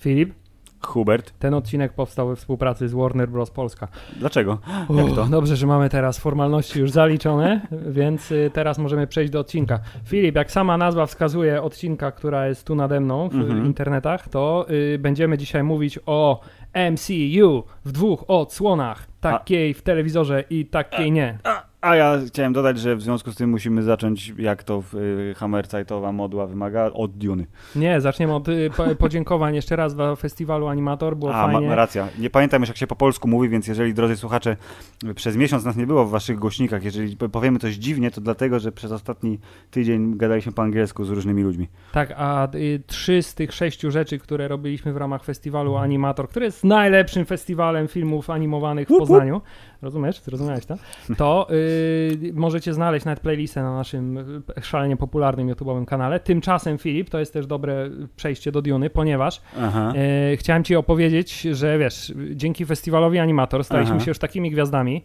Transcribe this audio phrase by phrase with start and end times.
[0.00, 0.34] Filip,
[0.82, 1.32] Hubert.
[1.38, 3.50] ten odcinek powstał we współpracy z Warner Bros.
[3.50, 3.88] Polska.
[4.16, 4.58] Dlaczego?
[4.90, 5.24] Jak to?
[5.24, 7.60] Dobrze, że mamy teraz formalności już zaliczone,
[7.98, 9.80] więc y, teraz możemy przejść do odcinka.
[10.04, 13.66] Filip, jak sama nazwa wskazuje odcinka, która jest tu nade mną w Mhm.
[13.66, 16.40] internetach, to y, będziemy dzisiaj mówić o
[16.92, 19.11] MCU w dwóch odsłonach.
[19.30, 21.38] Takiej w telewizorze i takiej nie.
[21.82, 26.12] A ja chciałem dodać, że w związku z tym musimy zacząć, jak to y, Hammerzeitowa
[26.12, 27.46] modła wymaga, od Duny.
[27.76, 31.68] Nie, zaczniemy od y, po, podziękowań jeszcze raz dla festiwalu Animator, było A, fajnie.
[31.68, 32.08] ma racja.
[32.18, 34.56] Nie pamiętam już, jak się po polsku mówi, więc jeżeli, drodzy słuchacze,
[35.14, 38.58] przez miesiąc nas nie było w waszych głośnikach, jeżeli po- powiemy coś dziwnie, to dlatego,
[38.58, 39.38] że przez ostatni
[39.70, 41.68] tydzień gadaliśmy po angielsku z różnymi ludźmi.
[41.92, 46.46] Tak, a y, trzy z tych sześciu rzeczy, które robiliśmy w ramach festiwalu Animator, który
[46.46, 49.00] jest najlepszym festiwalem filmów animowanych w łup.
[49.12, 49.40] Poznaniu,
[49.82, 50.20] rozumiesz?
[50.20, 50.76] Zrozumiałeś to?
[51.16, 54.18] To y, możecie znaleźć nawet playlistę na naszym
[54.62, 56.20] szalenie popularnym YouTube'owym kanale.
[56.20, 59.92] Tymczasem, Filip, to jest też dobre przejście do Duny, ponieważ Aha.
[60.32, 64.04] y, chciałem ci opowiedzieć, że wiesz, dzięki festiwalowi Animator staliśmy Aha.
[64.04, 65.04] się już takimi gwiazdami,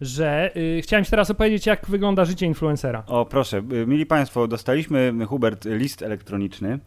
[0.00, 3.02] że y, chciałem ci teraz opowiedzieć, jak wygląda życie influencera.
[3.06, 3.62] O, proszę.
[3.72, 6.78] y, Mili Państwo, dostaliśmy, Hubert, list elektroniczny,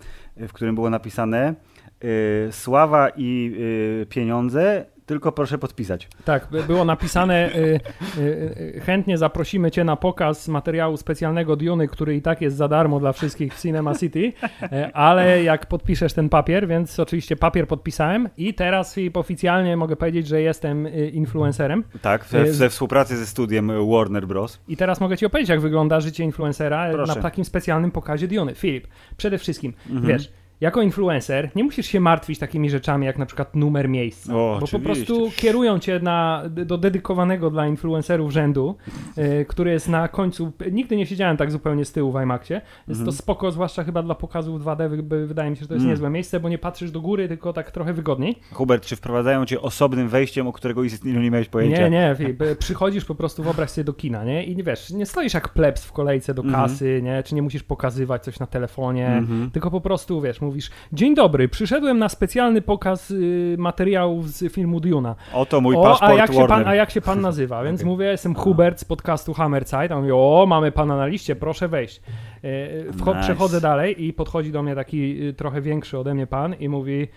[0.41, 1.55] y, w którym było napisane
[2.03, 3.53] y, sława i
[4.01, 6.07] y, pieniądze, tylko proszę podpisać.
[6.25, 7.79] Tak, by- było napisane, y,
[8.17, 12.67] y, y, chętnie zaprosimy Cię na pokaz materiału specjalnego Duny, który i tak jest za
[12.67, 17.67] darmo dla wszystkich w Cinema City, e, ale jak podpiszesz ten papier, więc oczywiście papier
[17.67, 22.69] podpisałem i teraz Filip, oficjalnie mogę powiedzieć, że jestem y, influencerem Tak, we, Y, we
[22.69, 24.59] współpracy ze studiem Warner Bros.
[24.67, 27.15] i teraz mogę Ci opowiedzieć, jak wygląda życie influencera Proszę.
[27.15, 28.55] na takim specjalnym pokazie Duny.
[28.55, 30.07] Filip, przede wszystkim, Mhm.
[30.07, 34.37] wiesz, jako influencer nie musisz się martwić takimi rzeczami jak na przykład numer miejsca, O,
[34.37, 35.05] bo po oczywiście.
[35.05, 38.75] prostu kierują cię na, do dedykowanego dla influencerów rzędu,
[39.17, 43.05] e, który jest na końcu, nigdy nie siedziałem tak zupełnie z tyłu w IMAXie, jest
[43.05, 45.81] to spoko, zwłaszcza chyba dla pokazów 2D, wy- wy- wydaje mi się, że to jest
[45.83, 45.93] Mhm.
[45.93, 48.35] niezłe miejsce, bo nie patrzysz do góry, tylko tak trochę wygodniej.
[48.53, 51.87] Hubert, czy wprowadzają cię osobnym wejściem, o którego istnieniu nie miałeś pojęcia?
[51.87, 54.43] Nie, nie, przychodzisz po prostu, wyobraź sobie do kina, nie?
[54.43, 56.63] I wiesz, nie stoisz jak plebs w kolejce do Mhm.
[56.63, 57.23] kasy, nie?
[57.23, 59.51] Czy nie musisz pokazywać coś na telefonie, Mhm.
[59.51, 64.79] tylko po prostu, wiesz, mówisz, dzień dobry, przyszedłem na specjalny pokaz y, materiałów z filmu
[64.79, 65.15] Duna.
[65.33, 67.63] Oto mój o, paszport a jak, się pan, a jak się pan nazywa?
[67.65, 67.91] Więc Okej.
[67.91, 69.91] mówię, jestem Hubert z podcastu Hammerzeit.
[69.91, 72.01] A on mówi, o, mamy pana na liście, proszę wejść.
[72.43, 73.19] E, wcho- Nice.
[73.21, 77.07] Przechodzę dalej i podchodzi do mnie taki y, trochę większy ode mnie pan i mówi,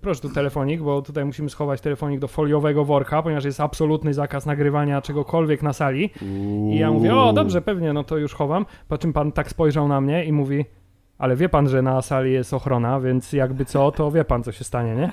[0.00, 4.46] proszę tu telefonik, bo tutaj musimy schować telefonik do foliowego worka, ponieważ jest absolutny zakaz
[4.46, 6.10] nagrywania czegokolwiek na sali.
[6.70, 8.66] I ja mówię, o dobrze, pewnie, no to już chowam.
[8.88, 10.64] Po czym pan tak spojrzał na mnie i mówi,
[11.18, 14.52] ale wie pan, że na sali jest ochrona, więc jakby co, to wie pan, co
[14.52, 15.12] się stanie, nie?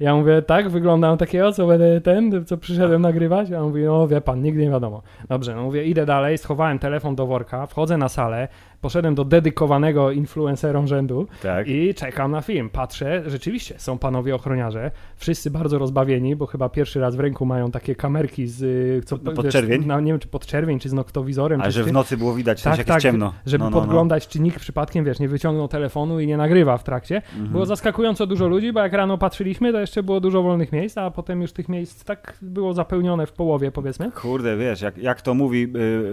[0.00, 3.48] Ja mówię, tak, wyglądam takiego, co będę ten, co przyszedłem nagrywać?
[3.48, 5.02] Ja mówię, no wie pan, nigdy nie wiadomo.
[5.28, 8.48] Dobrze, no mówię, idę dalej, schowałem telefon do worka, wchodzę na salę,
[8.80, 11.68] poszedłem do dedykowanego influencerom rzędu Tak.
[11.68, 12.70] i czekam na film.
[12.70, 17.70] Patrzę, rzeczywiście są panowie ochroniarze, wszyscy bardzo rozbawieni, bo chyba pierwszy raz w ręku mają
[17.70, 18.62] takie kamerki z...
[18.62, 19.82] y, Co, No, podczerwień?
[19.86, 22.62] No, nie wiem, czy podczerwień, czy z noktowizorem, A czy że w nocy było widać,
[22.62, 23.32] tak, jak tak, ciemno.
[23.46, 23.82] żeby No, no, no.
[23.82, 27.16] podglądać, czy nikt przypadkiem, wiesz, nie wyciągnął telefonu i nie nagrywa w trakcie.
[27.16, 27.48] Mhm.
[27.48, 31.10] Było zaskakująco dużo ludzi, bo jak rano patrzyliśmy, to jeszcze było dużo wolnych miejsc, a
[31.10, 34.10] potem już tych miejsc tak było zapełnione w połowie, powiedzmy.
[34.12, 35.62] Kurde, wiesz, jak, jak to mówi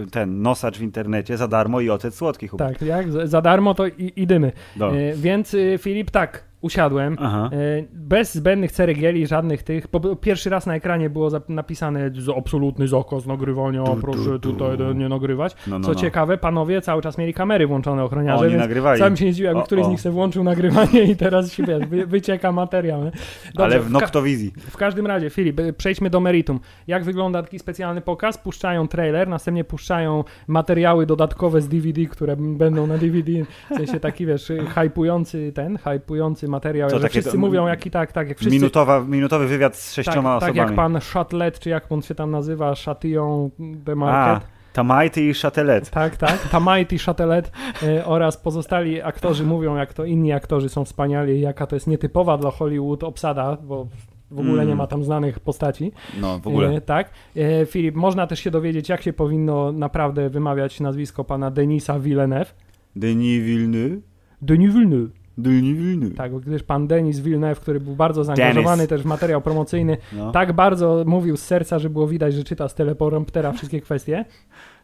[0.04, 3.86] y, ten nosacz w internecie, za darmo i ocet słodki, Tak, jak za darmo to
[3.86, 4.52] i, i dymy.
[4.76, 4.96] No.
[4.96, 7.16] E, więc y, Filip, tak, usiadłem.
[7.20, 7.50] Aha.
[7.52, 7.56] E,
[7.92, 9.88] Bez zbędnych ceregieli, żadnych tych.
[9.88, 14.52] Po, pierwszy raz na ekranie było napisane absolutny zakaz nagrywania, tu, proszę tu.
[14.52, 15.56] tutaj nie nagrywać.
[15.66, 16.00] No, no, Co no.
[16.00, 18.98] ciekawe, panowie cały czas mieli kamery włączone ochroniarze, Oni więc nagrywali.
[19.00, 22.06] sam się nie zdziwił, jakby któryś z nich sobie włączył nagrywanie i teraz się wy,
[22.06, 23.04] wycieka materiał.
[23.04, 23.10] Nie?
[23.56, 24.52] Ale w ka- noktowizji.
[24.70, 26.60] w każdym razie, Filip, y, przejdźmy do meritum.
[26.86, 28.38] Jak wygląda taki specjalny pokaz?
[28.38, 33.32] Puszczają trailer, następnie puszczają materiały dodatkowe z DVD, które będą na DVD.
[33.70, 36.55] W sensie taki, wiesz, hypujący ten, hypujący materiał.
[36.60, 38.54] Co, że takie wszyscy to- mówią, jak i tak, tak, jak wszyscy...
[38.58, 40.58] Minutowa, minutowy wywiad z tak, sześcioma tak osobami.
[40.68, 44.48] jak pan Chatelet, czy jak on się tam nazywa, Chatillon de A, Market.
[44.72, 45.90] Tamajty i Chatelet.
[45.90, 46.48] Tak, tak.
[46.48, 47.52] Tamajti, Chatelet
[47.82, 51.86] y, oraz pozostali aktorzy mówią, jak to inni aktorzy są wspaniali, i jaka to jest
[51.86, 53.86] nietypowa dla Hollywood obsada, bo
[54.30, 54.68] w ogóle Mm.
[54.68, 55.92] nie ma tam znanych postaci.
[56.20, 56.68] No, w ogóle.
[56.68, 57.10] E, tak.
[57.36, 62.54] E, Filip, można też się dowiedzieć, jak się powinno naprawdę wymawiać nazwisko pana Denisa Villeneuve.
[62.96, 64.00] Denis Villeneuve.
[64.42, 65.10] Denis Villeneuve.
[65.38, 66.14] Denis Villeneuve.
[66.16, 68.88] Tak, bo gdyż pan Denis Villeneuve, który był bardzo zaangażowany Denis.
[68.88, 70.32] też w materiał promocyjny, No.
[70.32, 74.24] tak bardzo mówił z serca, że było widać, że czyta z telepromptera wszystkie kwestie.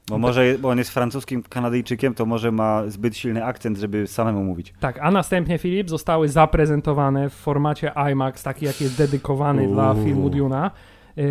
[0.09, 4.45] Bo może, bo on jest francuskim Kanadyjczykiem, to może ma zbyt silny akcent, żeby samemu
[4.45, 4.75] mówić.
[4.81, 10.05] Tak, a następnie, Filip, zostały zaprezentowane w formacie IMAX, taki jak jest dedykowany dla Uuu.
[10.05, 10.71] filmu Duna.
[11.19, 11.23] E,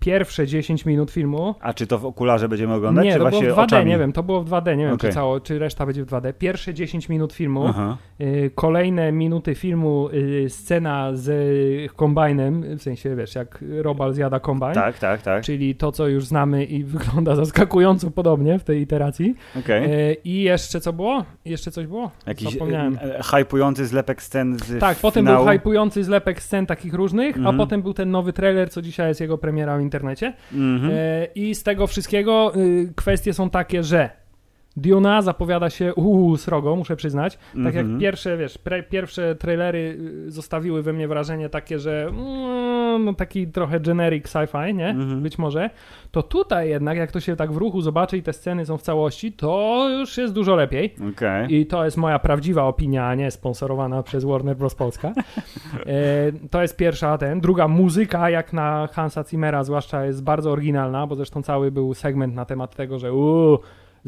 [0.00, 1.54] pierwsze 10 minut filmu.
[1.60, 3.90] A czy to w okularze będziemy oglądać, Nie, czy to było w właśnie 2D, oczami?
[3.90, 5.10] nie wiem, to było w 2D, nie wiem, Okej.
[5.10, 6.32] czy, cało, czy reszta będzie w 2D.
[6.32, 7.64] Pierwsze 10 minut filmu,
[8.20, 14.40] y, kolejne minuty filmu, y, scena z y, kombajnem, w sensie, wiesz, jak Robal zjada
[14.40, 14.74] kombajn.
[14.74, 15.42] Tak, tak, tak.
[15.44, 19.34] Czyli to, co już znamy i wygląda zaskakująco podobnie w tej iteracji.
[19.68, 21.24] E, I jeszcze co było?
[21.44, 22.10] Jeszcze coś było?
[22.26, 22.98] Jakiś Zapomniałem.
[23.32, 25.44] hypujący zlepek scen z Tak, potem finału.
[25.44, 27.54] był hypujący zlepek scen takich różnych, Mhm.
[27.54, 30.32] a potem był ten nowy trailer, co dzisiaj jest jego premiera w internecie.
[30.52, 30.92] Mhm.
[30.94, 34.10] E, I z tego wszystkiego y, kwestie są takie, że
[34.80, 37.38] Duna zapowiada się uuu, srogo, muszę przyznać.
[37.64, 38.00] Tak jak Mhm.
[38.00, 43.46] pierwsze, wiesz, pre, pierwsze trailery y, zostawiły we mnie wrażenie takie, że mm, no taki
[43.46, 44.88] trochę generic sci-fi, nie?
[44.88, 45.22] Mhm.
[45.22, 45.70] Być może.
[46.10, 48.82] To tutaj jednak, jak to się tak w ruchu zobaczy i te sceny są w
[48.82, 50.94] całości, to już jest dużo lepiej.
[51.12, 51.54] Okej.
[51.54, 54.74] I to jest moja prawdziwa opinia, a nie sponsorowana przez Warner Bros.
[54.74, 55.12] Polska.
[55.86, 57.40] E, to jest pierwsza ten.
[57.40, 62.34] Druga, muzyka jak na Hansa Zimmera zwłaszcza jest bardzo oryginalna, bo zresztą cały był segment
[62.34, 63.58] na temat tego, że uuu,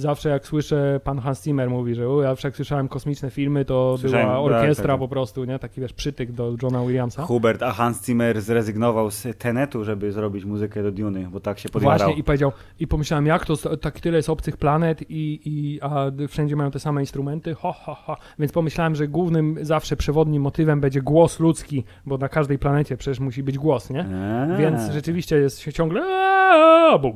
[0.00, 3.96] zawsze jak słyszę, pan Hans Zimmer mówi, że uuu, zawsze jak słyszałem kosmiczne filmy, to
[3.98, 5.00] Słyszałem, była tak, orkiestra tak, tak.
[5.00, 5.58] po prostu, nie?
[5.58, 7.22] Taki wiesz, przytyk do Johna Williamsa.
[7.22, 11.68] Hubert, a Hans Zimmer zrezygnował z Tenetu, żeby zrobić muzykę do Duny, bo tak się
[11.68, 11.98] podjarał.
[11.98, 16.06] Właśnie i powiedział, i pomyślałem, jak to, tak tyle jest obcych planet i, i a
[16.28, 18.16] wszędzie mają te same instrumenty, ho, ho, ho.
[18.38, 23.20] Więc pomyślałem, że głównym zawsze przewodnim motywem będzie głos ludzki, bo na każdej planecie przecież
[23.20, 24.00] musi być głos, nie?
[24.00, 24.58] Eee.
[24.58, 26.02] Więc rzeczywiście jest się ciągle
[26.90, 27.12] albo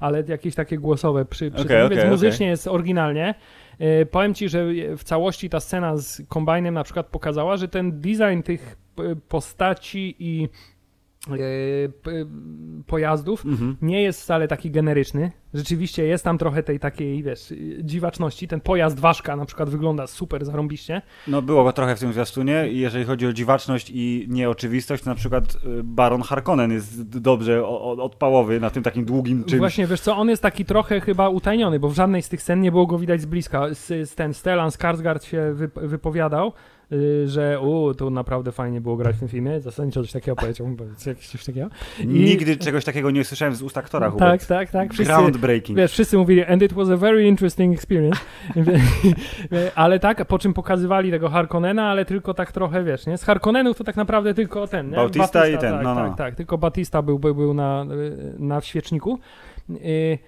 [0.00, 3.34] ale jakieś takie głosowe przy, przy Okej, tym, okej, więc muzycznie jest oryginalnie.
[3.78, 4.64] E, powiem ci, że
[4.96, 10.16] w całości ta scena z kombajnem na przykład pokazała, że ten design tych p- postaci
[10.18, 10.48] i e,
[12.86, 13.76] pojazdów Mhm.
[13.82, 15.32] nie jest wcale taki generyczny.
[15.54, 18.48] Rzeczywiście jest tam trochę tej takiej, wiesz, dziwaczności.
[18.48, 21.02] Ten pojazd ważka na przykład wygląda super zarąbiście.
[21.28, 25.10] No było go trochę w tym zwiastunie i jeżeli chodzi o dziwaczność i nieoczywistość, to
[25.10, 29.58] na przykład y, Baron Harkonnen jest dobrze odpałowy na tym takim długim czymś.
[29.58, 32.60] Właśnie, wiesz co, on jest taki trochę chyba utajniony, bo w żadnej z tych scen
[32.60, 33.74] nie było go widać z bliska.
[33.74, 36.52] Z, z ten Stellan Skarsgård się wyp- wypowiadał,
[37.26, 39.60] że u, to naprawdę fajnie było grać w tym filmie.
[39.60, 40.66] Zasadniczo coś takiego powiedział,
[41.18, 41.68] coś takiego.
[42.00, 44.40] I- Nigdy czegoś takiego nie słyszałem z ust aktora, Hubert.
[44.40, 44.92] Tak, tak, tak.
[44.92, 45.78] Wszyscy, Groundbreaking.
[45.78, 48.20] Wiesz, wszyscy mówili, and it was a very interesting experience.
[49.74, 53.18] ale tak, po czym pokazywali tego Harkonnena, ale tylko tak trochę, wiesz, nie?
[53.18, 54.96] Z Harkonnenów to tak naprawdę tylko ten, nie?
[54.96, 56.00] Bautista i ten, tak, no, no.
[56.08, 57.86] Tak, tak, tylko Batista był, był, był na,
[58.38, 59.18] na świeczniku.
[59.70, 60.18] Y,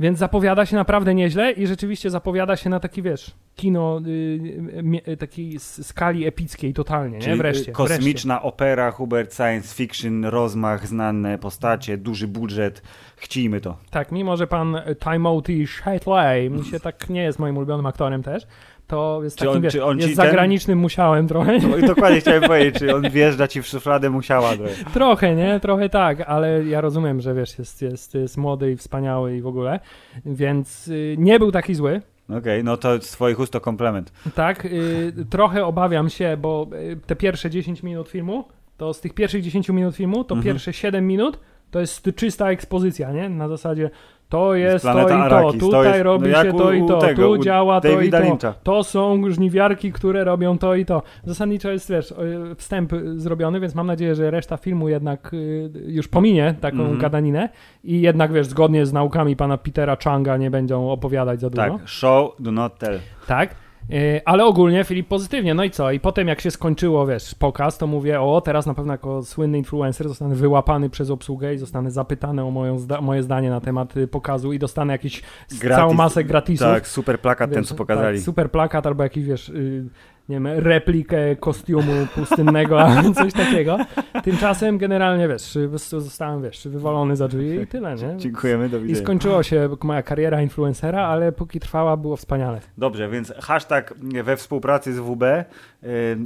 [0.00, 5.08] więc zapowiada się naprawdę nieźle i rzeczywiście zapowiada się na taki, wiesz, kino y, mie-
[5.08, 7.24] y, takiej skali epickiej totalnie, nie?
[7.24, 7.70] Czyli Wreszcie.
[7.70, 12.82] y, kosmiczna opera, Hubert, science fiction, rozmach, znane postacie, duży budżet.
[13.16, 13.76] Chcijmy to.
[13.90, 18.46] Tak, mimo że pan Timothy Chalamet mi się tak nie jest moim ulubionym aktorem też,
[18.90, 21.58] to jest Czy takim, on- wiesz, czy on jest ten- zagranicznym musiałem trochę.
[21.58, 24.56] No dokładnie chciałem powiedzieć, czy on wjeżdża ci w szufladę musiała.
[24.56, 24.74] trochę.
[24.94, 25.60] trochę, nie?
[25.60, 29.46] Trochę tak, ale ja rozumiem, że wiesz, jest, jest, jest młody i wspaniały i w
[29.46, 29.80] ogóle,
[30.26, 32.00] więc y, nie był taki zły.
[32.38, 34.12] Okej, no to z twoich ust to komplement.
[34.34, 38.44] Tak, y, trochę obawiam się, bo y, te pierwsze 10 minut filmu,
[38.76, 40.44] to z tych pierwszych 10 minut filmu, to Mhm.
[40.54, 41.38] pierwsze 7 minut
[41.70, 43.28] to jest czysta ekspozycja, nie?
[43.28, 43.90] Na zasadzie
[44.30, 46.86] to jest to i to, Arrakis, to tutaj jest- robi no się u- to i
[46.86, 48.20] to, tego, tu działa to i to.
[48.20, 48.54] Lyncha.
[48.62, 51.02] To są żniwiarki, które robią to i to.
[51.24, 52.14] Zasadniczo jest, wiesz,
[52.56, 56.98] wstęp y, zrobiony, więc mam nadzieję, że reszta filmu jednak y, już pominie taką Mhm.
[56.98, 57.48] gadaninę
[57.84, 61.62] i jednak, wiesz, zgodnie z naukami pana Petera Changa nie będą opowiadać za dużo.
[61.78, 62.98] Tak, show, do not tell.
[63.26, 63.54] Tak.
[63.88, 65.54] Yy, Ale ogólnie Filip pozytywnie.
[65.54, 65.90] No i co?
[65.90, 69.58] I potem jak się skończyło, wiesz, pokaz, to mówię, o teraz na pewno jako słynny
[69.58, 73.96] influencer zostanę wyłapany przez obsługę i zostanę zapytany o moją zda- moje zdanie na temat
[73.96, 75.22] y, pokazu i dostanę jakiś
[75.60, 75.76] Gratis.
[75.78, 76.66] całą masę gratisów.
[76.66, 78.18] Tak, super plakat ten, Wiesz, co pokazali.
[78.18, 79.84] Tak, super plakat albo jakiś, wiesz, y,
[80.30, 83.78] nie wiem, replikę kostiumu pustynnego, albo coś takiego.
[84.24, 88.16] Tymczasem generalnie, wiesz, zostałem, wiesz, wywalony za drzwi i tyle, nie?
[88.24, 89.04] Dziękujemy, do I widzenia.
[89.04, 92.60] skończyło się moja kariera influencera, ale póki trwała, było wspaniale.
[92.78, 93.94] Dobrze, więc hashtag
[94.24, 95.24] we współpracy z WB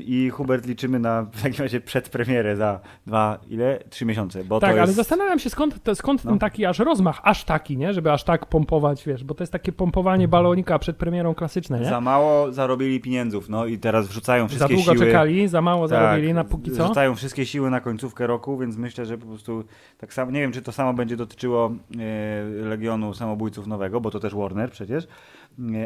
[0.00, 3.78] i Hubert liczymy na w takim razie przedpremierę za dwa, ile?
[3.90, 4.94] Trzy miesiące, bo Tak, ale jest...
[4.94, 6.30] zastanawiam się skąd, to, skąd No.
[6.30, 7.92] ten taki aż rozmach, aż taki, nie?
[7.92, 11.87] Żeby aż tak pompować, wiesz, bo to jest takie pompowanie balonika przed premierą klasyczne, nie?
[11.88, 15.06] Za mało zarobili pieniędzów, no i teraz wrzucają Za wszystkie długo siły...
[15.06, 16.87] czekali, za mało Tak, zarobili na póki co.
[16.87, 19.64] Rzucają wszystkie siły na końcówkę roku, więc myślę, że po prostu
[19.99, 24.20] tak samo, nie wiem czy to samo będzie dotyczyło e, Legionu Samobójców Nowego, bo to
[24.20, 25.06] też Warner przecież,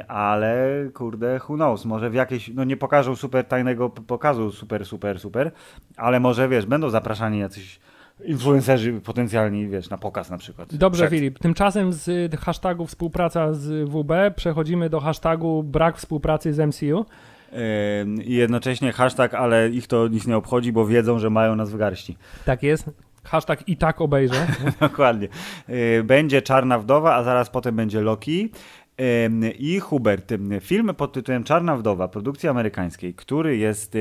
[0.08, 5.20] ale kurde, who knows, może w jakiejś, no nie pokażą super tajnego pokazu, super, super,
[5.20, 5.50] super,
[5.96, 7.80] ale może wiesz, będą zapraszani jacyś
[8.24, 10.74] influencerzy potencjalni, wiesz, na pokaz na przykład.
[10.74, 11.38] Dobrze, Przed- Filip.
[11.38, 17.06] Tymczasem z y, hashtagu współpraca z WB przechodzimy do hashtagu brak współpracy z MCU.
[18.24, 21.76] I jednocześnie hashtag, ale ich to nic nie obchodzi, bo wiedzą, że mają nas w
[21.76, 22.16] garści.
[22.44, 22.90] Tak jest.
[23.24, 24.46] Hashtag i tak obejrzę.
[24.80, 25.28] Dokładnie.
[25.68, 28.50] Y, będzie Czarna Wdowa, a zaraz potem będzie Loki.
[29.58, 30.32] I Hubert.
[30.60, 33.94] Film pod tytułem Czarna Wdowa, produkcji amerykańskiej, który jest,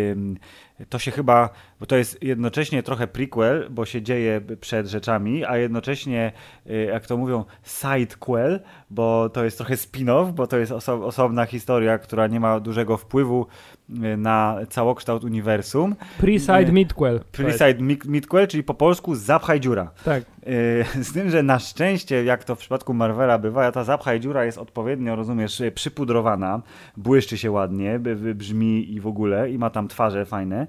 [0.90, 5.58] to się chyba, bo to jest jednocześnie trochę prequel, bo się dzieje przed rzeczami, a
[5.58, 6.32] jednocześnie,
[6.70, 11.46] y, jak to mówią, sidequel, bo to jest trochę spin-off, bo to jest oso osobna
[11.46, 13.48] historia, która nie ma dużego wpływu
[13.90, 15.96] y, na całokształt uniwersum.
[16.20, 16.72] Pre-side Nie.
[16.72, 17.20] midquel.
[17.32, 19.92] Pre-side mi- midquel, czyli po polsku zapchaj dziura.
[20.06, 20.24] Tak.
[21.02, 24.58] Z tym, że na szczęście, jak to w przypadku Marvela bywa, ta zapchaj dziura jest
[24.58, 26.62] odpowiednio, rozumiesz, przypudrowana,
[26.98, 28.00] błyszczy się ładnie,
[28.36, 30.67] brzmi i w ogóle, i ma tam twarze fajne.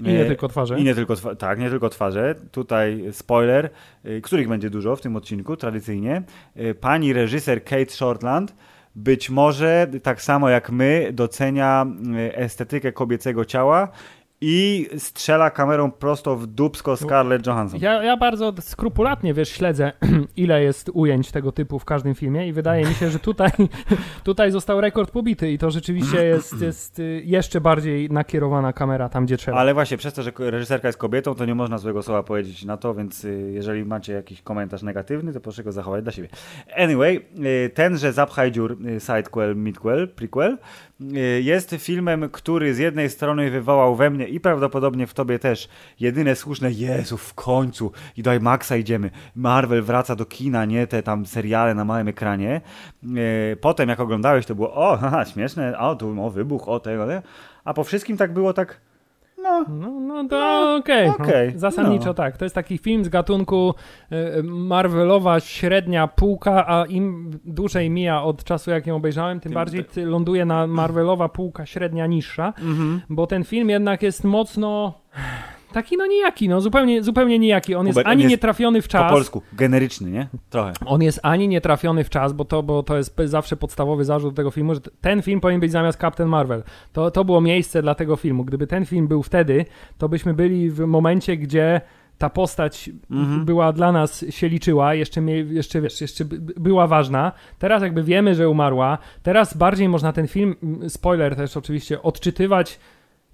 [0.00, 0.78] I nie Yy, tylko twarze.
[0.80, 2.34] I nie tylko, twa- tak, nie tylko twarze.
[2.52, 3.70] Tutaj spoiler,
[4.04, 6.22] yy, których będzie dużo w tym odcinku, tradycyjnie.
[6.56, 8.54] Yy, Pani reżyser Kate Shortland
[8.94, 11.86] być może tak samo jak my docenia
[12.34, 13.88] estetykę kobiecego ciała
[14.40, 17.80] i strzela kamerą prosto w dupsko Scarlett Johansson.
[17.80, 19.92] Ja, ja bardzo skrupulatnie, wiesz, śledzę,
[20.36, 23.50] ile jest ujęć tego typu w każdym filmie i wydaje mi się, że tutaj,
[24.24, 29.26] tutaj został rekord pobity i to rzeczywiście jest, jest y, jeszcze bardziej nakierowana kamera tam,
[29.26, 29.58] gdzie trzeba.
[29.58, 32.76] Ale właśnie przez to, że reżyserka jest kobietą, to nie można złego słowa powiedzieć na
[32.76, 36.28] to, więc y, jeżeli macie jakiś komentarz negatywny, to proszę go zachować dla siebie.
[36.76, 37.26] Anyway,
[37.66, 40.58] y, tenże Zapchaj dziur sidequel, midquel, prequel
[41.40, 45.68] jest filmem, który z jednej strony wywołał we mnie i prawdopodobnie w tobie też
[46.00, 49.10] jedyne słuszne Jezu, w końcu i do IMAXa idziemy.
[49.36, 52.60] Marvel wraca do kina, nie te tam seriale na małym ekranie.
[53.52, 57.06] Y, Potem jak oglądałeś, to było o, haha, śmieszne, o, tu o, wybuch, o tego,
[57.64, 58.80] a po wszystkim tak było tak
[59.42, 61.08] no, No, no to okej.
[61.08, 62.14] okej, no, zasadniczo no.
[62.14, 62.36] tak.
[62.36, 63.74] To jest taki film z gatunku
[64.12, 69.54] y, Marvelowa średnia półka, a im dłużej mija od czasu, jak ją obejrzałem, tym, Tym-
[69.54, 72.52] bardziej ty- ląduje na Marvelowa półka średnia niższa,
[73.08, 74.94] bo ten film jednak jest mocno
[75.72, 77.74] taki no nijaki, no zupełnie, zupełnie nijaki.
[77.74, 79.12] On jest Hubert, on ani jest nietrafiony w Po czas.
[79.12, 80.28] polsku, generyczny, nie?
[80.50, 80.72] Trochę.
[80.86, 84.50] On jest ani nietrafiony w czas, bo to, bo to jest zawsze podstawowy zarzut tego
[84.50, 86.62] filmu, że ten film powinien być zamiast Captain Marvel.
[86.92, 88.44] To, to było miejsce dla tego filmu.
[88.44, 89.64] Gdyby ten film był wtedy,
[89.98, 91.80] to byśmy byli w momencie, gdzie
[92.18, 93.44] ta postać Mhm.
[93.44, 97.32] była dla nas, się liczyła, jeszcze, jeszcze wiesz, jeszcze by- by- była ważna.
[97.58, 100.56] Teraz jakby wiemy, że umarła, teraz bardziej można ten film,
[100.88, 102.78] spoiler też oczywiście, odczytywać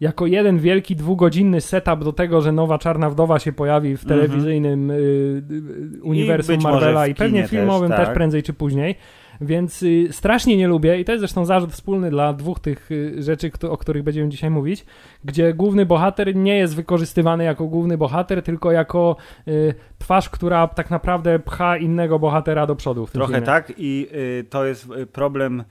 [0.00, 4.20] jako jeden wielki dwugodzinny setup do tego, że nowa Czarna Wdowa się pojawi w Mhm.
[4.20, 5.42] telewizyjnym y, y,
[6.02, 8.14] uniwersum może Marvela i pewnie filmowym też, też, tak.
[8.14, 8.94] prędzej czy później.
[9.40, 13.22] Więc y, strasznie nie lubię, i to jest zresztą zarzut wspólny dla dwóch tych y,
[13.22, 14.84] rzeczy, kto, o których będziemy dzisiaj mówić,
[15.24, 19.16] gdzie główny bohater nie jest wykorzystywany jako główny bohater, tylko jako
[19.98, 23.46] twarz, która tak naprawdę pcha innego bohatera do przodu Trochę filmie.
[23.46, 24.06] tak i
[24.50, 25.64] to jest problem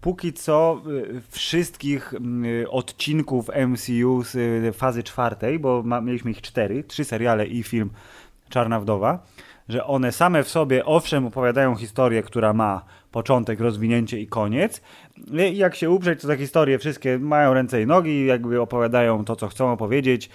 [0.00, 2.14] póki co y, wszystkich
[2.62, 7.90] y, odcinków MCU z y, fazy czwartej, bo mieliśmy ich cztery, trzy seriale i film
[8.48, 9.22] Czarna Wdowa,
[9.68, 14.82] że one same w sobie owszem opowiadają historię, która ma początek, rozwinięcie i koniec.
[15.52, 19.36] I jak się uprzeć, to te historie wszystkie mają ręce i nogi, jakby opowiadają to,
[19.36, 20.30] co chcą opowiedzieć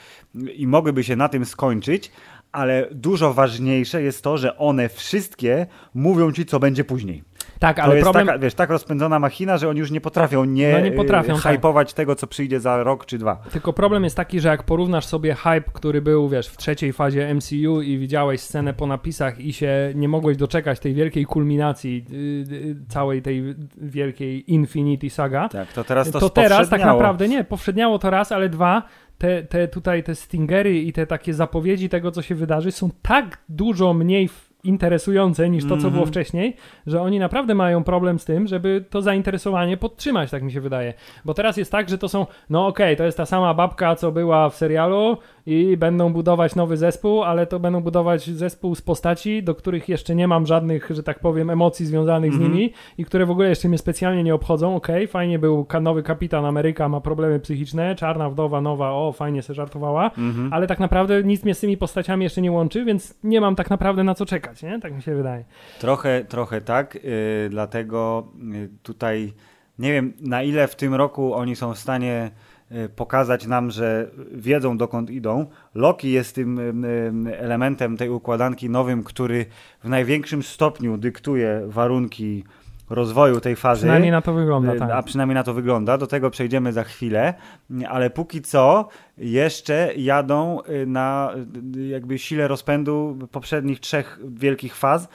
[0.56, 2.12] i mogłyby się na tym skończyć,
[2.52, 7.24] ale dużo ważniejsze jest to, że one wszystkie mówią ci, co będzie później.
[7.60, 8.28] Tak, To ale jest problem...
[8.28, 11.42] taka, wiesz, tak rozpędzona machina, że oni już nie potrafią nie, No nie potrafią, y,
[11.42, 11.52] tak.
[11.54, 13.36] hypować tego, co przyjdzie za rok czy dwa.
[13.52, 17.34] Tylko problem jest taki, że jak porównasz sobie hype, który był, wiesz, w trzeciej fazie
[17.36, 22.76] MCU i widziałeś scenę po napisach i się nie mogłeś doczekać tej wielkiej kulminacji yy,
[22.88, 28.00] całej tej wielkiej Infinity Saga, Tak, to teraz to, to teraz tak naprawdę nie, powszedniało
[28.00, 28.84] to raz, ale dwa,
[29.18, 33.38] te, te tutaj te stingery i te takie zapowiedzi tego, co się wydarzy, są tak
[33.50, 35.94] dużo mniej w- interesujące niż to, co Mhm.
[35.94, 36.56] było wcześniej,
[36.88, 40.94] że oni naprawdę mają problem z tym, żeby to zainteresowanie podtrzymać, tak mi się wydaje.
[41.26, 44.12] Bo teraz jest tak, że to są, no okej, to jest ta sama babka, co
[44.12, 49.44] była w serialu i będą budować nowy zespół, ale to będą budować zespół z postaci,
[49.44, 52.54] do których jeszcze nie mam żadnych, że tak powiem, emocji związanych z Mhm.
[52.54, 54.76] nimi i które w ogóle jeszcze mnie specjalnie nie obchodzą.
[54.76, 59.54] Okej, fajnie był nowy kapitan Ameryka, ma problemy psychiczne, czarna wdowa nowa, o, fajnie se
[59.54, 60.54] żartowała, Mhm.
[60.54, 63.70] ale tak naprawdę nic mnie z tymi postaciami jeszcze nie łączy, więc nie mam tak
[63.70, 64.80] naprawdę na co czekać, nie?
[64.80, 65.44] Tak mi się wydaje.
[65.80, 67.02] Trochę, trochę tak, yy,
[67.50, 69.34] dlatego yy, tutaj
[69.80, 72.32] nie wiem na ile w tym roku oni są w stanie
[72.72, 75.46] yy, pokazać nam, że wiedzą dokąd idą.
[75.76, 76.58] Loki jest tym
[77.26, 79.46] yy, elementem tej układanki nowym, który
[79.84, 82.44] w największym stopniu dyktuje warunki
[82.90, 83.82] rozwoju tej fazy.
[83.82, 84.92] Przynajmniej na to wygląda, Y, tak.
[84.92, 85.98] A przynajmniej na to wygląda.
[85.98, 87.34] Do tego przejdziemy za chwilę.
[87.90, 91.34] Ale póki co jeszcze jadą y, na
[91.78, 95.08] y, jakby sile rozpędu poprzednich trzech wielkich faz,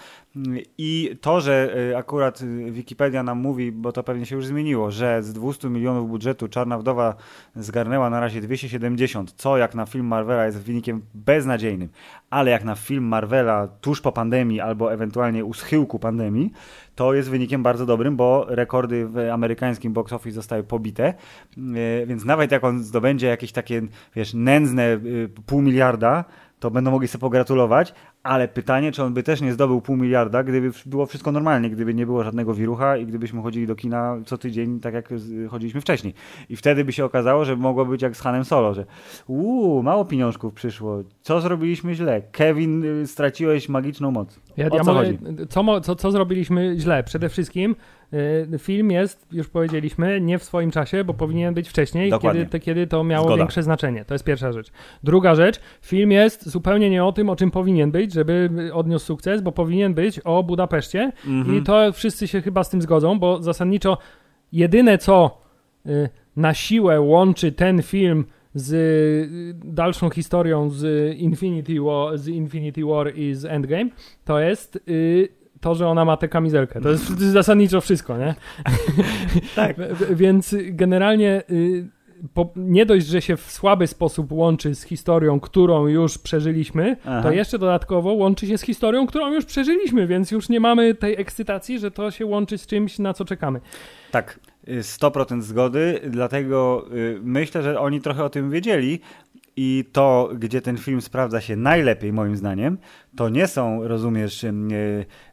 [0.79, 5.23] i to, że y, akurat Wikipedia nam mówi, bo to pewnie się już zmieniło, że
[5.23, 7.15] z 200 milionów budżetu Czarna Wdowa
[7.57, 11.89] zgarnęła na razie 270, co jak na film Marvela jest wynikiem beznadziejnym,
[12.31, 16.53] ale jak na film Marvela tuż po pandemii albo ewentualnie u schyłku pandemii,
[16.95, 21.15] to jest wynikiem bardzo dobrym, bo rekordy w amerykańskim box office zostały pobite,
[22.07, 23.83] więc nawet jak on zdobędzie jakieś takie,
[24.17, 26.25] wiesz, nędzne y, pół miliarda,
[26.61, 30.43] to będą mogli sobie pogratulować, ale pytanie, czy on by też nie zdobył pół miliarda,
[30.43, 34.39] gdyby było wszystko normalnie, gdyby nie było żadnego wirucha i gdybyśmy chodzili do kina co
[34.39, 35.09] tydzień, tak jak
[35.49, 36.15] chodziliśmy wcześniej.
[36.49, 38.87] I wtedy by się okazało, że mogło być jak z Hanem Solo, że
[39.27, 42.23] uuu, mało pieniążków przyszło, co zrobiliśmy źle?
[42.33, 44.41] Kevin, y, straciłeś magiczną moc.
[44.57, 45.17] Ja, o ja co, mogę,
[45.49, 47.05] co, co, co zrobiliśmy źle?
[47.05, 47.77] Przede wszystkim
[48.59, 52.87] film jest, już powiedzieliśmy, nie w swoim czasie, bo powinien być wcześniej, kiedy to, kiedy
[52.87, 53.37] to miało Zgoda.
[53.37, 54.05] większe znaczenie.
[54.05, 54.71] To jest pierwsza rzecz.
[55.03, 59.43] Druga rzecz, film jest zupełnie nie o tym, o czym powinien być, żeby odniósł sukces,
[59.43, 61.59] bo powinien być o Budapeszcie mhm.
[61.59, 63.99] i to wszyscy się chyba z tym zgodzą, bo zasadniczo
[64.53, 65.41] jedyne co
[65.87, 68.25] y, na siłę łączy ten film
[68.55, 73.91] z y, dalszą historią z Infinity War, z Infinity War i z Endgame,
[74.25, 75.29] to jest y,
[75.61, 76.81] to, że ona ma tę kamizelkę.
[76.81, 78.35] To jest zasadniczo wszystko, nie?
[79.57, 79.77] tak.
[80.11, 81.43] Więc generalnie
[82.35, 87.23] po, nie dość, że się w słaby sposób łączy z historią, którą już przeżyliśmy, Aha.
[87.23, 91.21] to jeszcze dodatkowo łączy się z historią, którą już przeżyliśmy, więc już nie mamy tej
[91.21, 93.61] ekscytacji, że to się łączy z czymś, na co czekamy.
[94.11, 99.01] Tak, 100% y, zgody, dlatego y, myślę, że oni trochę o tym wiedzieli,
[99.57, 102.79] i to, gdzie ten film sprawdza się najlepiej, moim zdaniem,
[103.17, 104.53] to nie są, rozumiesz, e,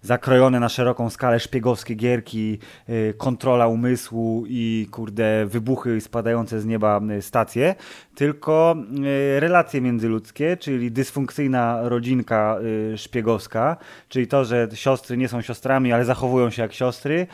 [0.01, 7.01] zakrojone na szeroką skalę szpiegowskie gierki, e, kontrola umysłu i kurde wybuchy spadające z nieba
[7.09, 7.75] e, stacje,
[8.15, 8.75] tylko
[9.39, 12.59] relacje międzyludzkie, czyli dysfunkcyjna rodzinka
[12.95, 13.77] szpiegowska,
[14.09, 17.27] czyli to, że siostry nie są siostrami, ale zachowują się jak siostry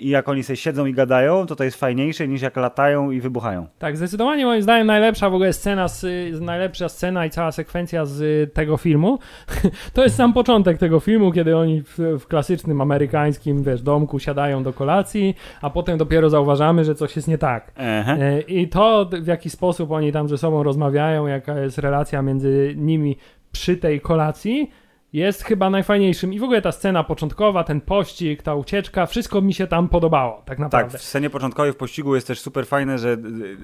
[0.00, 3.20] i jak oni sobie siedzą i gadają, to to jest fajniejsze niż jak latają i
[3.20, 3.66] wybuchają.
[3.78, 6.06] Tak, zdecydowanie moim zdaniem najlepsza w ogóle scena, z,
[6.40, 9.18] najlepsza scena i cała sekwencja z tego filmu
[9.92, 14.62] to jest sam początek tego filmu, kiedy oni w, w, klasycznym amerykańskim, wiesz, domku siadają
[14.62, 17.72] do kolacji, a potem dopiero zauważamy, że coś jest nie tak.
[18.18, 22.74] E, I to, w jaki sposób oni tam ze sobą rozmawiają, jaka jest relacja między
[22.76, 23.16] nimi
[23.52, 24.70] przy tej kolacji,
[25.12, 26.32] jest chyba najfajniejszym.
[26.32, 30.42] I w ogóle ta scena początkowa, ten pościg, ta ucieczka, wszystko mi się tam podobało,
[30.44, 30.92] tak naprawdę.
[30.92, 33.16] Tak, w scenie początkowej w pościgu jest też super fajne, że y,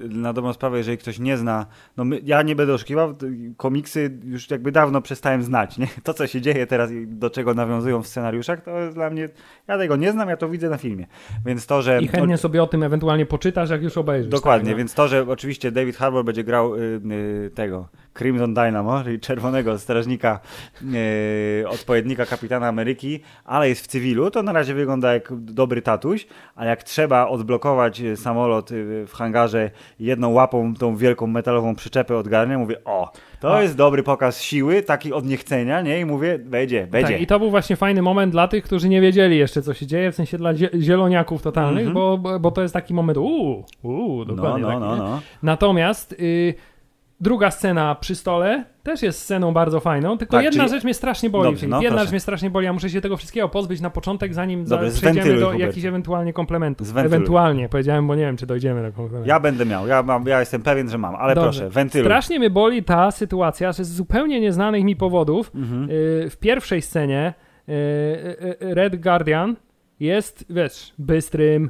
[0.09, 1.65] na dobrą sprawę, jeżeli ktoś nie zna,
[1.97, 3.15] no my, ja nie będę oszukiwał,
[3.57, 5.87] komiksy już jakby dawno przestałem znać, nie?
[6.03, 9.29] To, co się dzieje teraz i do czego nawiązują w scenariuszach, to jest dla mnie,
[9.67, 11.07] ja tego nie znam, ja to widzę na filmie.
[11.45, 12.01] Więc to, że...
[12.01, 14.31] I chętnie sobie o tym ewentualnie poczytasz, jak już obejrzysz.
[14.31, 14.77] Dokładnie, tak, no.
[14.77, 16.79] więc to, że oczywiście David Harbour będzie grał y,
[17.11, 20.39] y, tego Crimson Dynamo, czyli czerwonego strażnika
[20.81, 26.27] yy, odpowiednika kapitana Ameryki, ale jest w cywilu, to na razie wygląda jak dobry tatuś,
[26.55, 28.69] a jak trzeba odblokować samolot
[29.07, 33.61] w hangarze jedną łapą tą wielką metalową przyczepę odgarnia, mówię o, to a.
[33.61, 35.99] jest dobry pokaz siły, taki od niechcenia, nie?
[35.99, 37.13] I mówię, będzie, będzie.
[37.13, 39.87] Tak, I to był właśnie fajny moment dla tych, którzy nie wiedzieli jeszcze, co się
[39.87, 42.17] dzieje, w sensie dla zieloniaków totalnych, mm -hmm.
[42.17, 45.21] bo, bo to jest taki moment, uuu, uuu, dokładnie no, no, tak, no, no.
[45.43, 46.19] Natomiast...
[46.19, 46.74] Yy,
[47.19, 50.75] Druga scena przy stole też jest sceną bardzo fajną, tylko tak, jedna czyli...
[50.75, 51.43] rzecz mnie strasznie boli.
[51.43, 52.05] Dobrze, no, jedna proszę.
[52.05, 55.39] rzecz mnie strasznie boli, ja muszę się tego wszystkiego pozbyć na początek, zanim Dobrze, przejdziemy
[55.39, 56.97] do jakichś ewentualnie komplementów.
[56.97, 59.27] Ewentualnie, powiedziałem, bo nie wiem, czy dojdziemy do komplementów.
[59.27, 61.59] Ja będę miał, ja, mam, ja jestem pewien, że mam, ale Dobrze.
[61.59, 62.05] proszę, wentyluj.
[62.05, 65.83] Strasznie mnie boli ta sytuacja, że z zupełnie nieznanych mi powodów mhm.
[65.89, 67.33] y, w pierwszej scenie
[67.69, 69.55] y, y, Red Guardian
[69.99, 71.69] jest, wiesz, bystrym,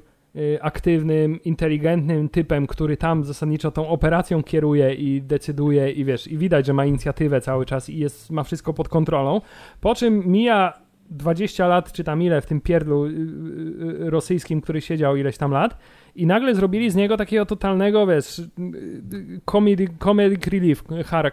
[0.61, 6.65] aktywnym, inteligentnym typem, który tam zasadniczo tą operacją kieruje i decyduje i wiesz, i widać,
[6.65, 9.41] że ma inicjatywę cały czas i jest, ma wszystko pod kontrolą,
[9.81, 10.73] po czym mija
[11.09, 15.51] 20 lat, czy tam ile w tym pierdlu y, y, rosyjskim, który siedział ileś tam
[15.51, 15.77] lat
[16.15, 18.41] i nagle zrobili z niego takiego totalnego, wiesz,
[19.45, 20.83] comedy, comedy relief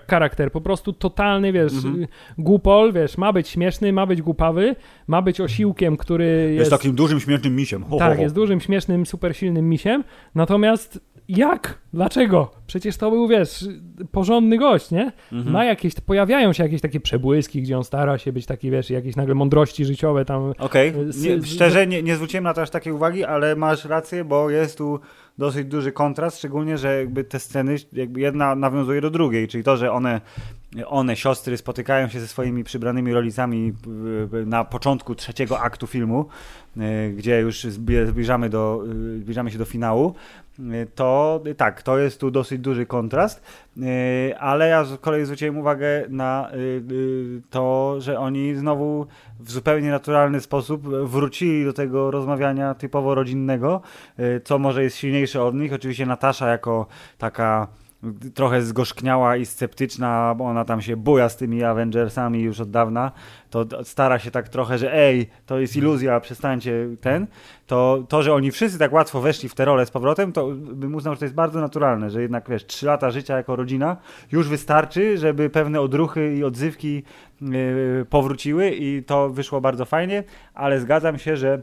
[0.07, 2.07] charakter, po prostu totalny, wiesz, mhm.
[2.39, 6.59] głupol, wiesz, ma być śmieszny, ma być głupawy, ma być osiłkiem, który jest...
[6.59, 7.85] Jest takim dużym, śmiesznym misiem.
[7.85, 8.23] Ho, tak, ho, ho.
[8.23, 11.01] jest dużym, śmiesznym, super silnym misiem, natomiast
[11.37, 11.79] jak?
[11.93, 12.51] Dlaczego?
[12.67, 13.65] Przecież to był, wiesz,
[14.11, 15.13] porządny gość, nie?
[15.33, 15.53] Mhm.
[15.53, 19.17] Ma jakieś, pojawiają się jakieś takie przebłyski, gdzie on stara się być taki, wiesz, jakieś
[19.17, 20.53] nagle mądrości życiowe tam.
[20.59, 21.43] Okej, okay.
[21.45, 25.01] szczerze nie, nie zwróciłem na to aż takiej uwagi, ale masz rację, bo jest tu
[25.39, 29.77] dosyć duży kontrast, szczególnie, że jakby te sceny, jakby jedna nawiązuje do drugiej, czyli to,
[29.77, 30.21] że one
[30.87, 33.73] one, siostry, spotykają się ze swoimi przybranymi rodzicami
[34.47, 36.27] na początku trzeciego aktu filmu,
[37.17, 38.85] gdzie już zbliżamy, do,
[39.19, 40.15] zbliżamy się do finału,
[40.95, 43.43] to tak, to jest tu dosyć duży kontrast,
[44.39, 46.51] ale ja z kolei zwróciłem uwagę na
[47.51, 49.07] to, że oni znowu
[49.41, 53.81] w zupełnie naturalny sposób wrócili do tego rozmawiania typowo rodzinnego,
[54.45, 55.73] co może jest silniejsze od nich.
[55.73, 56.87] Oczywiście Natasza jako
[57.19, 57.69] taka
[58.35, 63.13] trochę zgorzkniała i sceptyczna, bo ona tam się buja z tymi Avengersami już od dawna,
[63.51, 67.27] to stara się tak trochę, że ej, to jest iluzja, przestańcie ten,
[67.67, 70.95] to to, że oni wszyscy tak łatwo weszli w tę rolę z powrotem, to bym
[70.95, 73.97] uznał, że to jest bardzo naturalne, że jednak wiesz, trzy lata życia jako rodzina
[74.33, 77.03] już wystarczy, żeby pewne odruchy i odzywki
[77.41, 81.63] yy, powróciły i to wyszło bardzo fajnie, ale zgadzam się, że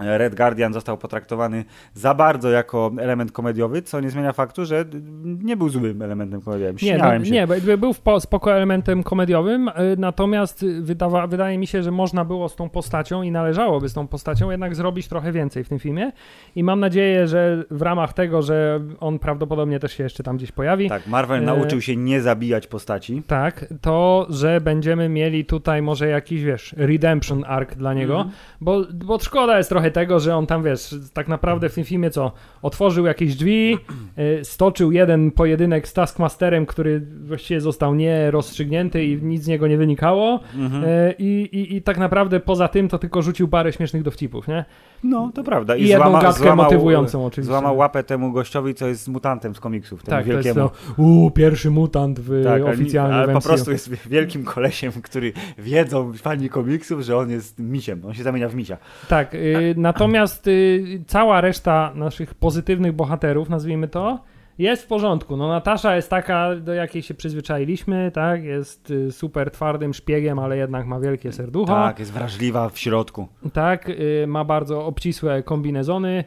[0.00, 4.84] Red Guardian został potraktowany za bardzo jako element komediowy, co nie zmienia faktu, że
[5.24, 6.76] nie był złym elementem komediowym.
[6.82, 7.46] Nie, no, nie,
[7.78, 12.68] był spoko elementem komediowym, y, natomiast wydawa, wydaje mi się, że można było z tą
[12.68, 16.12] postacią i należałoby z tą postacią jednak zrobić trochę więcej w tym filmie
[16.56, 20.52] i mam nadzieję, że w ramach tego, że on prawdopodobnie też się jeszcze tam gdzieś
[20.52, 20.88] pojawi.
[20.88, 21.46] Tak, Marvel e...
[21.46, 23.22] nauczył się nie zabijać postaci.
[23.26, 28.32] Tak, to, że będziemy mieli tutaj może jakiś, wiesz, redemption arc dla niego, mm.
[28.60, 31.84] bo, bo szkoda jest trochę trochę tego, że on tam, wiesz, tak naprawdę w tym
[31.84, 33.78] filmie co, otworzył jakieś drzwi,
[34.18, 39.76] y, stoczył jeden pojedynek z Taskmasterem, który właściwie został nierozstrzygnięty i nic z niego nie
[39.76, 40.84] wynikało mhm.
[40.84, 44.64] Y, i, i, i tak naprawdę poza tym to tylko rzucił parę śmiesznych dowcipów, nie?
[45.04, 45.76] No, to prawda.
[45.76, 47.52] I, I jedną złama, gadkę złamał, motywującą oczywiście.
[47.52, 50.02] Złamał łapę temu gościowi, co jest mutantem z komiksów.
[50.02, 50.54] tak, wielkiemu.
[50.54, 54.92] to jest to, uu, pierwszy mutant w tak, oficjalnym Ale po prostu jest wielkim kolesiem,
[55.02, 58.02] który wiedzą fani komiksów, że on jest misiem.
[58.06, 58.76] On się zamienia w misia.
[59.08, 64.20] Tak, y, natomiast y, cała reszta naszych pozytywnych bohaterów, nazwijmy to,
[64.58, 65.36] jest w porządku.
[65.36, 68.44] No Natasza jest taka, do jakiej się przyzwyczailiśmy, tak?
[68.44, 71.74] Jest y, super twardym szpiegiem, ale jednak ma wielkie serducho.
[71.74, 73.28] Tak, jest wrażliwa w środku.
[73.52, 76.24] Tak, y, ma bardzo obcisłe kombinezony.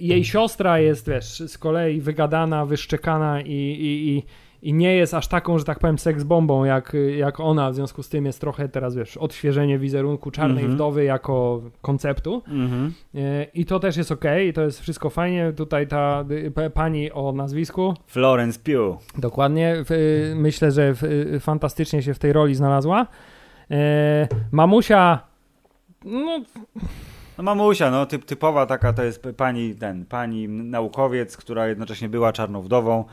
[0.00, 4.22] Jej siostra jest, wiesz, z kolei wygadana, wyszczekana i, i, i
[4.62, 8.02] i nie jest aż taką, że tak powiem, seks bombą jak, jak ona, w związku
[8.02, 10.74] z tym jest trochę teraz, wiesz, odświeżenie wizerunku Czarnej mm -hmm.
[10.74, 12.90] Wdowy jako konceptu mm -hmm.
[13.54, 16.24] i to też jest ok, i to jest wszystko fajnie, tutaj ta
[16.74, 19.18] pani o nazwisku Florence Pugh.
[19.18, 19.84] Dokładnie,
[20.34, 20.94] myślę, że
[21.40, 23.06] fantastycznie się w tej roli znalazła.
[23.70, 25.32] E, mamusia
[26.04, 26.40] no
[27.42, 32.32] no mamusia, no typ, typowa taka to jest pani, ten, pani naukowiec, która jednocześnie była
[32.32, 33.04] czarną wdową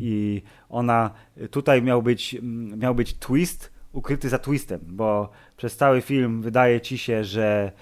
[0.00, 1.10] i ona,
[1.50, 2.36] tutaj miał być,
[2.76, 7.72] miał być twist ukryty za twistem, bo przez cały film wydaje ci się, że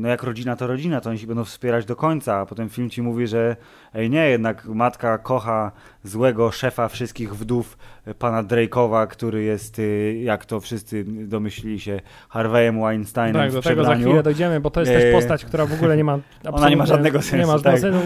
[0.00, 2.90] no jak rodzina to rodzina, to oni się będą wspierać do końca, a potem film
[2.90, 3.56] ci mówi, że
[3.94, 5.72] ej nie, jednak matka kocha
[6.04, 7.78] złego szefa wszystkich wdów
[8.18, 13.84] pana Drake'owa, który jest, y, jak to wszyscy domyślili się, Harvey'em Weinsteinem Tak, do tego
[13.84, 16.18] za chwilę dojdziemy, bo to jest też postać, która w ogóle nie ma
[16.52, 17.36] Ona nie ma żadnego sensu.
[17.36, 17.78] Nie ma tak.
[17.78, 17.98] sensu.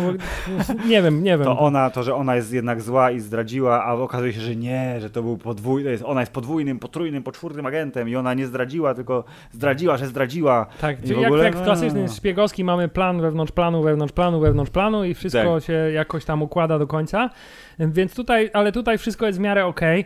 [0.89, 1.45] Nie wiem, nie wiem.
[1.45, 5.01] To ona, to, że ona jest jednak zła i zdradziła, a okazuje się, że nie,
[5.01, 9.25] że to był podwójny, ona jest podwójnym, potrójnym, poczwórnym agentem i ona nie zdradziła, tylko
[9.53, 10.67] zdradziła, że zdradziła.
[10.81, 12.13] Tak, czyli jak, jak w klasycznym no.
[12.13, 15.65] szpiegowski mamy plan wewnątrz planu, wewnątrz planu, wewnątrz planu i wszystko tak.
[15.65, 17.31] się jakoś tam układa do końca.
[17.79, 19.83] Więc tutaj, ale tutaj wszystko jest w miarę ok.
[19.83, 20.05] Y,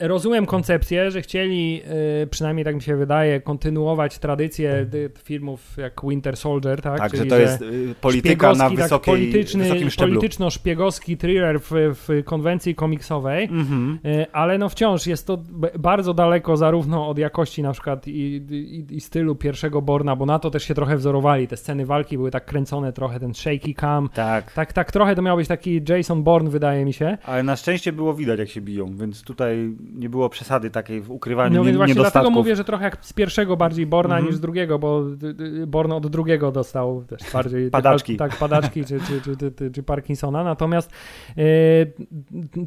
[0.00, 1.82] rozumiem koncepcję, że chcieli,
[2.22, 4.86] y, przynajmniej tak mi się wydaje, kontynuować tradycję
[5.24, 6.98] filmów jak Winter Soldier, tak?
[6.98, 10.14] Tak, Czyli, że to jest y, polityka na tak, wysokiej, tak, polityczny, wysokim szczeblu.
[10.14, 13.98] Polityczno-szpiegowski thriller w, w konwencji komiksowej, mhm.
[14.32, 15.42] ale no wciąż jest to
[15.78, 18.12] bardzo daleko zarówno od jakości na przykład i,
[18.50, 21.48] i, i, stylu pierwszego Borna, bo na to też się trochę wzorowali.
[21.48, 24.08] Te sceny walki były tak kręcone trochę, ten shaky cam.
[24.08, 24.52] Tak.
[24.52, 27.18] Tak, tak trochę to miał być taki Jason Bourne, wydaje mi się.
[27.24, 31.10] Ale na szczęście było widać, jak się biją, więc tutaj nie było przesady takiej w
[31.10, 34.28] ukrywaniu No więc właśnie dlatego mówię, że trochę jak z pierwszego bardziej Borna mm -hmm.
[34.28, 35.02] niż z drugiego, bo
[35.66, 38.16] Born od drugiego dostał też bardziej padaczki.
[38.16, 40.44] tak, padaczki czy, czy, czy, czy, czy Parkinsona.
[40.44, 40.92] Natomiast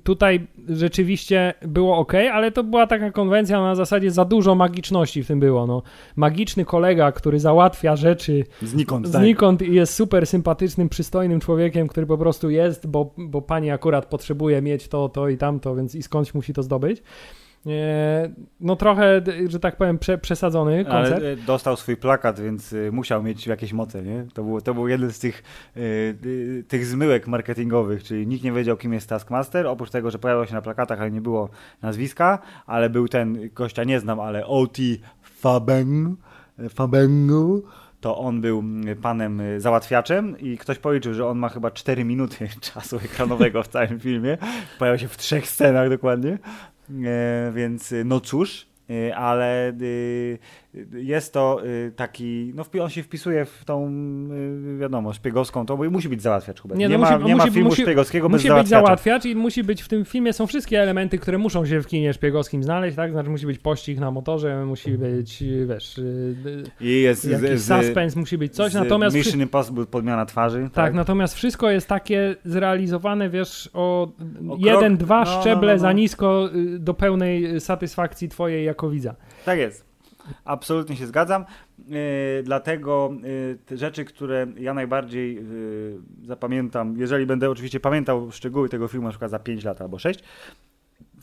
[0.03, 5.27] tutaj rzeczywiście było ok, ale to była taka konwencja na zasadzie za dużo magiczności w
[5.27, 5.67] tym było.
[5.67, 5.81] No.
[6.15, 9.69] Magiczny kolega, który załatwia rzeczy znikąd, znikąd tak.
[9.69, 14.61] i jest super sympatycznym, przystojnym człowiekiem, który po prostu jest, bo, bo pani akurat potrzebuje
[14.61, 16.88] mieć to, to i tamto, więc i skądś musi to zdobyć.
[18.59, 21.23] No trochę, że tak powiem, prze, przesadzony koncert.
[21.23, 24.25] Ale dostał swój plakat, więc y, musiał mieć jakieś moce, nie?
[24.33, 25.43] To był, to był jeden z tych,
[25.77, 30.45] y, tych zmyłek marketingowych, czyli nikt nie wiedział, kim jest Taskmaster, oprócz tego, że pojawiał
[30.47, 31.49] się na plakatach, ale nie było
[31.81, 34.81] nazwiska, ale był ten, gościa nie znam, ale O.T.
[35.21, 36.19] Fabeng,
[36.69, 37.63] Fabengu,
[38.01, 38.63] to on był
[39.01, 43.99] panem załatwiaczem i ktoś policzył, że on ma chyba 4 minuty czasu ekranowego w całym
[43.99, 44.37] filmie.
[44.79, 46.37] Pojawił się w trzech scenach dokładnie.
[47.05, 49.73] E, więc no cóż, e, ale
[50.93, 51.61] jest to
[51.95, 53.93] taki, no on się wpisuje w tą,
[54.79, 56.75] wiadomo, szpiegowską, to bo musi być załatwiacz chyba.
[56.75, 59.25] Nie, no nie ma, musi, nie ma musi, filmu musi, szpiegowskiego musi bez być załatwiacz
[59.25, 62.63] i musi być w tym filmie, są wszystkie elementy, które muszą się w kinie szpiegowskim
[62.63, 63.11] znaleźć, tak?
[63.11, 66.01] Znaczy musi być pościg na motorze, musi być, wiesz,
[66.81, 69.15] I jest, jakiś z, suspense, musi być coś, natomiast...
[69.15, 70.61] Mission Impossible podmiana twarzy.
[70.63, 70.73] Tak?
[70.73, 74.11] tak, natomiast wszystko jest takie zrealizowane, wiesz, o,
[74.49, 78.29] o jeden, krok, dwa no, no szczeble no, no, za nisko y, do pełnej satysfakcji
[78.29, 79.15] twojej jako widza.
[79.45, 79.88] Tak jest.
[80.45, 81.45] Absolutnie się zgadzam.
[81.87, 81.97] Yy,
[82.43, 88.87] dlatego yy, te rzeczy, które ja najbardziej yy, zapamiętam, jeżeli będę oczywiście pamiętał szczegóły tego
[88.87, 90.19] filmu na przykład za 5 lat albo 6,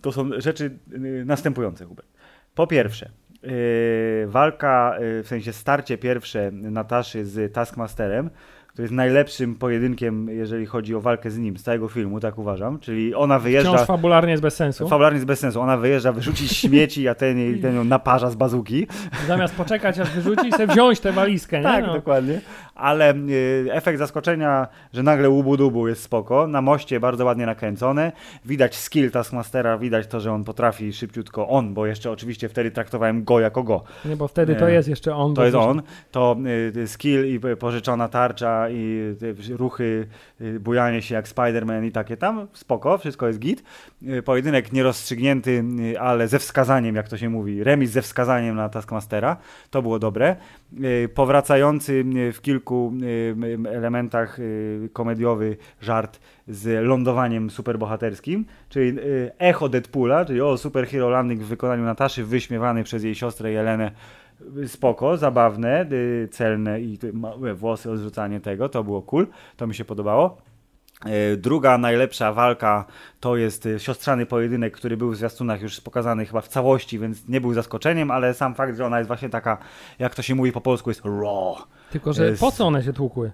[0.03, 0.79] to są rzeczy
[1.25, 2.09] następujące, Hubert.
[2.55, 3.11] Po pierwsze,
[4.27, 8.31] walka, w sensie starcie pierwsze Nataszy z Taskmasterem,
[8.77, 12.79] to jest najlepszym pojedynkiem, jeżeli chodzi o walkę z nim, z całego filmu, tak uważam.
[12.79, 13.73] Czyli ona wyjeżdża.
[13.73, 14.89] Wciąż fabularnie jest bez sensu.
[14.89, 15.61] Fabularnie jest bez sensu.
[15.61, 18.87] Ona wyjeżdża wyrzucić śmieci, a ten, ten ją naparza z bazuki.
[19.27, 21.63] Zamiast poczekać, aż wyrzuci, sobie wziąć tę walizkę, nie?
[21.63, 21.95] Tak, no.
[21.95, 22.41] dokładnie.
[22.77, 26.47] Ale y, efekt zaskoczenia, że nagle łubu-dubu jest spoko.
[26.47, 28.13] Na moście bardzo ładnie nakręcone.
[28.45, 33.25] Widać skill Taskmastera, widać to, że on potrafi szybciutko on, bo jeszcze oczywiście wtedy traktowałem
[33.25, 33.85] go jako go.
[34.05, 35.35] Nie, bo wtedy to jest jeszcze on.
[35.35, 35.83] To jest on.
[36.11, 36.37] To
[36.77, 39.15] y, skill i pożyczona tarcza i
[39.51, 40.07] ruchy,
[40.41, 43.63] y, bujanie się jak Spider-Man i takie tam, spoko, wszystko jest git.
[44.03, 48.69] Y, pojedynek nierozstrzygnięty, y, ale ze wskazaniem, jak to się mówi, remis ze wskazaniem na
[48.69, 49.37] Taskmastera,
[49.71, 50.37] to było dobre.
[51.15, 52.93] Powracający w kilku
[53.71, 54.39] elementach
[54.93, 58.99] komediowy żart z lądowaniem superbohaterskim, czyli
[59.39, 63.91] echo Deadpoola, czyli o, superhero landing w wykonaniu Nataszy, wyśmiewany przez jej siostrę Jelenę
[64.67, 65.87] spoko, zabawne,
[66.31, 66.99] celne i
[67.55, 69.27] włosy, odrzucanie tego, to było cool,
[69.57, 70.39] to mi się podobało.
[71.05, 72.85] E, druga najlepsza walka
[73.21, 77.29] to jest y, siostrzany pojedynek, który był w zwiastunach już pokazany chyba w całości, więc
[77.29, 79.59] nie był zaskoczeniem, ale sam fakt, że ona jest właśnie taka,
[79.99, 83.31] jak to się mówi po polsku, jest raw, tylko, że po co one się tłukły?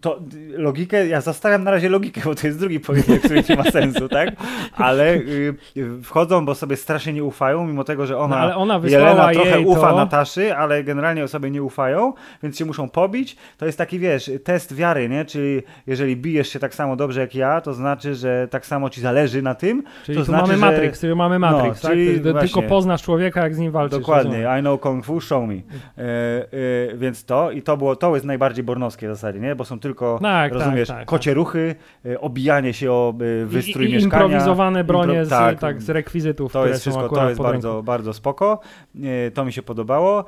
[0.00, 3.70] To logikę, ja zostawiam na razie logikę, bo to jest drugi pojedynek, który nie ma
[3.80, 4.28] sensu, tak?
[4.76, 5.54] Ale y,
[6.02, 9.60] wchodzą, bo sobie strasznie nie ufają, mimo tego, że ona, no, ale ona Jelena trochę
[9.60, 9.96] ufa to...
[9.96, 13.36] Nataszy, ale generalnie sobie nie ufają, więc się muszą pobić.
[13.58, 15.24] To jest taki, wiesz, test wiary, nie?
[15.24, 19.00] Czyli jeżeli bijesz się tak samo dobrze jak ja, to znaczy, że tak samo ci
[19.00, 19.82] zależy na tym.
[20.04, 21.14] Czyli to tu znaczy, mamy Matrix, że...
[21.14, 21.98] mamy no, Matrix, no, tak?
[21.98, 23.98] Czyli tylko poznasz człowieka, jak z nim walczysz.
[23.98, 25.54] Dokładnie, I know Kung Fu, show me.
[25.54, 25.60] E,
[25.98, 29.56] e, więc to i to było to jest najbardziej bornowskie w zasadzie, nie?
[29.56, 31.74] Bo są tylko, tak, tak rozumiesz, tak, tak, kocie ruchy,
[32.06, 34.24] y, obijanie się o y, wystrój I, i mieszkania.
[34.24, 35.26] improwizowane bronie Impro...
[35.26, 38.60] z, tak, tak, z rekwizytów, To jest wszystko, to jest bardzo, bardzo spoko.
[38.96, 40.24] Y, to mi się podobało.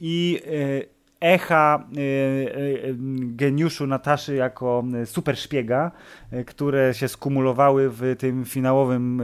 [0.00, 0.40] I
[1.20, 1.86] echa
[3.18, 5.90] geniuszu Nataszy jako super szpiega,
[6.46, 9.22] które się skumulowały w tym finałowym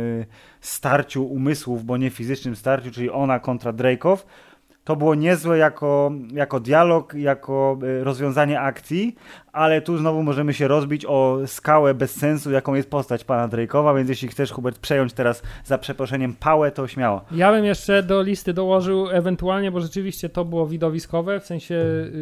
[0.61, 4.16] starciu umysłów, bo nie fizycznym starciu, czyli ona kontra Drake'ow
[4.85, 9.14] to było niezłe jako, jako dialog, jako e, rozwiązanie akcji,
[9.53, 13.97] ale tu znowu możemy się rozbić o skałę bez sensu, jaką jest postać pana Drake'owa,
[13.97, 17.25] więc jeśli chcesz, Hubert, przejąć teraz za przeproszeniem pałę, to śmiało.
[17.33, 22.12] Ja bym jeszcze do listy dołożył ewentualnie, bo rzeczywiście to było widowiskowe, w sensie y,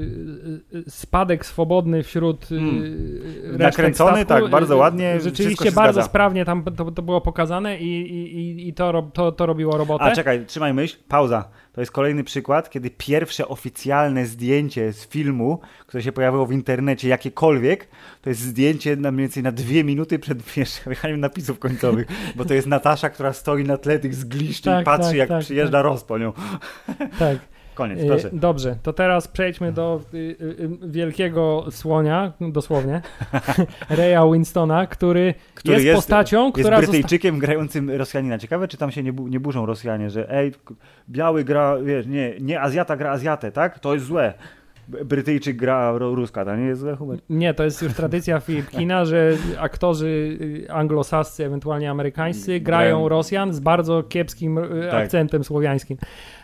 [0.74, 3.58] y, y spadek swobodny wśród y, hmm.
[3.58, 4.42] Nakręcony, statku.
[4.42, 5.20] tak, bardzo ładnie.
[5.20, 6.08] Rzeczywiście bardzo zgadza.
[6.08, 10.04] sprawnie tam to, to było pokazane i, i, i to, to, to robiło robotę.
[10.04, 11.44] A czekaj, trzymaj myśl, pauza.
[11.78, 17.08] To jest kolejny przykład, kiedy pierwsze oficjalne zdjęcie z filmu, które się pojawiło w internecie,
[17.08, 17.88] jakiekolwiek,
[18.22, 20.42] to jest zdjęcie na mniej więcej na dwie minuty przed
[20.86, 24.84] wyjechaniem napisów końcowych, bo to jest Natasza, która stoi na tle tych zgliszczy tak, i
[24.84, 25.84] patrzy, tak, jak tak, przyjeżdża tak.
[25.84, 26.32] roz po nią.
[27.18, 27.38] Tak.
[27.78, 28.30] Koniec, proszę.
[28.32, 33.02] Dobrze, to teraz przejdźmy do y, y, y, wielkiego słonia, dosłownie,
[33.90, 36.76] Reya Winstona, który, który jest, jest, postacią, która...
[36.78, 37.46] Jest Brytyjczykiem zosta...
[37.46, 38.38] grającym Rosjanina.
[38.38, 40.52] Ciekawe, czy tam się nie, bu nie burzą Rosjanie, że ej,
[41.10, 43.78] biały gra, wiesz, nie, nie Azjata gra Azjatę, tak?
[43.78, 44.34] To jest złe.
[44.88, 47.18] Brytyjczyk gra Ruska, to nie jest złe humor?
[47.30, 48.42] Nie, to jest już tradycja
[48.78, 50.38] kina, że aktorzy
[50.68, 54.60] anglosascy, ewentualnie amerykańscy grają Rosjan z bardzo kiepskim
[54.90, 55.02] tak.
[55.04, 55.96] akcentem słowiańskim.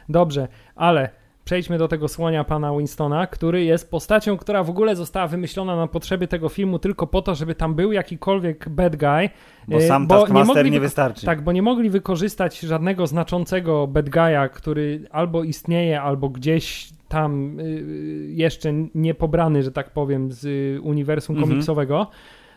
[0.09, 5.27] Dobrze, ale przejdźmy do tego słonia pana Winstona, który jest postacią, która w ogóle została
[5.27, 9.31] wymyślona na potrzeby tego filmu tylko po to, żeby tam był jakikolwiek bad guy.
[9.69, 11.27] Bo sam e, bo nie, mogli, nie wystarczy.
[11.27, 17.61] Tak, bo nie mogli wykorzystać żadnego znaczącego bad guy'a, który albo istnieje, albo gdzieś tam
[17.61, 20.47] y, y, jeszcze nie pobrany, że tak powiem, z
[20.83, 21.63] uniwersum mhm.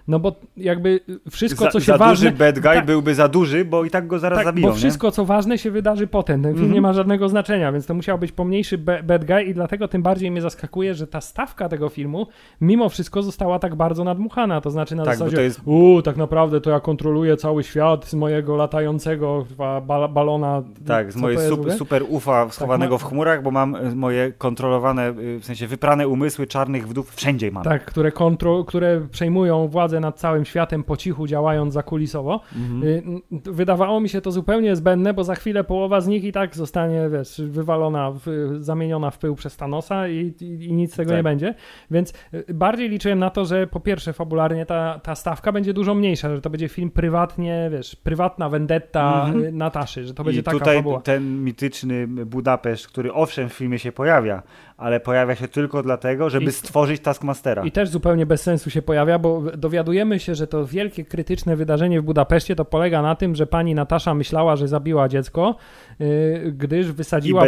[0.07, 0.99] No bo jakby
[1.31, 2.29] wszystko, za, co się za ważne...
[2.31, 4.75] duży bad guy tak, byłby za duży, bo i tak go zaraz tak, zabiją, bo
[4.75, 6.43] wszystko, co ważne się wydarzy potem.
[6.43, 6.73] Ten film Mhm.
[6.73, 10.01] nie ma żadnego znaczenia, więc to musiał być pomniejszy ba- bad guy i dlatego tym
[10.01, 12.27] bardziej mnie zaskakuje, że ta stawka tego filmu
[12.61, 14.61] mimo wszystko została tak bardzo nadmuchana.
[14.61, 18.13] To znaczy na Tak, zasadzie, jest- uuu, tak naprawdę to ja kontroluję cały świat z
[18.13, 19.45] mojego latającego
[19.87, 20.63] bal balona.
[20.87, 25.09] Tak, z mojej super, super ufa schowanego ma- w chmurach, bo mam y, moje kontrolowane,
[25.09, 27.63] y, w sensie wyprane umysły czarnych wdów wszędzie mam.
[27.63, 32.41] Tak, które, kontro, które przejmują władzę nad całym światem po cichu, działając zakulisowo.
[32.55, 32.83] Mhm.
[32.83, 33.03] Y,
[33.51, 37.09] Wydawało mi się to zupełnie zbędne, bo za chwilę połowa z nich i tak zostanie,
[37.11, 38.21] wiesz, wywalona, w,
[38.59, 41.17] zamieniona w pył przez Thanosa i, i, i nic z tego Tak.
[41.17, 41.53] nie będzie.
[41.91, 45.95] Więc y, bardziej liczyłem na to, że po pierwsze fabularnie ta, ta stawka będzie dużo
[45.95, 49.57] mniejsza, że to będzie film prywatnie, wiesz, prywatna vendetta Mhm.
[49.57, 51.01] Nataszy, że to będzie I taka tutaj fabuła.
[51.01, 54.43] ten mityczny Budapeszt, który owszem w filmie się pojawia,
[54.77, 57.63] ale pojawia się tylko dlatego, żeby I- stworzyć Taskmastera.
[57.65, 62.01] I też zupełnie bez sensu się pojawia, bo dowiadujemy się, że to wielkie krytyczne wydarzenie
[62.01, 65.55] w Budapeszcie to polega na tym, że pani Natasza myślała, że zabiła dziecko,
[65.99, 67.43] yy, gdyż wysadziła.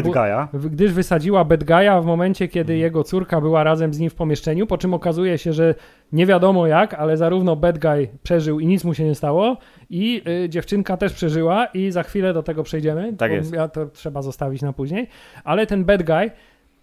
[0.53, 2.79] Gdyż wysadziła Bad Guy'a w momencie, kiedy Mhm.
[2.79, 5.75] jego córka była razem z nim w pomieszczeniu, po czym okazuje się, że
[6.11, 9.57] nie wiadomo jak, ale zarówno Bad Guy przeżył i nic mu się nie stało,
[9.89, 13.13] i y, dziewczynka też przeżyła, i za chwilę do tego przejdziemy.
[13.17, 13.53] Tak jest.
[13.53, 15.07] Ja to trzeba zostawić na później.
[15.43, 16.31] Ale ten Bad Guy,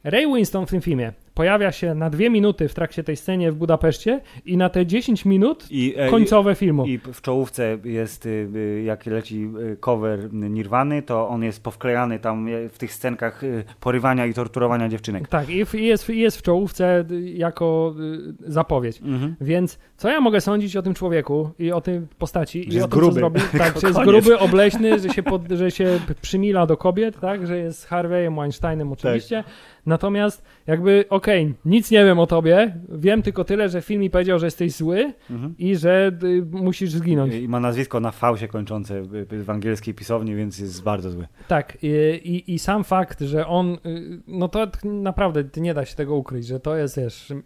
[0.06, 3.54] Ray Winston w tym filmie, pojawia się na dwie minuty w trakcie tej scenie w
[3.54, 6.86] Budapeszcie i na te 10 minut I, e, końcowe filmu.
[6.86, 12.18] I w czołówce jest, y, y, jak leci y, cover Nirwany, to on jest powklejany
[12.18, 13.42] tam y, w tych scenkach
[13.80, 15.28] porywania i torturowania dziewczynek.
[15.28, 17.94] Tak, i, i, jest, i jest w czołówce jako
[18.40, 19.00] zapowiedź.
[19.02, 19.36] Mhm.
[19.40, 22.86] Więc co ja mogę sądzić o tym człowieku i o tej postaci Że i jest
[22.86, 23.40] o tym, gruby.
[23.40, 23.58] co?
[23.58, 27.58] Tak, że jest gruby, obleśny, że się, pod, że się przymila do kobiet, tak, że
[27.58, 29.44] jest Harveyem Weinsteinem oczywiście.
[29.86, 34.38] Natomiast jakby, okej, nic nie wiem o tobie, wiem tylko tyle, że film mi powiedział,
[34.38, 35.54] że jesteś zły Mhm.
[35.58, 37.34] i że y, musisz zginąć.
[37.34, 41.26] I ma nazwisko na V się kończące w angielskiej pisowni, więc jest bardzo zły.
[41.48, 41.88] Tak, i,
[42.24, 46.46] i, i sam fakt, że on, y, no to naprawdę nie da się tego ukryć,
[46.46, 47.36] że to jest, wiesz, y,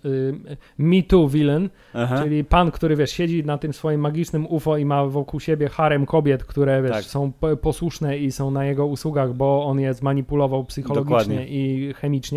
[0.79, 2.23] Me Too villain, Aha.
[2.23, 6.07] Czyli pan, który wiesz, siedzi na tym swoim magicznym UFO i ma wokół siebie harem
[6.07, 7.05] kobiet, które wiesz, Tak.
[7.05, 11.47] są posłuszne i są na jego usługach, bo on je zmanipulował psychologicznie Dokładnie.
[11.49, 12.30] i chemicznie.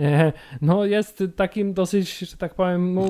[0.00, 3.02] E, No jest takim dosyć, że tak powiem, no,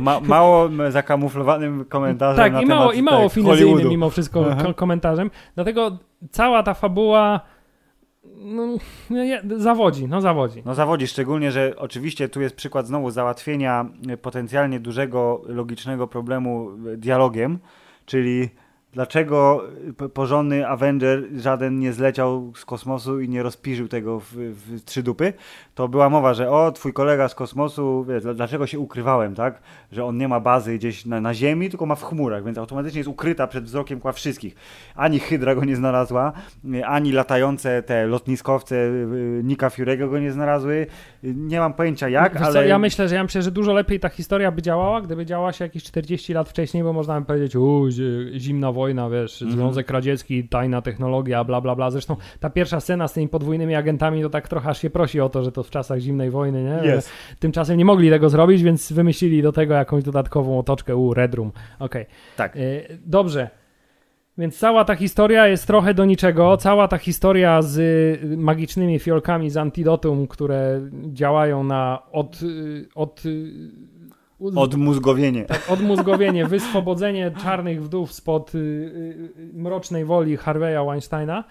[0.00, 3.90] Ma, mało zakamuflowanym komentarzem tak na i mało, temat i mało tak, finezyjnym Hollywoodu.
[3.90, 4.62] mimo wszystko Aha.
[4.64, 5.30] ko- komentarzem.
[5.54, 5.98] Dlatego
[6.30, 7.40] cała ta fabuła
[8.38, 8.66] no,
[9.10, 10.62] nie, zawodzi, no zawodzi.
[10.64, 16.70] No zawodzi, szczególnie, że oczywiście tu jest przykład znowu załatwienia y, potencjalnie dużego logicznego problemu
[16.86, 17.58] y, dialogiem,
[18.06, 18.48] czyli
[18.96, 19.62] dlaczego
[20.02, 25.02] y, porządny Avenger żaden nie zleciał z kosmosu i nie rozpiżył tego w, w trzy
[25.02, 25.32] dupy,
[25.74, 29.60] to była mowa, że o, twój kolega z kosmosu, wiesz, dlaczego się ukrywałem, tak?
[29.92, 32.98] Że on nie ma bazy gdzieś na, na ziemi, tylko ma w chmurach, więc automatycznie
[32.98, 34.54] jest ukryta przed wzrokiem kwa wszystkich.
[34.94, 36.32] Ani Hydra go nie znalazła,
[36.74, 40.86] y, ani latające te lotniskowce y, Nika Fury'ego go nie znalazły.
[41.22, 42.68] Nie mam pojęcia jak, Wiesz ale...
[42.68, 45.64] ja myślę, że ja myślę, że dużo lepiej ta historia by działała, gdyby działała się
[45.64, 47.52] jakieś 40 lat wcześniej, bo można by powiedzieć,
[47.88, 49.58] zi- zimna wojna, wiesz, Mhm.
[49.60, 51.90] Związek Radziecki, tajna technologia, bla, bla, bla.
[51.90, 55.28] Zresztą ta pierwsza scena z tymi podwójnymi agentami, to tak trochę aż się prosi o
[55.28, 56.88] to, że to w czasach zimnej wojny, nie?
[56.88, 57.10] Jest.
[57.38, 61.52] Tymczasem nie mogli tego zrobić, więc wymyślili do tego jakąś dodatkową otoczkę, u, Red Room.
[61.78, 62.06] Okej.
[62.36, 62.56] Tak.
[62.56, 63.50] Y, Dobrze.
[64.38, 66.56] Więc cała ta historia jest trochę do niczego.
[66.56, 70.80] Cała ta historia z y, magicznymi fiolkami z antidotum, które
[71.12, 73.22] działają na od, y, od,
[74.38, 75.44] uz- Odmózgowienie.
[75.44, 81.44] tak, odmózgowienie, wyswobodzenie czarnych wdów spod y, y, mrocznej woli Harveya Weinsteina.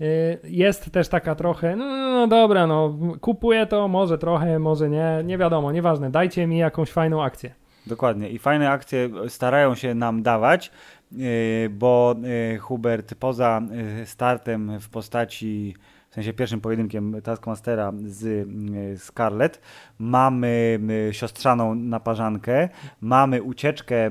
[0.00, 5.20] Y, Jest też taka trochę, no, no dobra, no kupuję to, może trochę, może nie,
[5.24, 7.54] nie wiadomo, nieważne, dajcie mi jakąś fajną akcję.
[7.86, 8.30] Dokładnie.
[8.30, 10.70] I fajne akcje starają się nam dawać,
[11.12, 11.26] yy,
[11.70, 12.14] bo
[12.52, 13.62] yy, Hubert poza
[13.98, 15.74] yy, startem w postaci,
[16.16, 19.60] w sensie pierwszym pojedynkiem Taskmastera z yy, Scarlett,
[19.98, 22.68] mamy yy, siostrzaną naparzankę,
[23.00, 24.10] mamy ucieczkę yy,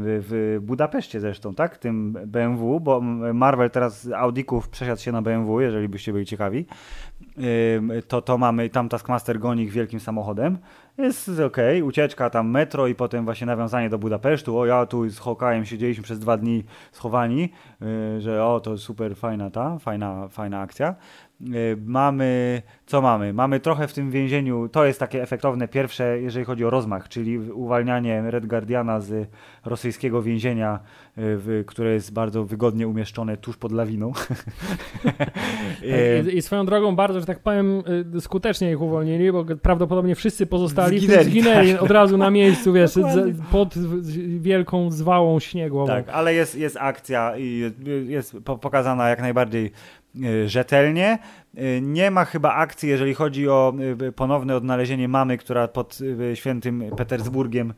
[0.00, 1.78] w Budapeszcie zresztą, tak?
[1.78, 3.00] Tym BMW, bo
[3.34, 6.66] Marvel teraz Audików przesiadł się na BMW, jeżeli byście byli ciekawi.
[8.08, 10.58] To, to mamy, tam Taskmaster goni ich wielkim samochodem.
[10.98, 14.58] Jest okej, ucieczka tam metro i potem właśnie nawiązanie do Budapesztu.
[14.58, 19.16] O, ja tu z Hokajem siedzieliśmy przez dwa dni schowani, yy, że o, to super
[19.16, 20.94] fajna ta, fajna, fajna akcja.
[21.48, 23.32] Y, mamy, co mamy?
[23.32, 27.38] Mamy trochę w tym więzieniu, to jest takie efektowne pierwsze, jeżeli chodzi o rozmach, czyli
[27.38, 29.28] uwalnianie Red Guardiana z
[29.64, 30.80] rosyjskiego więzienia, y,
[31.16, 34.12] w, które jest bardzo wygodnie umieszczone tuż pod lawiną.
[36.32, 37.82] I, I, swoją drogą bardzo, że tak powiem,
[38.16, 41.82] y, skutecznie ich uwolnili, bo prawdopodobnie wszyscy pozostali zginęli, zginęli tak.
[41.82, 42.90] od razu na miejscu, wiesz,
[43.50, 43.74] pod
[44.40, 45.86] wielką zwałą śniegłową.
[45.86, 47.72] Tak, ale jest, jest akcja i
[48.06, 49.72] jest pokazana jak najbardziej
[50.46, 51.18] rzetelnie.
[51.58, 55.98] Y, nie ma chyba akcji, jeżeli chodzi o y, ponowne odnalezienie mamy, która pod
[56.34, 57.74] świętym Petersburgiem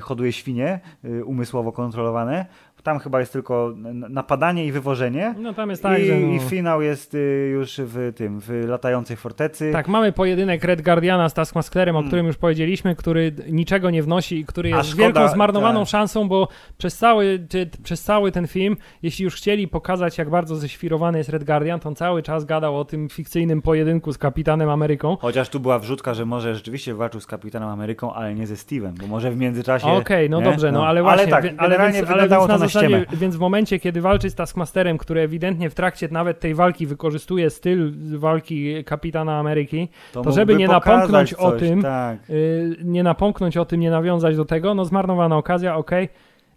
[0.00, 0.80] hoduje świnie
[1.24, 2.46] umysłowo kontrolowane.
[2.88, 3.74] Tam chyba jest tylko
[4.08, 5.34] napadanie i wywożenie.
[5.38, 6.32] No tam jest tak, I, że no...
[6.32, 9.72] I finał jest y, już w tym, w latającej fortecy.
[9.72, 12.10] Tak, mamy pojedynek Red Guardiana z Taskmasterem, o hmm.
[12.10, 15.88] którym już powiedzieliśmy, który niczego nie wnosi i który jest szkoda, wielką zmarnowaną tak.
[15.88, 20.56] szansą, bo przez cały, czy, przez cały ten film, jeśli już chcieli pokazać, jak bardzo
[20.56, 24.70] ześwirowany jest Red Guardian, to on cały czas gadał o tym fikcyjnym pojedynku z Kapitanem
[24.70, 25.16] Ameryką.
[25.20, 28.92] Chociaż tu była wrzutka, że może rzeczywiście walczył z Kapitanem Ameryką, ale nie ze Steve'em,
[28.92, 29.86] bo może w międzyczasie...
[29.86, 30.44] Okej, okay, no nie?
[30.44, 31.34] dobrze, no, no ale właśnie...
[31.34, 32.77] Ale tak, ale więc, ale to na zasadzie,
[33.12, 37.50] więc w momencie, kiedy walczy z Taskmasterem, który ewidentnie w trakcie nawet tej walki wykorzystuje
[37.50, 42.30] styl walki Kapitana Ameryki, to, to żeby nie napomknąć coś, o tym, tak.
[42.30, 46.08] y, nie napomknąć o tym, nie nawiązać do tego, no zmarnowana okazja, okej,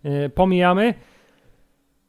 [0.04, 0.94] okay, pomijamy.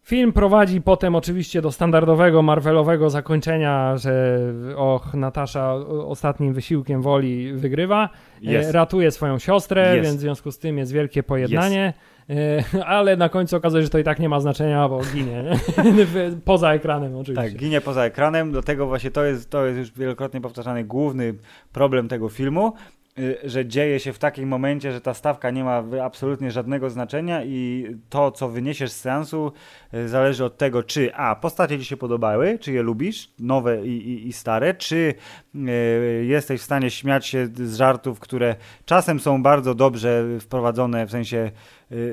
[0.05, 4.39] Film prowadzi potem oczywiście do standardowego Marvelowego zakończenia, że
[4.77, 5.75] och, Natasza
[6.07, 8.09] ostatnim wysiłkiem woli wygrywa,
[8.43, 8.71] yes.
[8.71, 10.07] ratuje swoją siostrę, yes.
[10.07, 11.93] więc w związku z tym jest wielkie pojednanie.
[11.97, 12.12] Yes.
[12.31, 12.65] E,
[12.97, 15.45] ale na końcu okazuje się, że to i tak nie ma znaczenia, bo ginie.
[16.45, 17.51] poza ekranem oczywiście.
[17.51, 21.35] Tak, ginie poza ekranem, dlatego właśnie to jest, to jest już wielokrotnie powtarzany główny
[21.73, 22.73] problem tego filmu,
[23.19, 27.45] y, że dzieje się w takim momencie, że ta stawka nie ma absolutnie żadnego znaczenia
[27.45, 29.53] i to, co wyniesiesz z seansu,
[29.95, 34.09] y, zależy od tego, czy a, postacie ci się podobały, czy je lubisz, nowe i,
[34.09, 35.15] i, i stare, czy
[35.55, 41.11] y, jesteś w stanie śmiać się z żartów, które czasem są bardzo dobrze wprowadzone, w
[41.11, 41.51] sensie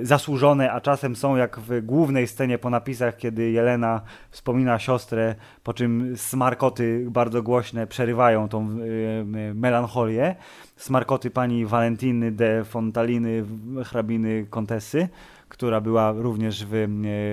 [0.01, 5.73] zasłużone, a czasem są jak w głównej scenie po napisach, kiedy Jelena wspomina siostrę, po
[5.73, 10.35] czym smarkoty bardzo głośne przerywają tą y, y, melancholię.
[10.77, 13.43] Smarkoty pani Valentiny de Fontaliny,
[13.85, 15.09] hrabiny Kontesy
[15.49, 16.87] która była również w e,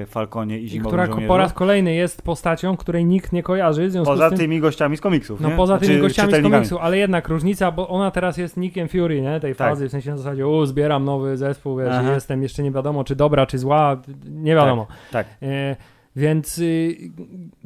[0.07, 1.29] Falconie i Zimowym Która żołnierzu.
[1.29, 3.91] po raz kolejny jest postacią, której nikt nie kojarzy.
[4.05, 5.57] poza tym, tymi gościami z komiksów, No nie?
[5.57, 9.41] poza tymi gościami z komiksu, ale jednak różnica, bo ona teraz jest Nickiem Fury, nie?
[9.41, 9.69] Tej tak.
[9.69, 13.17] fazy, w sensie na zasadzie, o, zbieram nowy zespół, wiesz, jestem jeszcze nie wiadomo, czy
[13.17, 14.87] dobra, czy zła, nie wiadomo.
[15.13, 15.37] Tak, tak.
[15.43, 15.77] E,
[16.17, 16.97] więc y,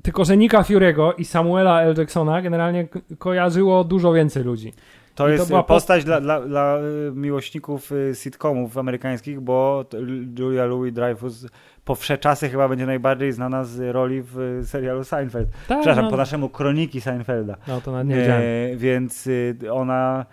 [0.02, 1.94] tylko, że Nika Fury'ego i Samuela L.
[1.98, 2.88] Jacksona generalnie
[3.18, 4.72] kojarzyło dużo więcej ludzi.
[5.20, 9.84] To I jest to była postać dla, dla, dla y, miłośników y, sitcomów amerykańskich, bo
[10.38, 11.46] Julia Louis-Dreyfus
[11.84, 15.48] po wsze czasy chyba będzie najbardziej znana z roli w serialu Seinfeld.
[15.68, 16.10] Tak, Przepraszam, no.
[16.10, 17.56] po naszemu kroniki Seinfelda.
[17.68, 18.42] No to nawet nie wiedziałem.
[18.42, 20.26] E, więc y, ona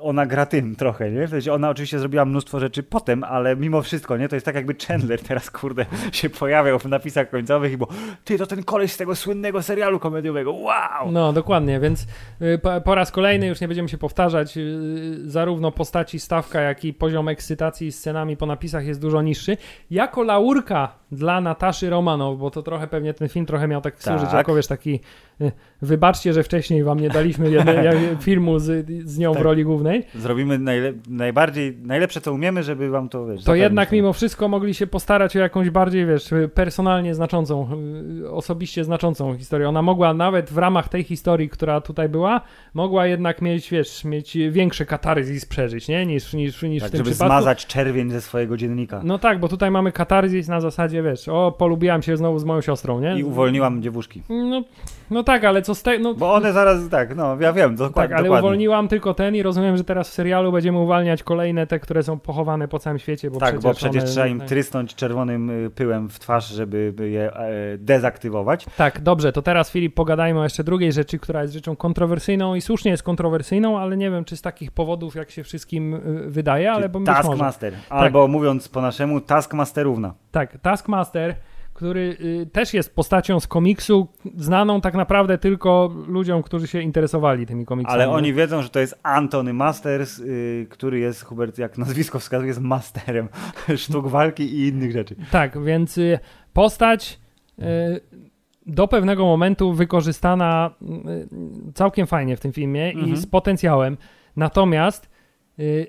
[0.00, 1.26] ona gra tym trochę, nie?
[1.26, 4.28] W sensie ona oczywiście zrobiła mnóstwo rzeczy potem, ale mimo wszystko, nie?
[4.28, 7.88] To jest tak jakby Chandler teraz, kurde, się pojawiał w napisach końcowych i bo
[8.24, 11.12] ty, to ten koleś z tego słynnego serialu komediowego, wow!
[11.12, 12.06] No, dokładnie, więc
[12.42, 16.84] y, po, po raz kolejny, już nie będziemy się powtarzać, y, zarówno postaci Stawka, jak
[16.84, 19.56] i poziom ekscytacji scenami po napisach jest dużo niższy.
[19.90, 24.02] Jako laurka dla Nataszy Romanow, bo to trochę pewnie ten film trochę miał tak, tak.
[24.02, 25.00] służyć jako wiesz, taki
[25.82, 27.76] wybaczcie, że wcześniej wam nie daliśmy jednej,
[28.20, 29.42] filmu z, z nią tak.
[29.42, 30.04] w roli głównej.
[30.14, 34.74] Zrobimy najle najbardziej, najlepsze co umiemy, żeby wam to wiesz, To jednak mimo wszystko mogli
[34.74, 37.68] się postarać o jakąś bardziej, wiesz, personalnie znaczącą,
[38.22, 39.68] y, osobiście znaczącą historię.
[39.68, 42.40] Ona mogła nawet w ramach tej historii, która tutaj była,
[42.74, 46.06] mogła jednak mieć, wiesz, mieć większe katarzis przeżyć, nie?
[46.06, 47.32] Niż, niż, niż tak, w tym żeby przypadku.
[47.32, 49.00] zmazać czerwień ze swojego dziennika.
[49.04, 52.60] No tak, bo tutaj mamy katarzis na zasadzie, wiesz, o, polubiłam się znowu z moją
[52.60, 53.18] siostrą, nie?
[53.18, 54.22] I uwolniłam dziewuszki.
[54.28, 54.64] No,
[55.10, 56.02] no tak, ale co z tego...
[56.02, 58.08] No, bo one zaraz, tak, no, ja wiem, dokładnie.
[58.08, 58.48] Tak, ale dokładnie.
[58.48, 62.18] uwolniłam tylko ten i rozumiem, że teraz w serialu będziemy uwalniać kolejne te, które są
[62.18, 64.48] pochowane po całym świecie, bo tak, przecież bo przecież one, trzeba im tak.
[64.48, 68.66] trysnąć czerwonym y, pyłem w twarz, żeby je e, dezaktywować.
[68.76, 72.60] Tak, dobrze, to teraz Filip pogadajmy o jeszcze drugiej rzeczy, która jest rzeczą kontrowersyjną i
[72.60, 76.00] słusznie jest kontrowersyjną, ale nie wiem, czy z takich powodów, jak się wszystkim y,
[76.30, 78.30] wydaje, ale bo Taskmaster, albo tak.
[78.30, 80.14] mówiąc po naszemu, Taskmasterówna.
[80.30, 81.34] Tak, Taskmaster
[81.74, 87.46] który y, też jest postacią z komiksu, znaną tak naprawdę tylko ludziom, którzy się interesowali
[87.46, 88.02] tymi komiksami.
[88.02, 92.48] Ale oni wiedzą, że to jest Antony Masters, y, który jest, Hubert, jak nazwisko wskazuje,
[92.48, 93.28] jest masterem
[93.76, 95.16] sztuk walki i innych rzeczy.
[95.30, 96.18] Tak, więc y,
[96.52, 97.24] postać
[98.66, 100.70] do pewnego momentu wykorzystana
[101.74, 103.12] całkiem fajnie w tym filmie mhm.
[103.12, 103.96] i z potencjałem.
[104.36, 105.13] Natomiast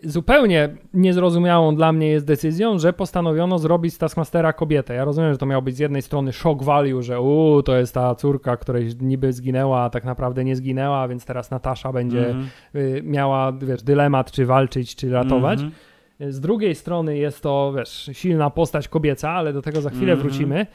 [0.04, 4.94] zupełnie niezrozumiałą dla mnie jest decyzją, że postanowiono zrobić z Taskmastera kobietę.
[4.94, 7.94] Ja rozumiem, że to miał być z jednej strony shock value, że u, to jest
[7.94, 12.44] ta córka, której niby zginęła, a tak naprawdę nie zginęła, więc teraz Natasza będzie mm
[12.44, 13.04] -hmm.
[13.04, 15.60] miała, wiesz, dylemat, czy walczyć, czy ratować.
[15.60, 16.32] Mm -hmm.
[16.32, 20.18] Z drugiej strony jest to, wiesz, silna postać kobieca, ale do tego za chwilę mm
[20.18, 20.22] -hmm.
[20.22, 20.66] wrócimy.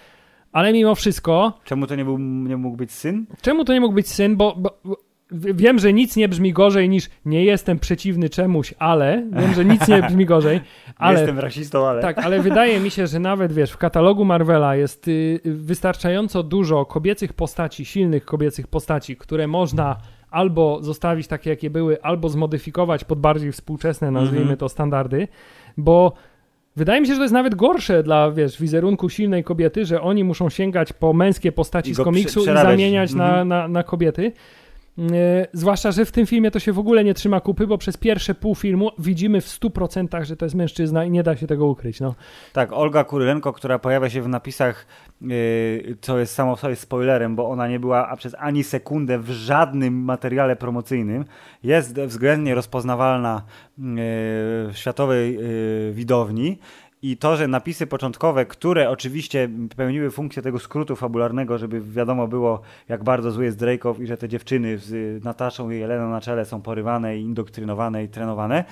[0.53, 1.53] Ale mimo wszystko...
[1.65, 3.27] Czemu to nie, był, nie mógł być syn?
[3.43, 4.37] Czemu to nie mógł być syn?
[4.37, 4.79] bo, bo
[5.33, 9.89] Wiem, że nic nie brzmi gorzej niż nie jestem przeciwny czemuś, ale wiem, że nic
[9.89, 10.61] nie brzmi gorzej.
[10.97, 12.03] Ale, jestem rasistą, ale.
[12.03, 16.85] Tak, ale wydaje mi się, że nawet wiesz, w katalogu Marvela jest y, wystarczająco dużo
[16.85, 19.97] kobiecych postaci, silnych kobiecych postaci, które można
[20.31, 24.59] albo zostawić takie, jakie były, albo zmodyfikować pod bardziej współczesne, nazwijmy -hmm.
[24.59, 25.29] to, standardy,
[25.77, 26.13] bo
[26.77, 30.25] Wydaje mi się, że to jest nawet gorsze dla, wiesz, wizerunku silnej kobiety, że oni
[30.25, 34.33] muszą sięgać po męskie postaci z komiksu i zamieniać na, na, na kobiety.
[35.01, 37.97] E, zwłaszcza, że w tym filmie to się w ogóle nie trzyma kupy, bo przez
[37.97, 41.67] pierwsze pół filmu widzimy w 100%, że to jest mężczyzna i nie da się tego
[41.67, 42.01] ukryć.
[42.01, 42.15] No.
[42.53, 44.87] Tak, Olga Kurylenko, która pojawia się w napisach,
[45.21, 49.31] yy, co jest samo sobie spoilerem, bo ona nie była a przez ani sekundę w
[49.31, 51.25] żadnym materiale promocyjnym,
[51.63, 53.43] jest względnie rozpoznawalna
[53.79, 55.39] yy, w światowej
[55.93, 56.59] widowni
[57.03, 62.61] i to, że napisy początkowe, które oczywiście pełniły funkcję tego skrótu fabularnego, żeby wiadomo było,
[62.89, 66.45] jak bardzo zły jest Drake'ow i że te dziewczyny z Nataszą i Jeleną na czele
[66.45, 68.65] są porywane indoktrynowane i trenowane,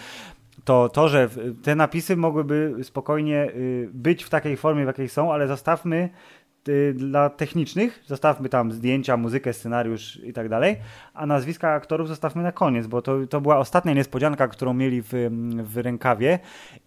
[0.65, 1.29] to to, że
[1.63, 6.38] te napisy mogłyby spokojnie y, być w takiej formie, w jakiej są, ale zostawmy Y,
[6.95, 10.77] dla technicznych, zostawmy tam zdjęcia, muzykę, scenariusz i tak dalej,
[11.15, 15.13] a nazwiska aktorów zostawmy na koniec, bo to, to była ostatnia niespodzianka, którą mieli w,
[15.63, 16.39] w rękawie.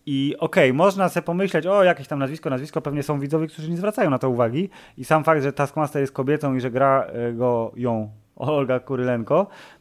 [0.06, 3.70] I okej, okay, można sobie pomyśleć, o jakieś tam nazwisko, nazwisko, pewnie są widzowie, którzy
[3.70, 4.70] nie zwracają na to uwagi.
[4.98, 9.48] I sam fakt, że Taskmaster jest kobietą i że gra e, go ją Olga Kurylenko,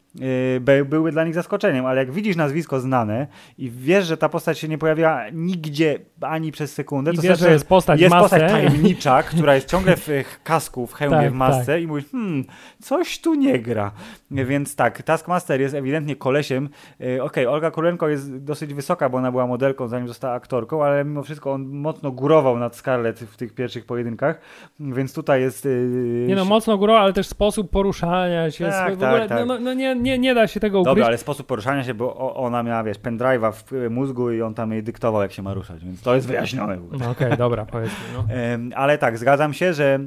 [0.85, 4.67] były dla nich zaskoczeniem, ale jak widzisz nazwisko znane i wiesz, że ta postać się
[4.67, 8.51] nie pojawiła nigdzie ani przez sekundę, I to wiesz, znaczy, że jest postać jest postać
[8.51, 10.07] tajemnicza, która jest ciągle w
[10.43, 11.81] kasku, w hełmie, tak, w masce tak.
[11.81, 12.43] i mówisz, hmm,
[12.81, 13.91] coś tu nie gra.
[14.31, 16.65] Więc tak, Taskmaster jest ewidentnie kolesiem.
[16.65, 20.83] Y, okej, okay, Olga Kurenko jest dosyć wysoka, bo ona była modelką, zanim została aktorką,
[20.83, 24.39] ale mimo wszystko on mocno górował nad Scarlett w tych pierwszych pojedynkach,
[24.79, 25.65] więc tutaj jest...
[25.65, 28.65] Y, nie no, mocno górował, ale też sposób poruszania się.
[28.65, 29.39] Tak, w ogóle, tak, tak.
[29.39, 30.91] No, no, no nie, nie, nie da się tego ukryć.
[30.91, 34.71] Dobra, ale sposób poruszania się, bo ona miała, wiesz, pendrive'a w mózgu i on tam
[34.71, 36.77] jej dyktował, jak się ma ruszać, więc to jest wyjaśnione.
[36.91, 37.97] No, Okej, okay, dobra, powiedzmy.
[38.13, 38.25] No.
[38.81, 39.99] Ale tak, zgadzam się, że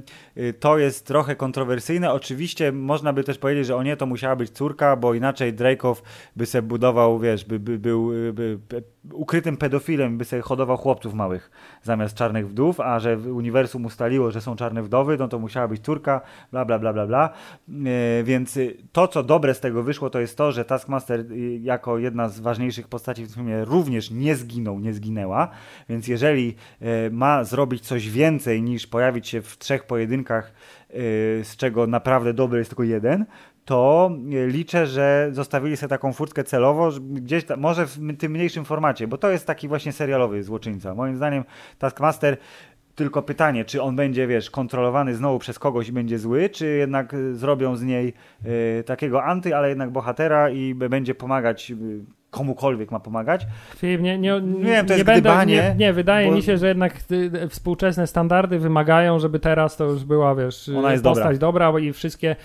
[0.60, 2.12] to jest trochę kontrowersyjne.
[2.12, 5.94] Oczywiście można by też powiedzieć, że o nie, to musiała być córka, bo inaczej Drake'ow
[6.36, 8.82] by se budował, wiesz, by, by był by, by,
[9.12, 11.50] ukrytym pedofilem, by sobie hodował chłopców małych
[11.82, 15.84] zamiast czarnych wdów, a że uniwersum ustaliło, że są czarne wdowy, no to musiała być
[15.84, 16.20] córka,
[16.52, 17.30] bla, bla, bla, bla, bla.
[17.68, 18.58] E, więc
[18.92, 22.40] to, co dobre z tego wyszło, to jest to, że Taskmaster y, jako jedna z
[22.40, 25.48] ważniejszych postaci w tym filmie również nie zginął, nie zginęła,
[25.88, 26.54] więc jeżeli
[27.10, 30.44] ma zrobić coś więcej niż pojawić się w trzech pojedynkach, e,
[31.44, 33.26] z czego naprawdę dobry jest tylko jeden,
[33.64, 34.10] to
[34.46, 39.18] liczę, że zostawili sobie taką furtkę celowo, gdzieś tam, może w tym mniejszym formacie, bo
[39.18, 40.94] to jest taki właśnie serialowy złoczyńca.
[40.94, 41.44] Moim zdaniem
[41.78, 42.36] Taskmaster
[42.94, 47.14] tylko pytanie, czy on będzie, wiesz, kontrolowany znowu przez kogoś i będzie zły, czy jednak
[47.32, 48.12] zrobią z niej
[48.80, 51.76] y, takiego anty, ale jednak bohatera i będzie pomagać y,
[52.34, 53.46] komukolwiek ma pomagać.
[53.76, 55.54] Filip, nie, nie, nie, wiem, to jest będę, gdybanie.
[55.54, 56.34] Nie, nie wydaje bo...
[56.34, 56.94] mi się, że jednak
[57.48, 61.66] współczesne standardy wymagają, żeby teraz to już była, wiesz, Ona jest postać dobra.
[61.66, 62.36] dobra i wszystkie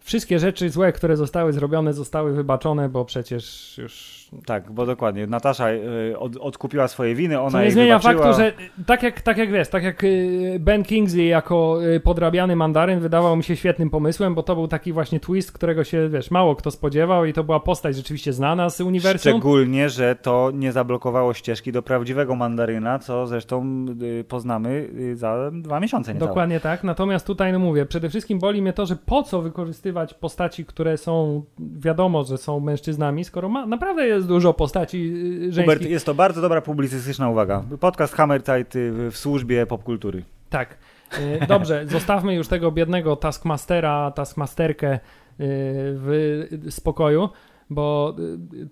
[0.00, 5.26] wszystkie rzeczy złe, które zostały zrobione, zostały wybaczone, bo przecież już tak, bo dokładnie.
[5.26, 8.24] Natasza y, od, odkupiła swoje winy, ona Co nie zmienia wybaczyła.
[8.24, 8.52] faktu, że
[8.86, 13.36] tak jak, tak jak wiesz, tak jak y, Ben Kingsley jako y, podrabiany mandaryn wydawał
[13.36, 16.70] mi się świetnym pomysłem, bo to był taki właśnie twist, którego się, wiesz, mało kto
[16.70, 19.32] spodziewał i to była postać rzeczywiście znana z uniwersum.
[19.32, 23.86] Szczególnie, że to nie zablokowało ścieżki do prawdziwego mandaryna, co zresztą
[24.28, 26.14] poznamy za dwa miesiące.
[26.14, 26.28] Niecałe.
[26.28, 30.14] Dokładnie tak, natomiast tutaj, no mówię, przede wszystkim boli mnie to, że po co wykorzystywać
[30.14, 35.64] postaci, które są, wiadomo, że są mężczyznami, skoro ma, naprawdę jest dużo postaci y, żeńskich.
[35.64, 37.64] Hubert, jest to bardzo dobra publicystyczna uwaga.
[37.80, 40.22] Podcast Hammer Tide w służbie popkultury.
[40.50, 40.78] Tak.
[41.18, 44.98] Y, dobrze, zostawmy już tego biednego Taskmastera, Taskmasterkę y,
[45.38, 47.28] w spokoju,
[47.70, 48.16] bo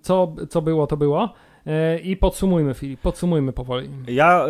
[0.01, 1.33] co, co było, to było.
[2.03, 3.89] I podsumujmy, Filip, podsumujmy powoli.
[4.07, 4.45] Ja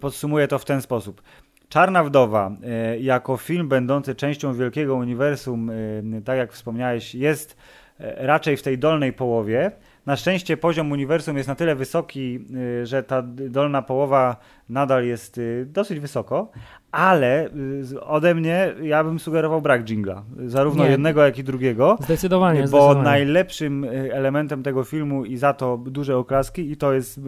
[0.00, 1.22] podsumuję to w ten sposób.
[1.68, 2.56] Czarna Wdowa,
[3.00, 5.70] jako film będący częścią wielkiego uniwersum,
[6.24, 7.56] tak jak wspomniałeś, jest
[7.98, 9.70] raczej w tej dolnej połowie.
[10.06, 12.44] Na szczęście poziom uniwersum jest na tyle wysoki,
[12.82, 14.36] y, że ta dolna połowa
[14.68, 16.50] nadal jest y, dosyć wysoko,
[16.92, 17.48] ale
[17.92, 20.22] y, ode mnie ja bym sugerował brak jingla.
[20.46, 20.90] Zarówno Nie.
[20.90, 21.98] jednego, jak i drugiego.
[22.00, 23.02] Zdecydowanie, Bo zdecydowanie.
[23.02, 27.20] najlepszym elementem tego filmu i za to duże oklaski i to jest,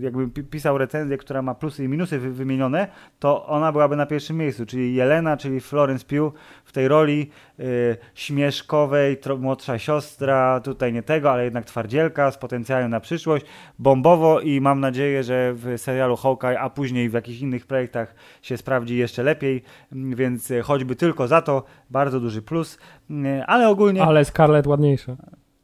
[0.00, 4.06] jakbym pi- pisał recenzję, która ma plusy i minusy wy- wymienione, to ona byłaby na
[4.06, 6.34] pierwszym miejscu, czyli Jelena, czyli Florence Pugh
[6.74, 12.90] tej roli y, śmieszkowej, tro, młodsza siostra, tutaj nie tego, ale jednak twardzielka z potencjałem
[12.90, 13.46] na przyszłość,
[13.78, 18.56] bombowo i mam nadzieję, że w serialu Hawkeye, a później w jakichś innych projektach się
[18.56, 19.62] sprawdzi jeszcze lepiej,
[19.92, 22.78] mm, więc choćby tylko za to bardzo duży plus,
[23.10, 24.02] y, ale ogólnie...
[24.02, 25.16] Ale Scarlett ładniejsza.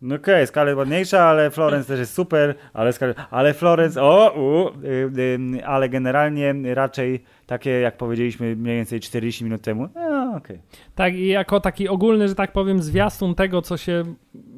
[0.02, 4.68] No okej, Scarlett ładniejsza, ale Florence też jest super, ale, Scarlett, ale Florence, o, u,
[4.84, 5.10] y,
[5.58, 10.58] y, ale generalnie raczej takie, jak powiedzieliśmy mniej więcej 40 minut temu, no okej.
[10.94, 14.04] Tak, i jako taki ogólny, że tak powiem, zwiastun tego, co się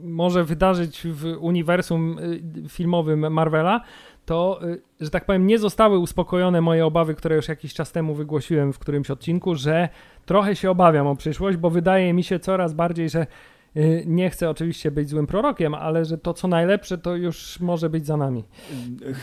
[0.03, 3.81] może wydarzyć w uniwersum y, filmowym Marvela,
[4.27, 8.15] to, y, że tak powiem, nie zostały uspokojone moje obawy, które już jakiś czas temu
[8.15, 9.89] wygłosiłem w którymś odcinku, że
[10.27, 13.27] trochę się obawiam o przyszłość, bo wydaje mi się coraz bardziej, że
[14.07, 18.07] nie chcę oczywiście być złym prorokiem, ale że to co najlepsze to już może być
[18.07, 18.45] za nami.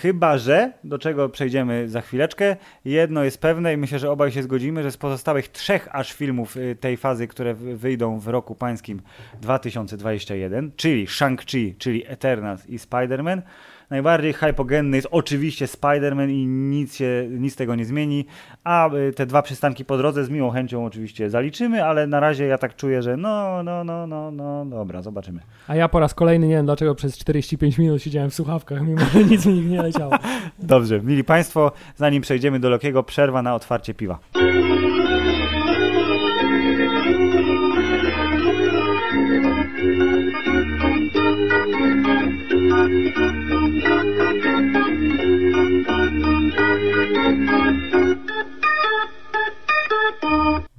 [0.01, 4.43] Chyba, że, do czego przejdziemy za chwileczkę, jedno jest pewne i myślę, że obaj się
[4.43, 8.55] zgodzimy, że z pozostałych trzech aż filmów y, tej fazy, które wy- wyjdą w roku
[8.55, 9.01] pańskim
[9.41, 13.41] 2021, czyli Shang-Chi, czyli Eternals i Spider-Man,
[13.89, 18.25] najbardziej hypogenny jest oczywiście Spider-Man i nic, się, nic tego nie zmieni,
[18.63, 22.45] a y, te dwa przystanki po drodze z miłą chęcią oczywiście zaliczymy, ale na razie
[22.45, 25.39] ja tak czuję, że no, no, no, no, no, dobra, zobaczymy.
[25.67, 29.01] A ja po raz kolejny nie wiem dlaczego przez 45 minut siedziałem w słuchawkach, mimo
[29.13, 30.13] że nic mi nie leciało.
[30.59, 34.19] Dobrze, mili Państwo, zanim przejdziemy do Lokiego, przerwa na otwarcie piwa.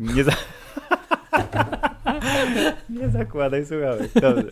[0.00, 0.32] Nie, za...
[3.00, 4.10] nie zakładaj słuchawek.
[4.14, 4.50] Dobrze.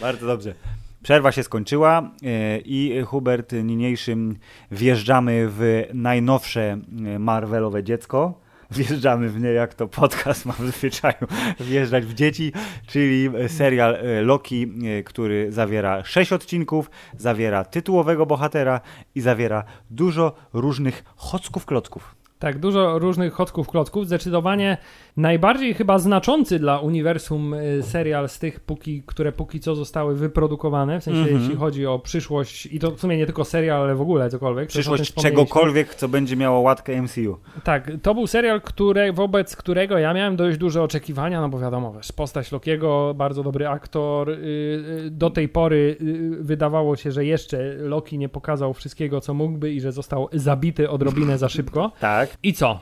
[0.00, 0.54] Bardzo dobrze.
[1.02, 4.36] Przerwa się skończyła e, i Hubert niniejszym
[4.70, 6.62] wjeżdżamy w najnowsze
[7.06, 8.40] e, Marvelowe dziecko.
[8.70, 11.26] Wjeżdżamy w nie, jak to podcast ma w zwyczaju
[11.60, 12.52] wjeżdżać w dzieci,
[12.86, 18.80] czyli serial e, Loki, e, który zawiera sześć odcinków, zawiera tytułowego bohatera
[19.14, 22.23] i zawiera dużo różnych chocków klocków.
[22.44, 24.06] Tak, dużo różnych chocków klocków.
[24.06, 24.78] Zdecydowanie
[25.16, 31.00] najbardziej chyba znaczący dla uniwersum y, serial z tych, póki, które póki co zostały wyprodukowane,
[31.00, 31.40] w sensie Mhm.
[31.40, 34.68] jeśli chodzi o przyszłość i to w sumie nie tylko serial, ale w ogóle cokolwiek.
[34.68, 37.38] Przyszłość czegokolwiek, co będzie miało łatkę MCU.
[37.64, 41.92] Tak, to był serial, które, wobec którego ja miałem dość duże oczekiwania, no bo wiadomo,
[41.92, 44.30] wiesz, postać Lokiego, bardzo dobry aktor.
[44.30, 45.96] y, y, Do tej pory
[46.40, 51.38] wydawało się, że jeszcze Loki nie pokazał wszystkiego, co mógłby i że został zabity odrobinę
[51.38, 51.92] za szybko.
[52.00, 52.36] Tak.
[52.42, 52.80] I co?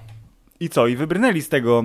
[0.62, 0.86] I co?
[0.86, 1.84] I wybrnęli z tego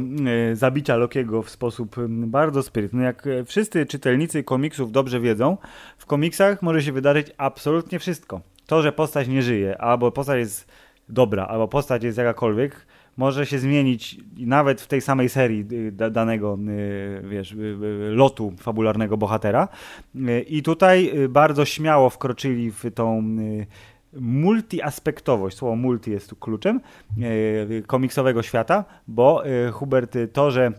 [0.51, 3.03] e, zabicia Lokiego w sposób m, bardzo sprytny.
[3.03, 5.57] Jak e, wszyscy czytelnicy komiksów dobrze wiedzą,
[5.97, 8.41] w komiksach może się wydarzyć absolutnie wszystko.
[8.67, 10.67] To, że postać nie żyje, albo postać jest
[11.09, 12.86] dobra, albo postać jest jakakolwiek,
[13.17, 18.11] może się zmienić nawet w tej samej serii y, da, danego y, wiesz, y, y,
[18.11, 19.67] lotu fabularnego bohatera.
[20.15, 23.67] Y, I tutaj y, bardzo śmiało wkroczyli w tą y,
[24.14, 26.82] multiaspektowość, słowo multi jest tu kluczem,
[27.78, 30.72] e, komiksowego świata, bo e, Hubert, to, że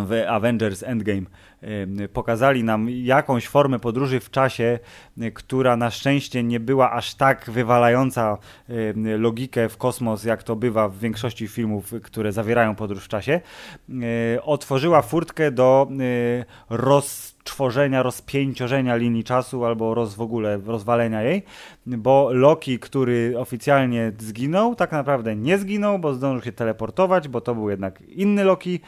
[0.00, 1.22] w Avengers Endgame
[1.60, 4.78] e, pokazali nam jakąś formę podróży w czasie,
[5.34, 8.38] która na szczęście nie była aż tak wywalająca
[9.18, 13.40] logikę w kosmos, jak to bywa w większości filmów, które zawierają podróż w czasie,
[14.42, 16.76] otworzyła furtkę do e,
[17.44, 21.42] roztworzenia, rozpięciorzenia linii czasu albo roz, w ogóle rozwalenia jej,
[21.86, 27.54] bo Loki, który oficjalnie zginął, tak naprawdę nie zginął, bo zdążył się teleportować, bo to
[27.54, 28.80] był jednak inny Loki.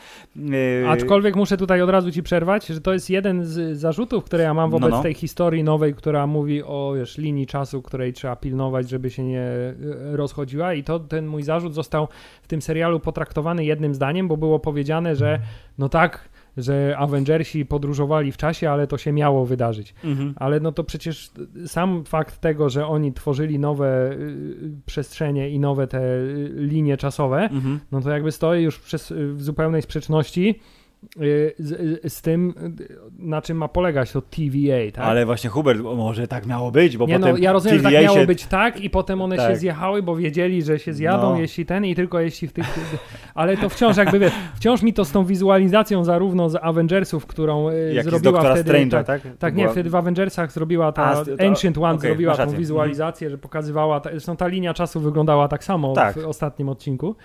[0.85, 4.45] E, Aczkolwiek muszę tutaj od razu ci przerwać, że to jest jeden z zarzutów, które
[4.45, 5.03] ja mam wobec No, no.
[5.03, 9.41] tej historii nowej, która mówi o wiesz, linii czasu, której trzeba pilnować, żeby się nie
[9.41, 9.75] e,
[10.13, 12.09] rozchodziła i to ten mój zarzut został
[12.43, 15.41] w tym serialu potraktowany jednym zdaniem, bo było powiedziane, że
[15.79, 19.95] no tak, że Avengersi podróżowali w czasie, ale to się miało wydarzyć.
[20.05, 20.35] Mhm.
[20.37, 21.31] Ale no to przecież
[21.67, 27.43] sam fakt tego, że oni tworzyli nowe y, przestrzenie i nowe te y, linie czasowe,
[27.43, 27.81] Mhm.
[27.93, 30.61] no to jakby stoi już przez, w zupełnej sprzeczności
[31.59, 35.05] z, z tym, y, na czym ma polegać to TVA, tak?
[35.05, 37.97] Ale właśnie Hubert, może tak miało być, bo nie, potem no, ja rozumiem, TVA że
[37.97, 38.27] tak miało się...
[38.27, 39.57] być tak i potem one się Tak.
[39.57, 41.41] zjechały, bo wiedzieli, że się zjadą, No.
[41.41, 42.79] jeśli ten i tylko jeśli w tych...
[43.35, 47.71] Ale to wciąż jakby, wiesz, wciąż mi to z tą wizualizacją zarówno z Avengersów, którą
[47.71, 48.71] y, Jak zrobiła wtedy...
[48.73, 49.23] Strange'a, tak, tak?
[49.39, 53.31] tak, nie, wtedy w Avengersach zrobiła ta A, to- Ancient One, okej, zrobiła tą wizualizację,
[53.31, 56.19] że pokazywała, ta, zresztą ta linia czasu wyglądała tak samo Tak.
[56.19, 57.17] w ostatnim odcinku.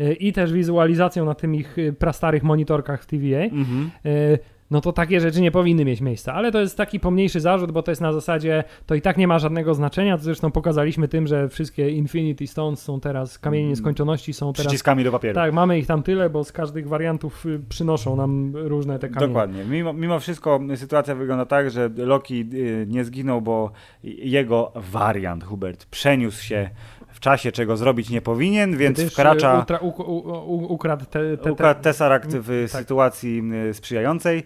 [0.00, 3.42] Y, I też wizualizacją na tym ich y, prastarych monitorkach w TVA.
[3.42, 3.90] Mhm.
[4.06, 4.38] Y,
[4.70, 6.34] no to takie rzeczy nie powinny mieć miejsca.
[6.34, 9.28] Ale to jest taki pomniejszy zarzut, bo to jest na zasadzie, to i tak nie
[9.28, 10.16] ma żadnego znaczenia.
[10.16, 13.70] To zresztą pokazaliśmy tym, że wszystkie Infinity Stones są teraz, kamienie Mm.
[13.70, 14.66] nieskończoności są teraz.
[14.66, 15.34] Przyciskami do papieru.
[15.34, 19.28] Tak, mamy ich tam tyle, bo z każdych wariantów y, przynoszą nam różne te kamienie.
[19.28, 19.64] Dokładnie.
[19.64, 23.70] Mimo, mimo wszystko sytuacja wygląda tak, że Loki y, nie zginął, bo
[24.04, 26.70] jego wariant, Hubert, przeniósł się
[27.16, 29.66] w czasie, czego zrobić nie powinien, więc Gdyż, y, wkracza...
[29.80, 32.80] U, u, u, ukradł te, te, Ukradł Tesseract w tak.
[32.80, 34.44] sytuacji y, sprzyjającej y,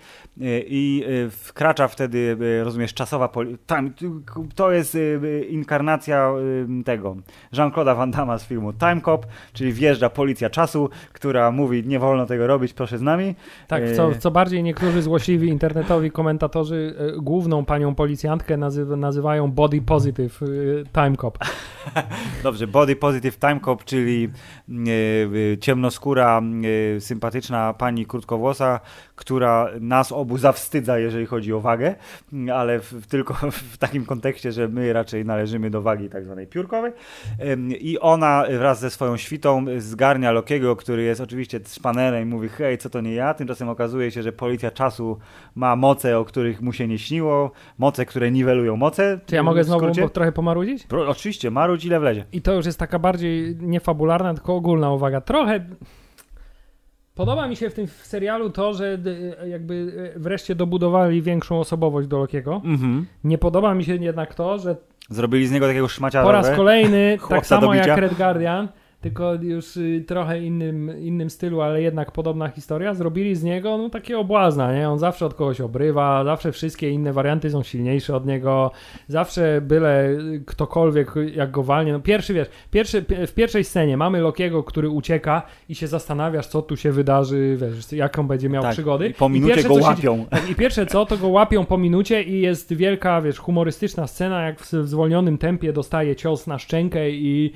[0.66, 3.56] i y, wkracza wtedy, rozumiesz, czasowa poli-
[4.54, 4.98] To jest
[5.48, 6.32] inkarnacja
[6.84, 7.16] tego
[7.52, 12.26] Jean-Claude'a Van Damme z filmu Time Cop, czyli wjeżdża policja czasu, która mówi, nie wolno
[12.26, 13.34] tego robić, proszę z nami.
[13.68, 20.40] Tak, co, co bardziej niektórzy złośliwi internetowi komentatorzy główną panią policjantkę nazywa, nazywają body positive
[20.92, 21.38] time cop.
[22.42, 24.28] Dobrze, Body Positive Time Cop, czyli
[24.68, 24.72] e,
[25.52, 26.40] e, ciemnoskóra,
[26.96, 28.80] e, sympatyczna pani krótkowłosa,
[29.20, 31.94] która nas obu zawstydza, jeżeli chodzi o wagę,
[32.54, 36.92] ale w, tylko w takim kontekście, że my raczej należymy do wagi tak zwanej piórkowej.
[37.80, 42.78] I ona wraz ze swoją świtą zgarnia Lokiego, który jest oczywiście szpanerem i mówi, hej,
[42.78, 43.34] co to nie ja?
[43.34, 45.18] Tymczasem okazuje się, że policja czasu
[45.54, 49.20] ma moce, o których mu się nie śniło, moce, które niwelują moce.
[49.26, 50.86] Czy ja mogę znowu trochę pomarudzić?
[50.86, 52.24] Pro, oczywiście, marudź ile wlezie.
[52.32, 55.20] I to już jest taka bardziej niefabularna, tylko ogólna uwaga.
[55.20, 55.66] Trochę
[57.14, 59.16] podoba mi się w tym serialu to, że d-
[59.48, 62.62] jakby e, wreszcie dobudowali większą osobowość do Lokiego.
[62.64, 63.06] Mhm.
[63.24, 64.76] Nie podoba mi się jednak to, że
[65.10, 66.26] Zrobili z niego takiego szmaciarza.
[66.26, 67.98] po raz kolejny, tak samo jak.
[67.98, 68.68] Red Guardian,
[69.00, 73.90] tylko już y, trochę innym, innym stylu, ale jednak podobna historia, zrobili z niego no
[73.90, 74.88] takiego błazna, nie?
[74.90, 78.70] On zawsze od kogoś obrywa, zawsze wszystkie inne warianty są silniejsze od niego,
[79.08, 81.92] zawsze byle y, ktokolwiek jak go walnie.
[81.92, 86.46] No pierwszy, wiesz, pierwszy, pi- w pierwszej scenie mamy Lokiego, który ucieka i się zastanawiasz,
[86.46, 89.08] co tu się wydarzy, wiesz, jaką będzie miał Tak, przygody.
[89.08, 90.26] i po minucie pierwsze, go się łapią.
[90.30, 94.42] tak, I pierwsze co, to go łapią po minucie i jest wielka, wiesz, humorystyczna scena,
[94.42, 97.52] jak w, w zwolnionym tempie dostaje cios na szczękę i,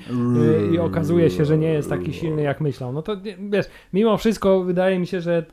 [0.71, 2.93] y, i okazuje się, że nie jest taki silny, jak myślał.
[2.93, 3.17] No to,
[3.49, 5.45] wiesz, mimo wszystko wydaje mi się, że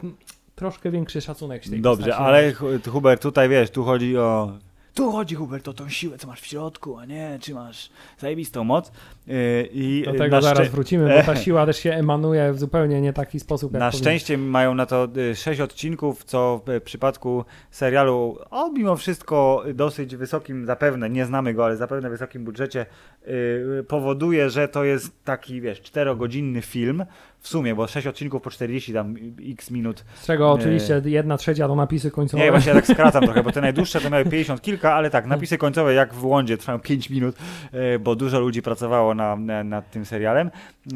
[0.54, 2.22] troszkę większy szacunek tej Dobrze, postaci.
[2.24, 4.52] ale Hu- Hubert, tutaj wiesz, tu chodzi o.
[4.94, 8.64] Tu chodzi, Hubert, o tą siłę, co masz w środku, a nie, czy masz zajebistą
[8.64, 8.92] moc.
[9.26, 13.12] Yy, I Do tego zaraz wrócimy, bo ta siła też się emanuje w zupełnie nie
[13.12, 18.38] taki sposób, jak na szczęście mają na to y, sześć odcinków, co w przypadku serialu
[18.50, 22.86] o mimo wszystko dosyć wysokim, zapewne, nie znamy go, ale zapewne wysokim budżecie,
[23.26, 27.04] yy, powoduje, że to jest taki, wiesz, czterogodzinny film
[27.42, 29.14] w sumie, bo sześć odcinków po 40 tam
[29.50, 32.44] x minut Z czego oczywiście jedna trzecia to napisy końcowe.
[32.44, 35.26] Nie, właśnie ja tak skracam trochę, bo te najdłuższe to miały 50 kilka, ale tak,
[35.26, 37.36] napisy końcowe jak w Łądzie trwają 5 minut,
[37.72, 40.50] e, bo dużo ludzi pracowało na, na, nad tym serialem,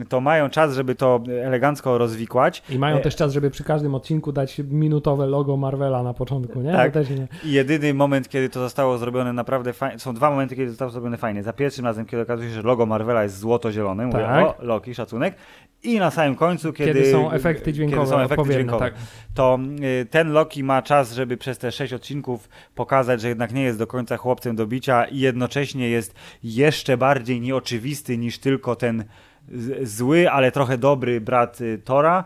[0.09, 2.63] to mają czas, żeby to elegancko rozwikłać.
[2.71, 6.61] I mają E, też czas, żeby przy każdym odcinku dać minutowe logo Marvela na początku,
[6.61, 6.73] nie?
[6.73, 6.95] Tak.
[7.11, 7.29] Nie.
[7.53, 11.43] Jedyny moment, kiedy to zostało zrobione naprawdę fajnie, są dwa momenty, kiedy zostało zrobione fajnie.
[11.43, 14.47] Za pierwszym razem, kiedy okazuje się, że logo Marvela jest złoto-zielone, mówię, Tak.
[14.47, 15.35] o, Loki, szacunek.
[15.83, 18.85] I na samym końcu, kiedy, Kiedy, są efekty dźwiękowe, kiedy są efekty dźwiękowe.
[18.85, 18.95] tak.
[19.35, 19.59] to
[20.03, 23.79] y, ten Loki ma czas, żeby przez te sześć odcinków pokazać, że jednak nie jest
[23.79, 29.05] do końca chłopcem do bicia i jednocześnie jest jeszcze bardziej nieoczywisty niż tylko ten
[29.83, 32.25] zły, ale trochę dobry brat y, Tora.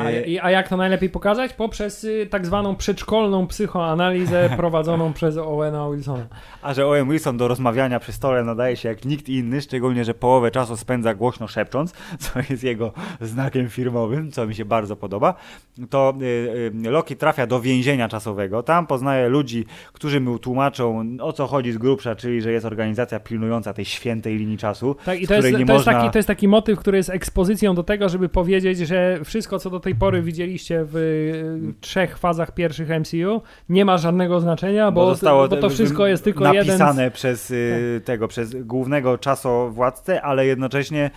[0.00, 1.52] A, i- a jak to najlepiej pokazać?
[1.52, 6.26] Poprzez y, tak zwaną przedszkolną psychoanalizę prowadzoną przez Owena Wilsona.
[6.62, 10.14] A że Owen Wilson do rozmawiania przy stole nadaje się jak nikt inny, szczególnie, że
[10.14, 15.34] połowę czasu spędza głośno szepcząc, co jest jego znakiem firmowym, co mi się bardzo podoba,
[15.90, 16.24] to y,
[16.86, 18.62] y, Loki trafia do więzienia czasowego.
[18.62, 23.20] Tam poznaje ludzi, którzy mu tłumaczą, o co chodzi z grubsza, czyli że jest organizacja
[23.20, 26.00] pilnująca tej świętej linii czasu, Tak, i to jest, której nie to, jest można...
[26.00, 29.70] taki, to jest taki motyw, który jest ekspozycją do tego, żeby powiedzieć, że wszystko, co
[29.70, 35.10] do tej pory widzieliście w y, trzech fazach pierwszych MCU, nie ma żadnego znaczenia, bo,
[35.10, 36.64] zostało bo to wszystko jest tylko jeden.
[36.64, 41.10] z- napisane przez y, tego, przez głównego czasowładcę, ale jednocześnie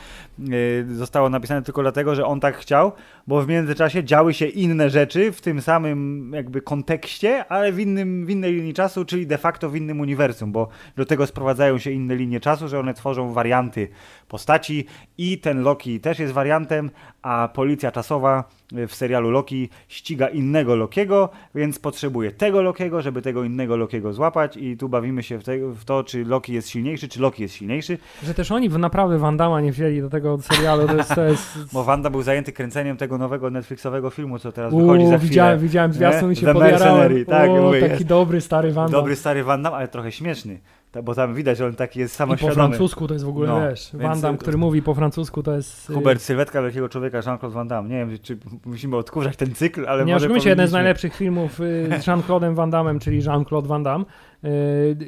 [0.92, 2.92] zostało napisane tylko dlatego, że on tak chciał,
[3.28, 8.26] bo w międzyczasie działy się inne rzeczy w tym samym jakby kontekście, ale w, innym,
[8.26, 11.92] w innej linii czasu, czyli de facto w innym uniwersum, bo do tego sprowadzają się
[11.92, 13.88] inne linie czasu, że one tworzą warianty
[14.28, 14.86] postaci
[15.18, 18.44] i ten Loki też jest wariantem, a policja czasowa
[18.88, 24.58] w serialu Loki ściga innego Lokiego, więc potrzebuje tego Lokiego, żeby tego innego Lokiego złapać
[24.58, 27.56] i tu bawimy się w, te, w to, czy Loki jest silniejszy, czy Loki jest
[27.56, 27.98] silniejszy.
[28.24, 31.16] Że też oni naprawdę Wandama nie wzięli do tego serialu, to jest...
[31.16, 31.74] To jest...
[31.74, 35.30] Bo Wanda był zajęty kręceniem tego nowego Netflixowego filmu, co teraz wychodzi za chwilę.
[35.30, 37.26] Widziałem, widziałem zwiastun i się The podjarałem.
[37.26, 37.50] Tak,
[37.80, 38.04] taki jest.
[38.04, 38.92] dobry stary Wandam.
[38.92, 40.60] Dobry stary Wandam, ale trochę śmieszny
[41.02, 42.54] bo tam widać, że on taki jest samoświadomy.
[42.54, 45.44] I po francusku to jest w ogóle, no, wiesz, Van Damme, który mówi po francusku,
[45.44, 45.90] to jest...
[45.90, 47.90] Y, Hubert, sylwetka wielkiego człowieka, Jean-Claude Van Damme.
[47.90, 51.16] Nie wiem, czy musimy odkurzać ten cykl, ale Nie może oszukujmy się, jeden z najlepszych
[51.16, 54.06] filmów y, z Jean-Claude'em Van Damme, czyli Jean-Claude Van Damme,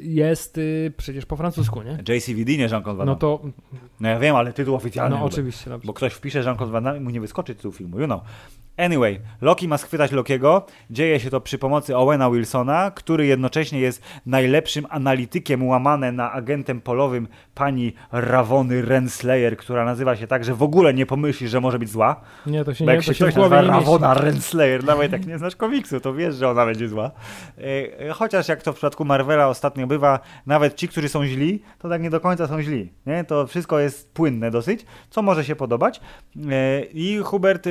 [0.02, 0.60] jest
[0.96, 2.14] przecież po francusku, nie?
[2.14, 3.38] JCVD, nie Jean-Claude Van no Damme.
[3.38, 3.40] No to...
[4.00, 5.16] No ja wiem, ale tytuł oficjalny.
[5.16, 5.70] No oczywiście.
[5.84, 8.20] Bo ktoś wpisze Jean-Claude Van Damme i mu nie wyskoczy tytuł filmu, you know.
[8.76, 10.66] Anyway, Loki ma schwytać Lokiego.
[10.90, 16.80] Dzieje się to przy pomocy Owena Wilsona, który jednocześnie jest najlepszym analitykiem łamane na agentem
[16.80, 21.78] polowym pani Ravony Renslayer, która nazywa się tak, że w ogóle nie pomyślisz, że może
[21.78, 22.20] być zła.
[22.46, 25.56] Nie, to się Bo nie jak się ktoś nazywa Ravona Renslayer, nawet jak nie znasz
[25.56, 27.10] komiksu, to wiesz, że ona będzie zła.
[27.58, 27.62] E,
[28.00, 31.88] e, chociaż jak to w przypadku Marvela ostatnio bywa, nawet ci, którzy są źli, to
[31.88, 32.92] tak nie do końca są źli.
[33.06, 33.24] Nie?
[33.24, 36.00] To wszystko jest płynne dosyć, co może się podobać.
[36.50, 37.68] E, I Hubert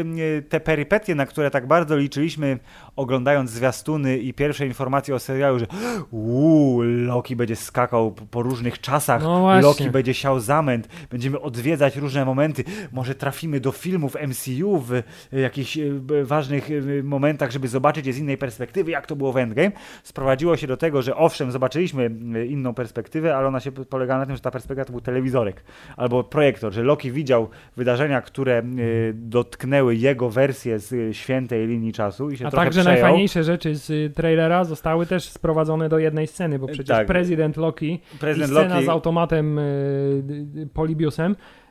[0.50, 2.60] te perypetie perypetie, na które tak bardzo liczyliśmy,
[2.96, 5.68] oglądając zwiastuny i pierwsze informacje o serialu, że
[6.12, 12.26] uuu, Loki będzie skakał po różnych czasach, no Loki będzie siał zamęt, będziemy odwiedzać różne
[12.26, 15.84] momenty, może trafimy do filmów MCU w jakichś e,
[16.24, 19.72] ważnych e, momentach, żeby zobaczyć je z innej perspektywy, jak to było w Endgame.
[20.04, 24.26] Sprowadziło się do tego, że owszem, zobaczyliśmy e, inną perspektywę, ale ona się polegała na
[24.26, 25.64] tym, że ta perspektywa to był telewizorek
[25.98, 28.64] albo projektor, że Loki widział wydarzenia, które
[29.14, 32.85] dotknęły jego wersję z świętej linii czasu i się A trochę także.
[32.90, 37.08] Najfajniejsze rzeczy z y, trailera zostały też sprowadzone do jednej sceny, bo przecież tak.
[37.08, 38.86] prezydent Loki prezydent i scena Loki...
[38.86, 41.65] z automatem y, Polibiusem Y,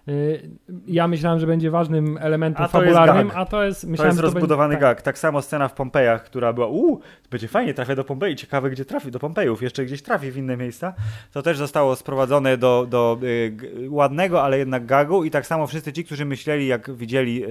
[0.87, 4.75] ja myślałem, że będzie ważnym elementem a fabularnym, a to jest myślałem, to jest rozbudowany
[4.75, 4.97] będzie, tak.
[4.97, 5.03] gag.
[5.03, 7.01] Tak samo scena w Pompejach, która była uuu,
[7.31, 10.57] będzie fajnie, trafię do Pompei, ciekawe gdzie trafi, do Pompejów, jeszcze gdzieś trafi w inne
[10.57, 10.95] miejsca.
[11.33, 13.57] To też zostało sprowadzone do, do y,
[13.91, 17.49] ładnego, ale jednak gagu i tak samo wszyscy ci, którzy myśleli, jak widzieli y,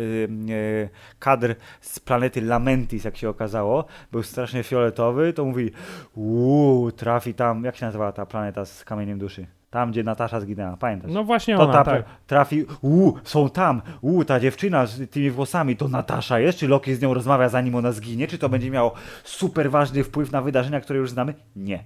[0.50, 0.90] y,
[1.20, 5.72] kadr z planety Lamentis, jak się okazało, był strasznie fioletowy, to mówili
[6.16, 9.48] uuu, trafi tam, jak się nazywała ta planeta z kamieniem duszy?
[9.74, 11.12] Tam, gdzie Natasza zginęła, pamiętasz?
[11.12, 12.06] No właśnie to ona, ta, tak.
[12.28, 16.60] Trafi, uuu, są tam, uuu, ta dziewczyna z tymi włosami, to Natasza jest?
[16.60, 18.28] Czy Loki z nią rozmawia zanim ona zginie?
[18.28, 18.94] Czy to będzie miało
[19.24, 21.34] super ważny wpływ na wydarzenia, które już znamy?
[21.56, 21.84] Nie.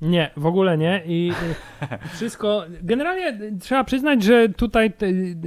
[0.00, 1.02] Nie, w ogóle nie.
[1.06, 1.32] I
[2.14, 2.64] wszystko.
[2.82, 4.92] Generalnie trzeba przyznać, że tutaj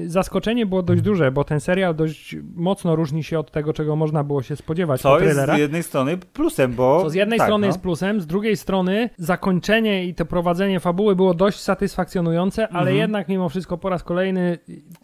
[0.06, 4.24] zaskoczenie było dość duże, bo ten serial dość mocno różni się od tego, czego można
[4.24, 5.02] było się spodziewać.
[5.02, 7.04] Co jest z jednej strony plusem, bo.
[7.04, 7.68] Co z jednej tak, strony no.
[7.68, 12.98] jest plusem, z drugiej strony zakończenie i to prowadzenie fabuły było dość satysfakcjonujące, ale mhm.
[12.98, 14.58] jednak mimo wszystko po raz kolejny.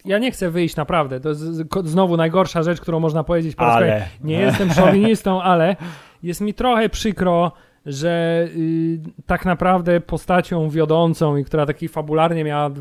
[0.06, 1.20] Ja nie chcę wyjść naprawdę.
[1.20, 1.42] To jest
[1.84, 3.86] znowu najgorsza rzecz, którą można powiedzieć po raz ale.
[3.88, 4.08] kolejny.
[4.24, 5.76] Nie jestem szowinistą, ale
[6.24, 7.52] jest mi trochę przykro
[7.86, 12.72] że y, tak naprawdę postacią wiodącą i która taki fabularnie miała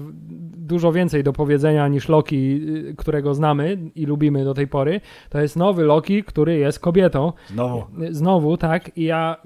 [0.57, 5.01] dużo więcej do powiedzenia niż Loki, y, którego znamy i lubimy do tej pory,
[5.31, 7.33] to jest nowy Loki, który jest kobietą.
[7.49, 7.85] Znowu.
[8.11, 8.99] Znowu, tak.
[8.99, 9.37] I ja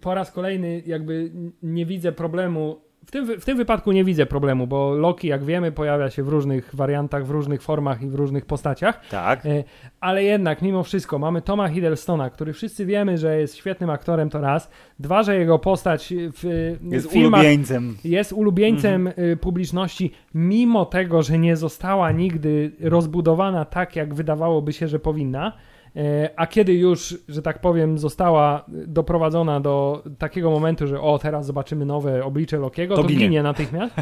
[0.00, 4.66] po raz kolejny jakby nie widzę problemu w tym, w tym wypadku nie widzę problemu,
[4.66, 8.46] bo Loki, jak wiemy, pojawia się w różnych wariantach, w różnych formach i w różnych
[8.46, 9.08] postaciach.
[9.08, 9.46] Tak.
[9.46, 9.64] E,
[10.00, 14.40] ale jednak, mimo wszystko, mamy Toma Hiddlestona, który wszyscy wiemy, że jest świetnym aktorem, to
[14.40, 14.70] raz.
[14.98, 17.96] Dwa, że jego postać w, jest filmach ulubieńcem.
[18.04, 19.38] jest ulubieńcem mhm.
[19.38, 25.52] publiczności, mimo tego, że nie została nigdy rozbudowana tak, jak wydawałoby się, że powinna.
[25.96, 31.46] E, a kiedy już, że tak powiem, została doprowadzona do takiego momentu, że o, teraz
[31.46, 33.20] zobaczymy nowe oblicze Lokiego, to, to ginie.
[33.20, 33.94] ginie natychmiast,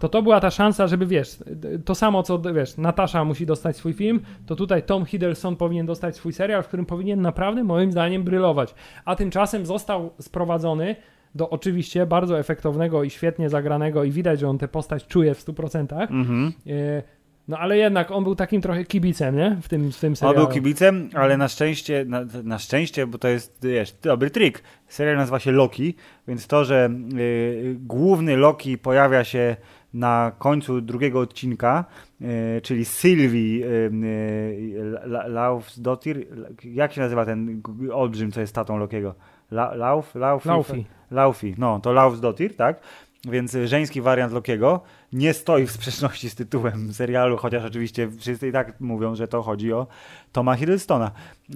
[0.00, 1.38] to to była ta szansa, żeby wiesz,
[1.84, 6.16] to samo co, wiesz, Natasza musi dostać swój film, to tutaj Tom Hiddleston powinien dostać
[6.16, 8.74] swój serial, w którym powinien naprawdę, moim zdaniem, brylować.
[9.04, 10.96] A tymczasem został sprowadzony
[11.34, 15.46] do oczywiście bardzo efektownego i świetnie zagranego i widać, że on tę postać czuje w
[15.46, 16.02] 100%.
[16.10, 16.52] Mhm.
[16.66, 17.02] E,
[17.48, 19.56] no ale jednak on był takim trochę kibicem, nie?
[19.62, 20.38] W tym, w tym serialu.
[20.38, 24.62] On był kibicem, ale na szczęście, na, na szczęście, bo to jest, wiesz, dobry trik.
[24.88, 25.94] Serial nazywa się Loki,
[26.28, 29.56] więc to, że y, główny Loki pojawia się
[29.94, 31.84] na końcu drugiego odcinka,
[32.20, 36.26] y, czyli Sylwii y, y, Laufsdottir,
[36.64, 39.14] jak się nazywa ten olbrzym, co jest tatą Lokiego?
[39.50, 40.14] La, Lauf?
[40.14, 40.48] Laufi?
[40.48, 40.86] Laufi.
[41.10, 42.80] Laufi, no, to Laufsdottir, tak?
[43.24, 44.80] Więc żeński wariant Lokiego
[45.12, 49.42] nie stoi w sprzeczności z tytułem serialu, chociaż oczywiście wszyscy i tak mówią, że to
[49.42, 49.86] chodzi o
[50.32, 51.10] Toma Hiddlestona.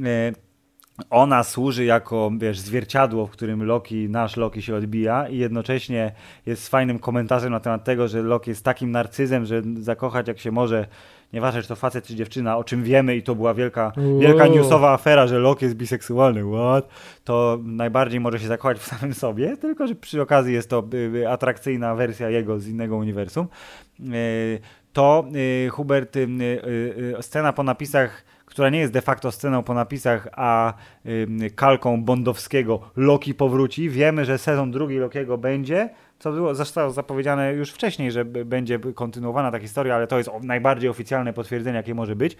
[0.05, 0.33] E,
[1.11, 6.13] ona służy jako, wiesz, zwierciadło, w którym Loki, nasz Loki się odbija i jednocześnie
[6.47, 10.51] jest fajnym komentarzem na temat tego, że Loki jest takim narcyzem, że zakochać jak się
[10.51, 10.87] może,
[11.33, 14.93] nieważne czy to facet czy dziewczyna, o czym wiemy i to była wielka, wielka newsowa
[14.93, 16.89] afera, że Loki jest biseksualny, what?
[17.25, 20.97] To najbardziej może się zakochać w samym sobie, tylko że przy okazji jest to y,
[20.97, 23.47] y, atrakcyjna wersja jego z innego uniwersum.
[24.01, 24.61] Y,
[24.93, 25.25] to
[25.71, 26.19] Hubert,
[27.21, 30.75] scena po napisach która nie jest de facto sceną po napisach, a
[31.55, 33.91] kalką Bondowskiego Loki powróci.
[33.91, 35.91] Wiemy, że sezon drugi Lokiego będzie,
[36.23, 40.91] co było, zostało zapowiedziane już wcześniej, że będzie kontynuowana ta historia, ale to jest najbardziej
[40.91, 42.37] oficjalne potwierdzenie, jakie może być,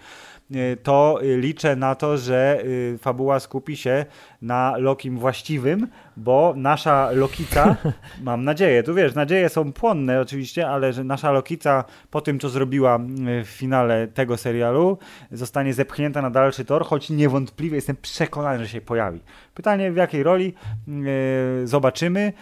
[0.51, 4.05] y, to liczę na to, że y, fabuła skupi się
[4.41, 7.75] na Lokim właściwym, bo nasza Lokica,
[8.23, 12.49] mam nadzieję, tu wiesz, nadzieje są płonne oczywiście, ale że nasza Lokica po tym, co
[12.49, 12.99] zrobiła
[13.43, 14.97] w finale tego serialu,
[15.31, 19.19] zostanie zepchnięta na dalszy tor, choć niewątpliwie jestem przekonany, że się pojawi.
[19.53, 20.53] Pytanie w jakiej roli,
[21.63, 22.33] zobaczymy.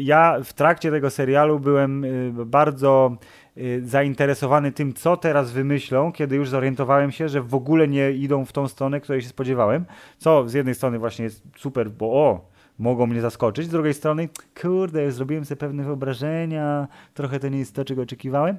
[0.00, 3.16] Ja w trakcie tego serialu byłem y, bardzo
[3.56, 8.44] y, zainteresowany tym, co teraz wymyślą, kiedy już zorientowałem się, że w ogóle nie idą
[8.44, 9.84] w tą stronę, której się spodziewałem.
[10.18, 14.28] Co z jednej strony właśnie jest super, bo o, mogą mnie zaskoczyć, z drugiej strony,
[14.62, 18.56] kurde, zrobiłem sobie pewne wyobrażenia, trochę to nie jest to, czego oczekiwałem.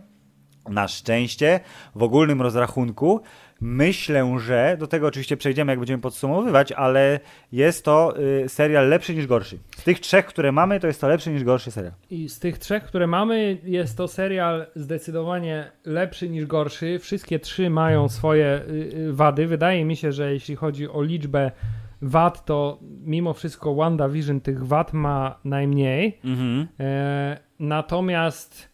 [0.70, 1.60] Na szczęście
[1.96, 3.22] w ogólnym rozrachunku
[3.62, 7.20] myślę, że do tego oczywiście przejdziemy, jak będziemy podsumowywać, ale
[7.52, 9.58] jest to y, serial lepszy niż gorszy.
[9.78, 11.94] Z tych trzech, które mamy, to jest to lepszy niż gorszy serial.
[12.10, 17.00] I z tych trzech, które mamy, jest to serial zdecydowanie lepszy niż gorszy.
[17.00, 19.48] Wszystkie trzy mają swoje y, y, wady.
[19.48, 21.52] Wydaje mi się, że jeśli chodzi o liczbę
[22.02, 26.20] wad, to mimo wszystko WandaVision tych wad ma najmniej.
[26.24, 26.68] Mhm.
[26.80, 28.70] E, natomiast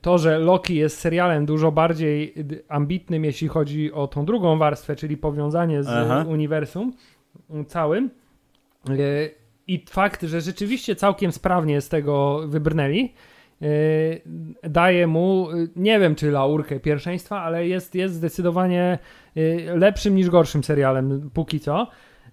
[0.00, 2.34] to, że Loki jest serialem dużo bardziej
[2.68, 6.24] ambitnym, jeśli chodzi o tą drugą warstwę, czyli powiązanie z Aha.
[6.28, 6.92] uniwersum
[7.60, 8.10] y, całym.
[8.90, 9.34] Y,
[9.66, 13.12] I fakt, że rzeczywiście całkiem sprawnie z tego wybrnęli,
[14.62, 18.98] daje mu, nie wiem czy laurkę pierwszeństwa, ale jest, jest zdecydowanie
[19.74, 21.86] lepszym niż gorszym serialem póki co.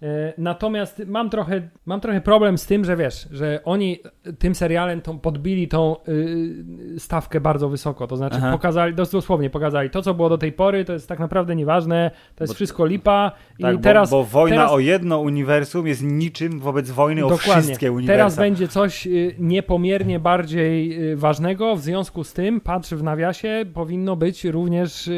[0.03, 3.99] E, natomiast mam trochę, mam trochę problem z tym, że wiesz, że oni
[4.39, 8.07] tym serialem tą, podbili tą y, stawkę bardzo wysoko.
[8.07, 8.51] To znaczy Aha.
[8.51, 12.43] pokazali, dosłownie pokazali to, co było do tej pory, to jest tak naprawdę nieważne, to
[12.43, 13.31] jest bo, wszystko lipa.
[13.61, 17.37] Tak, I teraz, bo, bo wojna teraz, o jedno uniwersum jest niczym wobec wojny o
[17.37, 18.17] wszystkie uniwersum.
[18.17, 23.65] Teraz będzie coś y, niepomiernie bardziej y, ważnego, w związku z tym, patrz w nawiasie,
[23.73, 25.09] powinno być również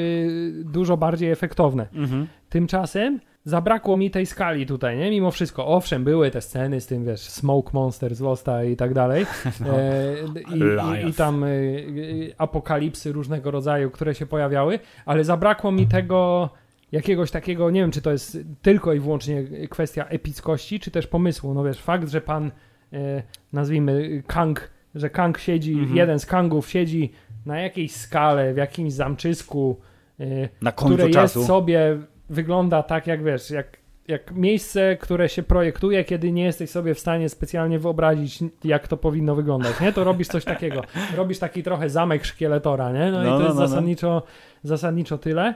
[0.64, 1.88] dużo bardziej efektowne.
[1.94, 2.28] Mhm.
[2.50, 5.12] Tymczasem zabrakło mi tej skali tutaj, nie?
[5.12, 8.94] Mimo wszystko, owszem, były te sceny z tym, wiesz, Smoke Monster z Losta i tak
[8.94, 9.26] dalej.
[9.60, 9.76] No.
[9.86, 10.16] E,
[10.56, 11.48] i, i, i, tam e,
[12.38, 16.50] apokalipsy różnego rodzaju, które się pojawiały, ale zabrakło mi tego
[16.92, 21.54] jakiegoś takiego, nie wiem, czy to jest tylko i wyłącznie kwestia epickości, czy też pomysłu.
[21.54, 22.52] No wiesz, fakt, że pan,
[22.94, 23.24] e,
[23.54, 25.96] nazwijmy Kang, że Kang siedzi, mhm.
[25.96, 27.12] jeden z Kangów siedzi
[27.46, 29.80] na jakiejś skale, w jakimś zamczysku,
[30.20, 31.40] e, na końcu które czasu.
[31.40, 31.98] jest sobie
[32.30, 37.00] wygląda tak, jak wiesz, jak, jak miejsce, które się projektuje, kiedy nie jesteś sobie w
[37.00, 39.94] stanie specjalnie wyobrazić, jak to powinno wyglądać, nie?
[39.94, 40.82] To robisz coś takiego.
[41.16, 43.12] Robisz taki trochę zamek szkieletora, nie?
[43.12, 43.68] No, no i to no, jest no, no.
[43.68, 44.24] zasadniczo,
[44.64, 45.54] zasadniczo tyle.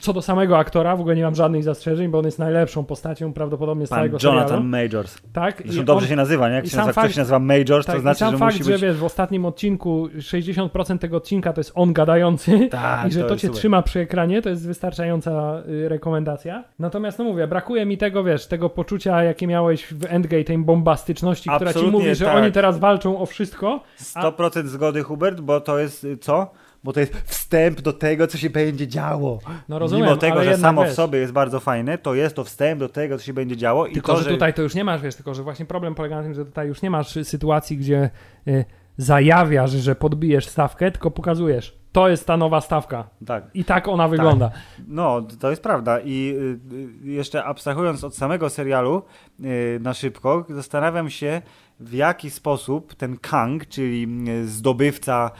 [0.00, 3.32] Co do samego aktora, w ogóle nie mam żadnych zastrzeżeń, bo on jest najlepszą postacią
[3.32, 4.68] prawdopodobnie z Pan całego Jonathan serialu.
[4.68, 5.18] Majors.
[5.32, 5.62] Tak.
[5.64, 6.54] Zresztą dobrze on, się nazywa, nie?
[6.54, 8.64] Jak się nazywa, fakt, ktoś się nazywa Majors, tak, to znaczy, sam że fakt, musi
[8.64, 8.82] że być...
[8.82, 13.28] wiesz, w ostatnim odcinku 60% tego odcinka to jest on gadający tak, i że to,
[13.28, 13.58] to cię super.
[13.58, 16.64] trzyma przy ekranie, to jest wystarczająca y, rekomendacja.
[16.78, 21.50] Natomiast no mówię, brakuje mi tego, wiesz, tego poczucia, jakie miałeś w Endgame, tej bombastyczności,
[21.50, 22.36] Absolutnie, która ci mówi, że tak.
[22.36, 23.82] oni teraz walczą o wszystko.
[24.14, 24.30] A...
[24.30, 26.50] 100% zgody, Hubert, bo to jest y, co?
[26.84, 29.38] Bo to jest wstęp do tego, co się będzie działo.
[29.68, 32.44] No rozumiem, Mimo tego, że samo wiesz, w sobie jest bardzo fajne, to jest to
[32.44, 33.88] wstęp do tego, co się będzie działo.
[33.88, 36.16] Tylko, to, że, że tutaj to już nie masz, wiesz, tylko, że właśnie problem polega
[36.16, 38.10] na tym, że tutaj już nie masz sytuacji, gdzie
[38.48, 38.64] y,
[38.96, 41.83] zajawiasz, że podbijesz stawkę, tylko pokazujesz.
[41.94, 43.08] To jest ta nowa stawka.
[43.26, 43.44] Tak.
[43.54, 44.48] I tak ona wygląda.
[44.48, 44.58] Tak.
[44.88, 46.00] No, to jest prawda.
[46.00, 46.36] I
[46.72, 46.74] y,
[47.06, 49.02] y, jeszcze abstrahując od samego serialu
[49.40, 51.42] y, na szybko, zastanawiam się,
[51.80, 54.08] w jaki sposób ten Kang, czyli
[54.44, 55.30] zdobywca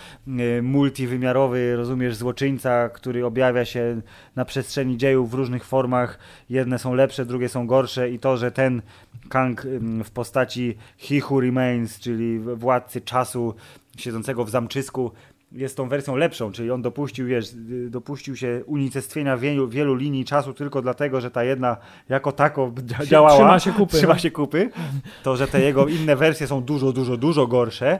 [0.62, 4.00] multiwymiarowy, rozumiesz, złoczyńca, który objawia się
[4.36, 6.18] na przestrzeni dziejów w różnych formach,
[6.50, 8.82] jedne są lepsze, drugie są gorsze i to, że ten
[9.28, 9.66] Kang
[10.04, 13.54] w postaci He Who Remains, czyli władcy czasu,
[13.96, 15.12] siedzącego w zamczysku,
[15.54, 17.48] jest tą wersją lepszą, czyli on dopuścił, wiesz,
[17.88, 21.76] dopuścił się unicestwienia wielu, wielu linii czasu tylko dlatego, że ta jedna
[22.08, 22.72] jako tako
[23.06, 23.34] działała.
[23.34, 23.96] Trzyma się kupy.
[23.96, 24.18] Trzyma no.
[24.18, 24.70] się kupy.
[25.22, 27.98] To, że te jego inne wersje są dużo, dużo, dużo gorsze.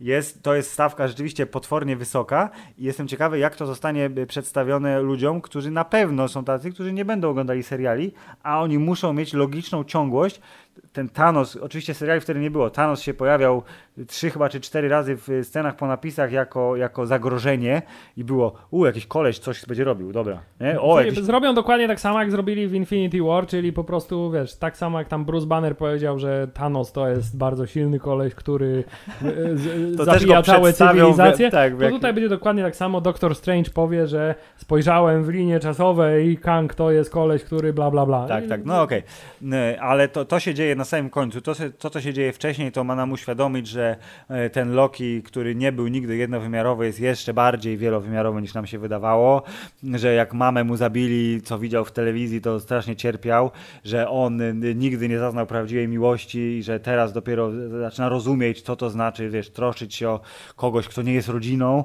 [0.00, 4.26] E, jest, to jest stawka rzeczywiście potwornie wysoka i jestem ciekawy, jak to zostanie y,
[4.26, 9.12] przedstawione ludziom, którzy na pewno są tacy, którzy nie będą oglądali seriali, a oni muszą
[9.12, 10.40] mieć logiczną ciągłość.
[10.92, 13.62] Ten Thanos, oczywiście seriali wtedy nie było, Thanos się pojawiał
[14.06, 17.82] trzy chyba czy cztery razy w scenach po napisach jako, jako zagrożenie
[18.16, 20.40] i było, u, jakiś koleś coś będzie robił, dobra.
[20.60, 20.80] Nie?
[20.80, 21.18] O, jakiś...
[21.18, 24.98] Zrobią dokładnie tak samo, jak zrobili w Infinity War, czyli po prostu, wiesz, tak samo
[24.98, 28.84] jak tam Bruce Banner powiedział, że Thanos to jest bardzo silny koleś, który
[29.96, 33.00] to zabija całe cywilizacje, tak, to tutaj będzie dokładnie tak samo.
[33.00, 37.90] Doctor Strange powie, że spojrzałem w linię czasowej i Kang to jest koleś, który bla
[37.90, 38.28] bla bla.
[38.28, 39.02] Tak, tak, no okej.
[39.46, 39.80] Okay.
[39.80, 41.40] Ale to, to się dzieje na samym końcu.
[41.40, 43.96] To, to, co się dzieje wcześniej, to ma nam uświadomić, że
[44.28, 48.78] e, ten Loki, który nie był nigdy jednowymiarowy, jest jeszcze bardziej wielowymiarowy niż nam się
[48.78, 49.42] wydawało,
[49.94, 53.50] że jak mamę mu zabili, co widział w telewizji, to strasznie cierpiał,
[53.84, 54.40] że on
[54.74, 59.50] nigdy nie zaznał prawdziwej miłości i że teraz dopiero zaczyna rozumieć, co to znaczy, wiesz,
[59.50, 60.20] troszczyć się o
[60.56, 61.84] kogoś, kto nie jest rodziną.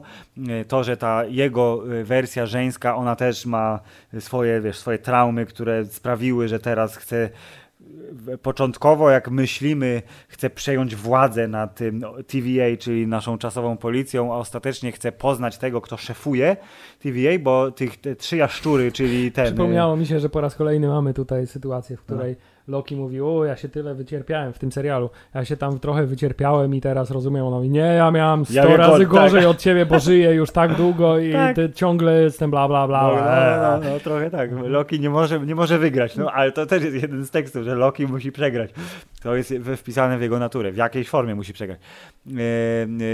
[0.49, 3.79] E, to, że ta jego e, wersja żeńska, ona też ma
[4.19, 7.29] swoje, wiesz, swoje traumy, które sprawiły, że teraz chce
[8.27, 14.37] e, początkowo, jak myślimy, chce przejąć władzę nad tym TVA, czyli naszą czasową policją, a
[14.37, 16.57] ostatecznie chce poznać tego, kto szefuje
[16.99, 19.45] TVA, bo tych te trzy jaszczury, czyli ten...
[19.45, 23.21] Przypomniało mi się, że po raz kolejny mamy tutaj sytuację, w której no Loki mówi,
[23.21, 27.11] o ja się tyle wycierpiałem w tym serialu, ja się tam trochę wycierpiałem i teraz
[27.11, 29.49] rozumiem, on mówi, nie, ja miałem 100 ja razy gorzej tak.
[29.49, 31.55] od ciebie, bo żyję już tak długo i tak.
[31.75, 33.01] ciągle jestem bla bla bla.
[33.01, 36.65] No, no, no, no, trochę tak, Loki nie może, nie może wygrać, no ale to
[36.65, 38.71] też jest jeden z tekstów, że Loki musi przegrać.
[39.21, 41.79] To jest wpisane w jego naturę, w jakiejś formie musi przegrać.
[42.27, 42.31] E,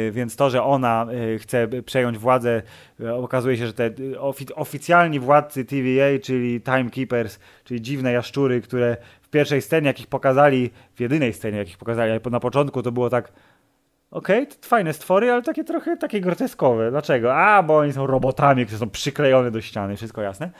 [0.08, 2.62] e, więc to, że ona e, chce przejąć władzę,
[3.14, 3.92] okazuje się, że te
[4.56, 8.98] oficjalni władcy TVA, czyli Timekeepers, czyli dziwne jaszczury, które
[9.28, 13.10] w pierwszej scenie, jakich pokazali, w jedynej scenie, jakich pokazali, ale na początku to było
[13.10, 13.32] tak
[14.12, 16.92] okej, okay, fajne stwory, ale takie trochę takie groteskowe.
[16.92, 17.36] Dlaczego?
[17.36, 20.52] A, bo oni są robotami, które są przyklejone do ściany, wszystko jasne.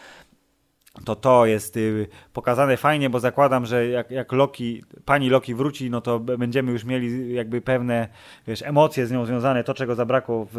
[1.06, 5.90] To to jest y, pokazane fajnie, bo zakładam, że jak, jak Loki, pani Loki wróci,
[5.90, 8.08] no to będziemy już mieli jakby pewne
[8.48, 10.56] wiesz, emocje z nią związane, to czego zabrakło w,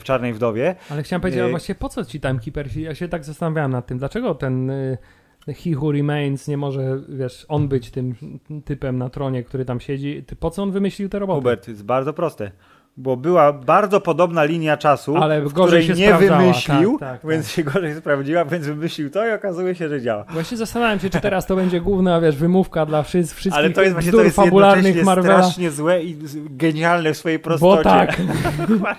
[0.00, 0.74] w Czarnej Wdowie.
[0.90, 2.82] Ale chciałem powiedzieć, y po co ci Timekeepersi?
[2.82, 4.70] Ja się tak zastanawiałem nad tym, dlaczego ten...
[4.70, 4.98] Y
[5.46, 8.14] He Who Remains nie może, wiesz, on być tym
[8.64, 10.24] typem na tronie, który tam siedzi.
[10.40, 11.40] Po co on wymyślił te roboty?
[11.40, 12.50] Hubert, jest bardzo proste
[13.00, 16.40] bo była bardzo podobna linia czasu, Ale której nie sprawdzała.
[16.40, 17.54] wymyślił, tak, tak, więc tak.
[17.54, 20.24] się gorzej sprawdziła, więc wymyślił to i okazuje się, że działa.
[20.30, 23.92] Właśnie zastanawiam się, czy teraz to będzie główna, wiesz, wymówka dla wszystkich Ale to jest
[23.92, 25.42] właśnie to jest fabularnych Marvela.
[25.42, 26.16] strasznie złe i
[26.50, 27.76] genialne w swojej prostocie.
[27.76, 28.16] Bo tak.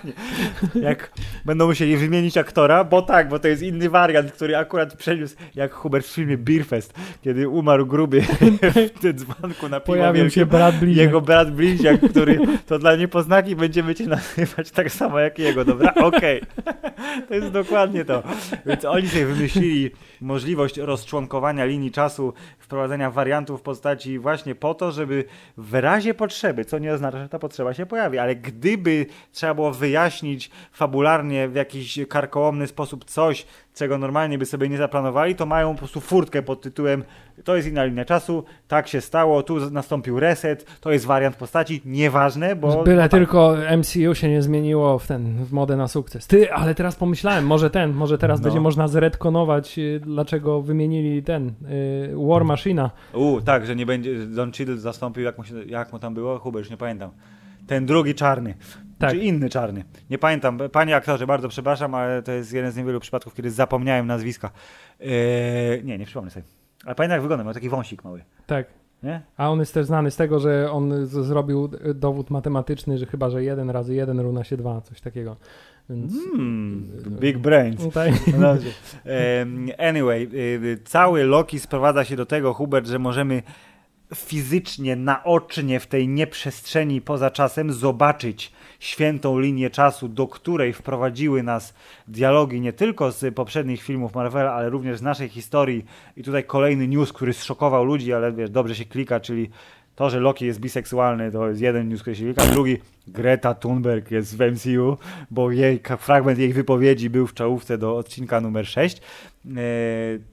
[0.88, 1.12] Jak
[1.44, 5.72] będą musieli wymienić aktora, bo tak, bo to jest inny wariant, który akurat przeniósł, jak
[5.72, 8.22] Hubert w filmie Beerfest, kiedy umarł gruby
[8.96, 11.06] w tym dzwonku na piwo Pojawił się brat Bliźniak.
[11.06, 15.94] Jego brat Bliźniak, który to dla niepoznaki będziemy cię nazywać tak samo jak jego, dobra?
[16.10, 16.42] Okej.
[16.42, 17.22] Okay.
[17.28, 18.22] To jest dokładnie to.
[18.66, 19.90] Więc oni sobie wymyślili
[20.20, 25.24] możliwość rozczłonkowania linii czasu, wprowadzenia wariantów w postaci właśnie po to, żeby
[25.56, 29.72] w razie potrzeby, co nie oznacza, że ta potrzeba się pojawi, ale gdyby trzeba było
[29.72, 35.72] wyjaśnić fabularnie w jakiś karkołomny sposób coś, czego normalnie by sobie nie zaplanowali, to mają
[35.72, 37.04] po prostu furtkę pod tytułem
[37.44, 41.80] to jest inna linia czasu, tak się stało, tu nastąpił reset, to jest wariant postaci,
[41.84, 42.84] nieważne, bo...
[42.84, 46.26] Byle tylko MCU się nie zmieniło w ten, w modę na sukces.
[46.26, 48.44] Ty, ale teraz pomyślałem, może ten, może teraz no.
[48.44, 51.52] będzie można zredkonować, y, dlaczego wymienili ten, y,
[52.28, 52.90] War Machina.
[53.12, 56.38] U, tak, że nie będzie, Don Cheadle zastąpił, jak mu, się, jak mu tam było?
[56.38, 57.10] Hubert, już nie pamiętam.
[57.66, 58.54] Ten drugi czarny.
[59.02, 59.10] Tak.
[59.10, 59.84] Czy inny czarny.
[60.10, 60.58] Nie pamiętam.
[60.72, 64.50] Panie aktorze, bardzo przepraszam, ale to jest jeden z niewielu przypadków, kiedy zapomniałem nazwiska.
[65.00, 66.44] Eee, nie, nie przypomnę sobie.
[66.84, 68.24] Ale pamiętam jak wygląda, ma taki wąsik mały.
[68.46, 68.66] Tak.
[69.02, 69.22] Nie?
[69.36, 73.44] A on jest też znany z tego, że on zrobił dowód matematyczny, że chyba, że
[73.44, 75.36] jeden razy jeden równa się dwa, coś takiego.
[75.90, 76.12] Więc...
[76.34, 76.90] Mm,
[77.20, 77.88] big brains.
[77.94, 78.12] Tak.
[79.78, 83.42] Anyway, y, cały Loki sprowadza się do tego, Hubert, że możemy
[84.14, 88.52] fizycznie, naocznie w tej nieprzestrzeni poza czasem zobaczyć
[88.82, 91.74] świętą linię czasu, do której wprowadziły nas
[92.08, 95.84] dialogi nie tylko z poprzednich filmów Marvela, ale również z naszej historii.
[96.16, 99.50] I tutaj kolejny news, który zszokował ludzi, ale wiesz, dobrze się klika, czyli
[99.94, 102.46] to, że Loki jest biseksualny, to jest jeden news, który się klika.
[102.46, 104.96] Drugi, Greta Thunberg jest w MCU,
[105.30, 108.96] bo jej fragment jej wypowiedzi był w czołówce do odcinka numer 6.
[108.98, 109.50] E,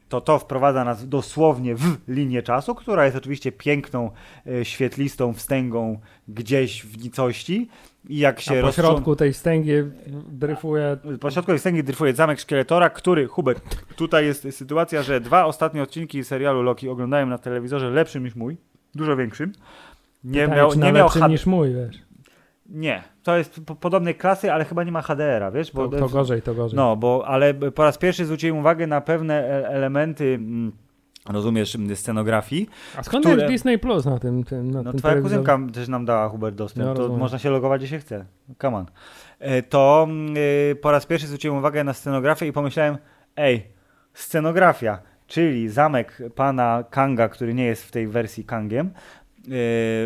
[0.10, 4.12] to to wprowadza nas dosłownie w linię czasu, która jest oczywiście piękną,
[4.48, 7.70] e, świetlistą wstęgą gdzieś w nicości.
[8.06, 9.72] Jak się po środku tej wstęgi
[10.32, 10.98] dryfuje...
[11.20, 15.84] Po środku tej wstęgi dryfuje zamek Szkieletora, który, Hubert, tutaj jest sytuacja, że dwa ostatnie
[15.84, 18.58] odcinki serialu Loki oglądałem na telewizorze lepszym niż mój,
[18.96, 19.52] dużo większym.
[20.24, 22.02] Nie miał, nie miał lepszym niż mój, wiesz
[22.70, 25.72] Nie, to jest po, podobnej klasy, ale chyba nie ma HDR-a, wiesz?
[25.72, 26.78] Bo to, to gorzej, to gorzej.
[26.78, 30.34] No, bo, ale po raz pierwszy zwróciłem uwagę na pewne e, elementy...
[30.34, 30.72] Mm,
[31.30, 32.70] rozumiesz, scenografii.
[32.98, 33.42] A skąd które...
[33.42, 34.44] jest Disney Plus na tym?
[34.44, 36.86] tym na no tym twoja kuzynka też nam dała, Hubert, dostęp.
[36.86, 38.26] No, to można się logować, gdzie się chce.
[38.62, 38.86] Come on.
[39.40, 40.08] E, to
[40.70, 42.98] yy, po raz pierwszy zwróciłem uwagę na scenografię i pomyślałem,
[43.36, 43.68] ej,
[44.14, 48.92] scenografia, czyli zamek pana Kanga, który nie jest w tej wersji Kangiem,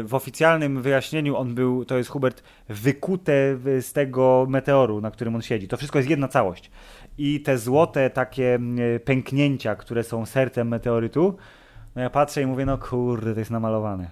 [0.04, 5.42] w oficjalnym wyjaśnieniu on był, to jest Hubert, wykute z tego meteoru, na którym on
[5.42, 5.68] siedzi.
[5.68, 6.72] To wszystko jest jedna całość
[7.18, 8.60] i te złote takie
[9.06, 11.38] pęknięcia, które są sercem meteorytu,
[11.96, 14.12] no ja patrzę i mówię, no kurde, to jest namalowane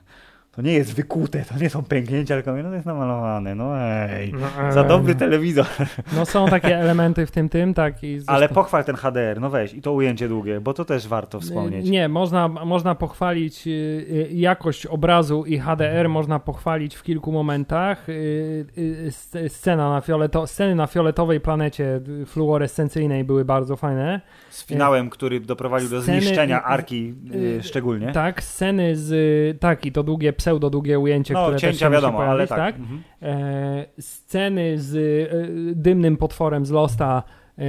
[0.51, 4.33] to nie jest wykute, to nie są pęknięcia, tylko no to jest namalowane, no ej,
[4.33, 5.65] no, za dobry telewizor.
[6.15, 8.03] No są takie elementy w tym, tym, tak.
[8.03, 11.39] I Ale pochwal ten HDR, no weź, i to ujęcie długie, bo to też warto
[11.39, 11.89] wspomnieć.
[11.89, 18.09] Nie, można, można pochwalić y, y, jakość obrazu i HDR można pochwalić w kilku momentach.
[18.09, 19.09] Y,
[19.47, 24.21] scena na fioleto, sceny na fioletowej planecie fluorescencyjnej były bardzo fajne.
[24.49, 27.13] Z finałem, który doprowadził do sceny, zniszczenia arki
[27.61, 28.11] szczególnie.
[28.11, 32.17] Tak, sceny z, tak, i to długie pseudo długie ujęcie, no, które cięcia też wiadomo,
[32.17, 32.57] pojawić, ale tak.
[32.57, 32.75] tak?
[32.75, 33.03] Mhm.
[33.21, 35.35] E, sceny z e,
[35.75, 37.23] dymnym potworem z Losta
[37.57, 37.63] e,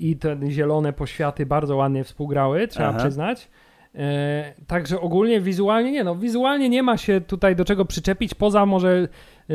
[0.00, 2.98] i te zielone poświaty bardzo ładnie współgrały, trzeba Aha.
[2.98, 3.48] przyznać.
[3.94, 8.66] E, także ogólnie wizualnie nie, no wizualnie nie ma się tutaj do czego przyczepić, poza
[8.66, 9.08] może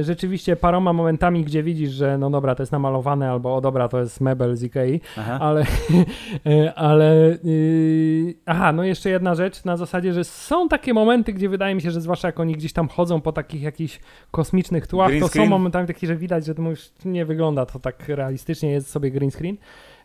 [0.03, 3.99] rzeczywiście paroma momentami, gdzie widzisz, że no dobra, to jest namalowane, albo o dobra, to
[3.99, 5.37] jest mebel z Ikei, aha.
[5.41, 5.65] ale,
[6.45, 11.49] e, ale yy, aha, no jeszcze jedna rzecz na zasadzie, że są takie momenty, gdzie
[11.49, 13.99] wydaje mi się, że zwłaszcza jak oni gdzieś tam chodzą po takich jakichś
[14.31, 15.45] kosmicznych tłach, green to screen?
[15.45, 19.11] są momentami takie, że widać, że to już nie wygląda to tak realistycznie, jest sobie
[19.11, 19.57] green screen.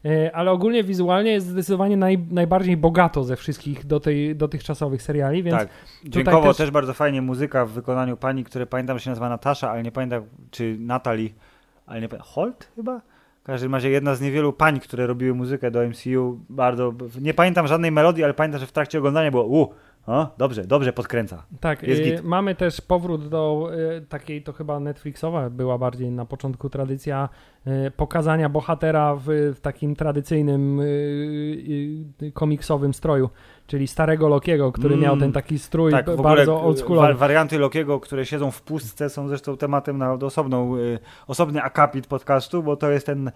[0.04, 5.42] E, ale ogólnie wizualnie jest zdecydowanie naj, najbardziej bogato ze wszystkich do tej, dotychczasych seriali,
[5.42, 5.68] więc tak.
[6.04, 6.56] Dźwiękowo też...
[6.56, 6.70] też...
[6.70, 10.22] bardzo fajnie muzyka w wykonaniu pani, które pamiętam, że się nazywa Natasza, ale nie pamiętam,
[10.50, 11.30] czy Natalie,
[11.86, 13.00] ale nie pamiętam, Holt chyba?
[13.40, 17.66] W każdym razie jedna z niewielu pań, które robiły muzykę do MCU, bardzo, nie pamiętam
[17.66, 19.68] żadnej melodii, ale pamiętam, że w trakcie oglądania było u,
[20.06, 21.42] o, dobrze, dobrze podkręca.
[21.60, 26.70] Tak, y, mamy też powrót do y, takiej, to chyba Netflixowa była bardziej na początku
[26.70, 27.28] tradycja
[27.66, 29.24] y, pokazania bohatera w,
[29.54, 33.30] w takim tradycyjnym y, komiksowym stroju,
[33.66, 37.14] czyli starego Lokiego, który mm, miał ten taki strój tak, bardzo oldschoolowy.
[37.14, 40.74] warianty Lokiego, które siedzą w pustce są zresztą tematem na osobną,
[41.26, 43.30] osobny akapit podcastu, bo to jest ten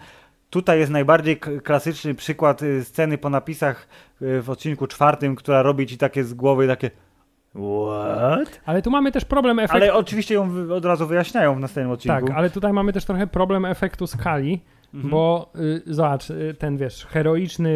[0.54, 3.88] Tutaj jest najbardziej klasyczny przykład y, sceny po napisach
[4.22, 6.90] y, w odcinku czwartym, która robi ci takie z głowy takie
[7.54, 8.60] What?
[8.64, 9.76] Ale tu mamy też problem efektu.
[9.76, 12.26] Ale oczywiście ją od razu wyjaśniają w następnym odcinku.
[12.26, 14.60] Tak, ale tutaj mamy też trochę problem efektu skali,
[14.94, 15.10] mhm.
[15.10, 17.70] bo y, zobacz, y, ten wiesz, heroiczny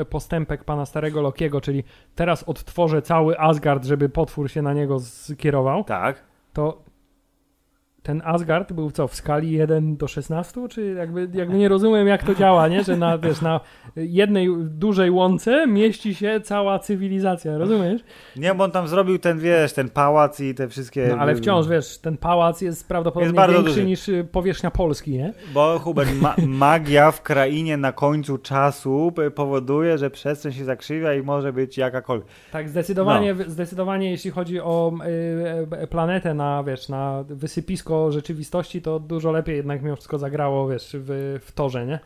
[0.00, 1.84] y, postępek pana starego Lokiego, czyli
[2.14, 5.84] teraz odtworzę cały Asgard, żeby potwór się na niego skierował.
[5.84, 6.22] Tak.
[6.52, 6.89] To
[8.02, 10.68] ten Asgard był co, w skali 1 do 16?
[10.68, 12.84] Czy jakby, jakby nie rozumiem, jak to działa, nie?
[12.84, 13.60] Że na, wiesz, na
[13.96, 18.00] jednej dużej łące mieści się cała cywilizacja, rozumiesz?
[18.36, 21.08] Nie, bo on tam zrobił ten, wiesz, ten pałac i te wszystkie...
[21.08, 23.84] No ale wciąż, wiesz, ten pałac jest prawdopodobnie jest większy duży.
[23.84, 25.32] niż y, powierzchnia Polski, nie?
[25.54, 31.22] Bo, Hubert, ma magia w krainie na końcu czasu powoduje, że przestrzeń się zakrzywia i
[31.22, 32.28] może być jakakolwiek.
[32.52, 33.44] Tak, zdecydowanie, no.
[33.46, 34.92] zdecydowanie jeśli chodzi o
[35.82, 37.24] y, planetę na, wiesz, na
[37.90, 42.00] wysypisku rzeczywistości, to dużo lepiej jednak mimo wszystko zagrało, wiesz, w, w torze, nie?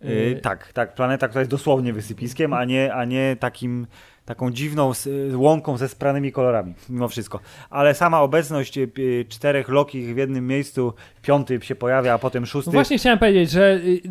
[0.00, 0.94] Yy, tak, tak.
[0.94, 3.86] Planeta, która jest dosłownie wysypiskiem, a nie, a nie takim
[4.24, 4.92] taką dziwną
[5.34, 7.40] łąką ze spranymi kolorami, mimo wszystko.
[7.70, 10.92] Ale sama obecność y, y, czterech Lokich w jednym miejscu,
[11.22, 12.68] piąty się pojawia, a potem szósty.
[12.68, 14.02] No właśnie chciałem powiedzieć, że y,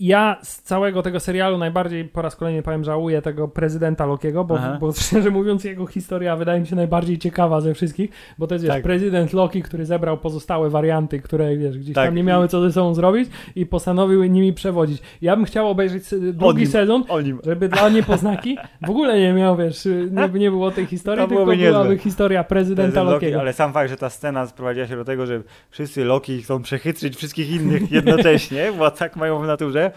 [0.00, 4.58] ja z całego tego serialu najbardziej po raz kolejny powiem żałuję tego prezydenta Lokiego, bo,
[4.80, 8.64] bo szczerze mówiąc jego historia wydaje mi się najbardziej ciekawa ze wszystkich, bo to jest
[8.64, 8.82] wiesz, tak.
[8.82, 12.06] prezydent Loki, który zebrał pozostałe warianty, które wiesz, gdzieś tak.
[12.06, 15.02] tam nie miały co ze sobą zrobić i postanowił nimi przewodzić.
[15.22, 17.04] Ja bym chciał obejrzeć drugi sezon,
[17.44, 21.56] żeby dla niepoznaki w ogóle nie miał, wiesz, nie, nie było tej historii, tylko byłaby
[21.56, 21.98] niezłe.
[21.98, 23.40] historia prezydenta Prezydent Lokiego.
[23.40, 27.16] ale sam fakt, że ta scena sprowadziła się do tego, że wszyscy Loki chcą przechytrzyć
[27.16, 29.90] wszystkich innych jednocześnie, bo tak mają w naturze,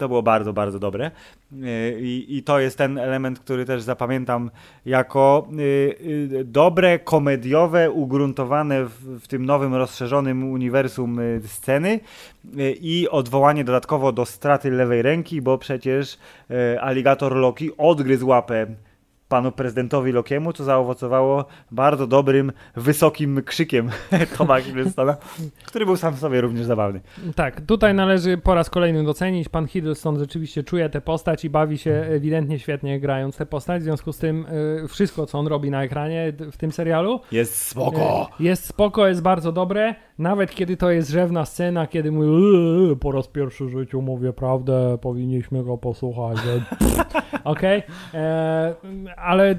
[0.00, 1.10] to było bardzo, bardzo dobre.
[1.52, 4.50] Y, I, I, to jest ten element, który też zapamiętam
[4.86, 5.62] jako y,
[6.32, 12.00] y, dobre, komediowe, ugruntowane w, w tym nowym, rozszerzonym uniwersum sceny
[12.80, 16.18] i odwołanie dodatkowo do straty lewej ręki, bo przecież
[16.80, 18.66] aligator Loki odgryzł łapę
[19.30, 23.90] panu prezydentowi Lokiemu, co zaowocowało bardzo dobrym, wysokim krzykiem
[24.38, 25.16] Toma Hiddlestona,
[25.66, 27.00] który był sam w sobie również zabawny.
[27.36, 29.48] Tak, tutaj należy po raz kolejny docenić.
[29.48, 33.80] Pan Hiddleston rzeczywiście czuje tę postać i bawi się ewidentnie świetnie grając tę postać.
[33.80, 34.46] W związku z tym
[34.84, 38.28] y, wszystko, co on robi na ekranie w tym serialu Jest spoko.
[38.40, 39.94] y, jest spoko, jest bardzo dobre.
[40.18, 44.32] Nawet kiedy to jest rzewna scena, kiedy mówi "Eee, po raz pierwszy w życiu mówię
[44.32, 46.38] prawdę, powinniśmy go posłuchać.
[47.44, 47.82] Okej,
[48.14, 48.74] E,
[49.22, 49.56] ale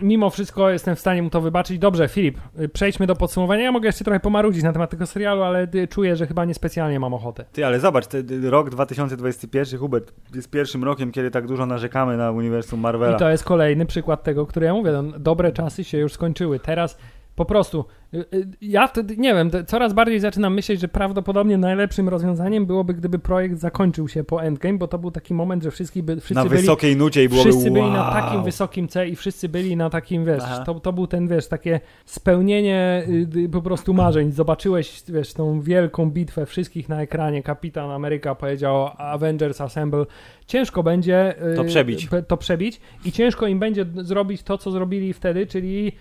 [0.00, 1.78] mimo wszystko jestem w stanie mu to wybaczyć.
[1.78, 3.64] Dobrze, Filip, y, przejdźmy do podsumowania.
[3.64, 7.00] Ja mogę jeszcze trochę pomarudzić na temat tego serialu, ale y, czuję, że chyba niespecjalnie
[7.00, 7.44] mam ochotę.
[7.52, 12.30] Ty, ale zobacz, te, rok 2021, Hubert, jest pierwszym rokiem, kiedy tak dużo narzekamy na
[12.30, 13.16] uniwersum Marvela.
[13.16, 14.92] I to jest kolejny przykład tego, który ja mówię.
[14.92, 16.60] No, dobre czasy się już skończyły.
[16.60, 16.98] Teraz
[17.38, 17.84] po prostu,
[18.14, 22.94] y, y, ja wtedy, nie wiem, coraz bardziej zaczynam myśleć, że prawdopodobnie najlepszym rozwiązaniem byłoby,
[22.94, 26.34] gdyby projekt zakończył się po Endgame, bo to był taki moment, że wszyscy, by, wszyscy
[26.34, 27.92] na byli wysokiej nucie i byłoby Wszyscy byli wow.
[27.92, 30.64] na takim wysokim C i wszyscy byli na takim, wiesz, Aha.
[30.66, 33.06] to, to był ten, wiesz, takie spełnienie
[33.36, 34.32] y, po prostu marzeń.
[34.32, 37.42] Zobaczyłeś, wiesz, tą wielką bitwę wszystkich na ekranie.
[37.42, 40.06] Kapitan Ameryka powiedział Avengers Assemble.
[40.46, 42.08] Ciężko będzie y, To przebić.
[42.28, 45.92] to przebić i ciężko im będzie zrobić to, co zrobili wtedy, czyli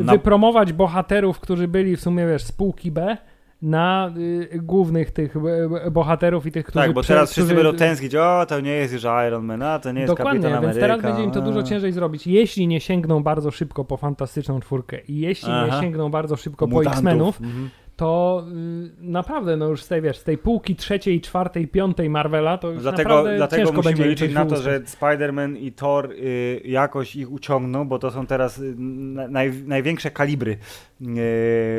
[0.00, 3.16] na- wypromować bohaterów, którzy byli w sumie, wiesz, spółki B
[3.62, 5.36] na y, głównych tych
[5.86, 6.84] y, bohaterów i tych, którzy...
[6.84, 9.92] Tak, bo teraz wszyscy będą tęsknić, o, to nie jest już Iron Man, a to
[9.92, 10.80] nie jest Dokładnie, Kapitan więc Ameryka.
[10.98, 12.26] teraz będzie im to dużo ciężej zrobić.
[12.26, 15.80] Jeśli nie sięgną bardzo szybko po Fantastyczną Czwórkę i jeśli nie Aha.
[15.80, 16.92] sięgną bardzo szybko po Mutantów.
[16.98, 17.70] X-Menów, Mhm.
[18.02, 22.58] To y, naprawdę, no już z tej, wiesz, z tej półki trzeciej, czwartej, piątej Marvela,
[22.58, 26.60] to już Dlatego, naprawdę dlatego ciężko musimy liczyć na to, że Spider-Man i Thor y,
[26.64, 30.58] jakoś ich uciągną, bo to są teraz y, na, naj, największe kalibry
[31.00, 31.06] y,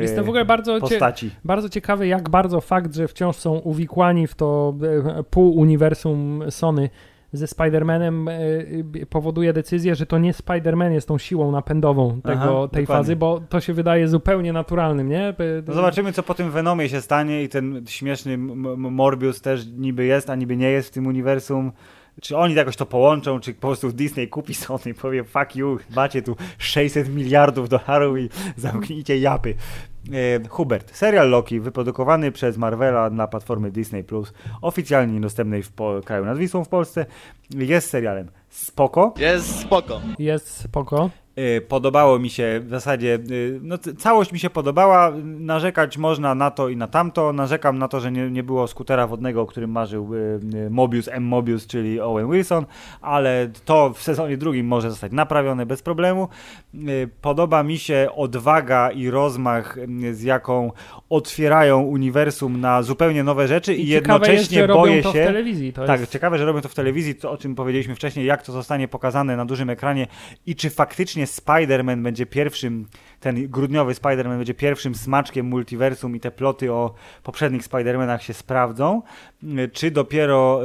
[0.02, 1.30] Jestem w ogóle bardzo, cie, postaci.
[1.44, 4.74] bardzo ciekawy, jak bardzo fakt, że wciąż są uwikłani w to
[5.18, 6.90] e, pół uniwersum Sony
[7.34, 8.32] ze Spider-Manem e,
[9.02, 12.86] e, powoduje decyzję, że to nie Spider-Man jest tą siłą napędową tego, Aha, tej dokładnie.
[12.86, 15.34] fazy, bo to się wydaje zupełnie naturalnym, nie?
[15.66, 20.30] No zobaczymy, co po tym Venomie się stanie i ten śmieszny Morbius też niby jest,
[20.30, 21.72] a niby nie jest w tym uniwersum.
[22.22, 25.78] Czy oni jakoś to połączą, czy po prostu Disney kupi Sony i powie fuck you,
[25.96, 29.54] macie tu 600 miliardów dolarów i zamknijcie japy.
[30.12, 34.04] E, Hubert, serial Loki wyprodukowany przez Marvela na platformie Disney+,
[34.62, 37.06] oficjalnie niedostępnej w po- kraju nad Wisłą w Polsce,
[37.50, 40.00] jest serialem spoko, Jest spoko.
[40.18, 41.10] Jest spoko.
[41.38, 46.50] Y, Podobało mi się w zasadzie, y, no całość mi się podobała, narzekać można na
[46.50, 49.70] to i na tamto, narzekam na to, że nie, nie było skutera wodnego, o którym
[49.70, 51.24] marzył y, Mobius, M.
[51.24, 52.66] Mobius, czyli Owen Wilson,
[53.00, 56.28] ale to w sezonie drugim może zostać naprawione bez problemu.
[57.20, 59.76] Podoba mi się odwaga i rozmach,
[60.12, 60.72] z jaką
[61.10, 65.22] otwierają uniwersum na zupełnie nowe rzeczy i, I jest, jednocześnie że boję robią to się...
[65.22, 65.72] w telewizji.
[65.72, 66.12] To Tak, jest...
[66.12, 69.36] ciekawe, że robią to w telewizji, to o czym powiedzieliśmy wcześniej, jak to zostanie pokazane
[69.36, 70.06] na dużym ekranie
[70.46, 72.86] i czy faktycznie Spider-Man będzie pierwszym,
[73.24, 79.02] ten grudniowy Spider-Man będzie pierwszym smaczkiem multiversum i te ploty o poprzednich Spider-Manach się sprawdzą,
[79.42, 80.62] y, czy dopiero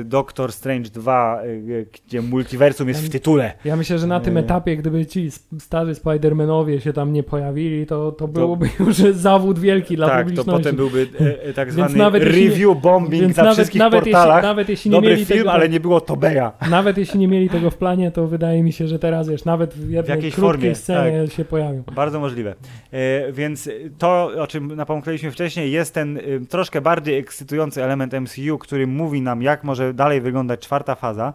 [0.00, 3.52] y, Doctor Strange 2, y, y, gdzie multiversum jest w tytule.
[3.64, 8.12] Ja myślę, że na tym etapie, gdyby ci starzy Spider-Manowie się tam nie pojawili, to,
[8.12, 10.62] to byłoby już zawód wielki dla tak, to publiczności.
[10.62, 14.36] potem byłby e, e, tak zwany nawet review bombing na nawet, wszystkich nawet, portalach.
[14.36, 16.52] jeśli, nawet jeśli nie Dobry mieli film, tego, ale nie było Tobeja.
[16.70, 19.74] Nawet jeśli nie mieli tego w planie, to wydaje mi się, że teraz wiesz, nawet
[19.74, 21.94] w jednej jakiejś krótkiej formie, scenie się pojawią.
[21.94, 22.54] Bardzo możliwe.
[22.92, 28.58] E, więc to, o czym napomknęliśmy wcześniej, jest ten e, troszkę bardziej ekscytujący element MCU,
[28.58, 31.32] który mówi nam, jak może dalej wyglądać czwarta faza.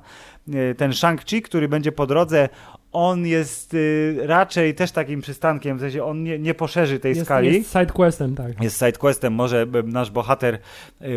[0.54, 2.50] E, ten Shang-Chi, który będzie po drodze,
[2.92, 3.76] on jest
[4.18, 7.54] raczej też takim przystankiem, w sensie on nie, nie poszerzy tej Jest, skali.
[7.54, 8.64] jest sidequestem, tak.
[8.64, 10.60] jest sidequestem, może nasz bohater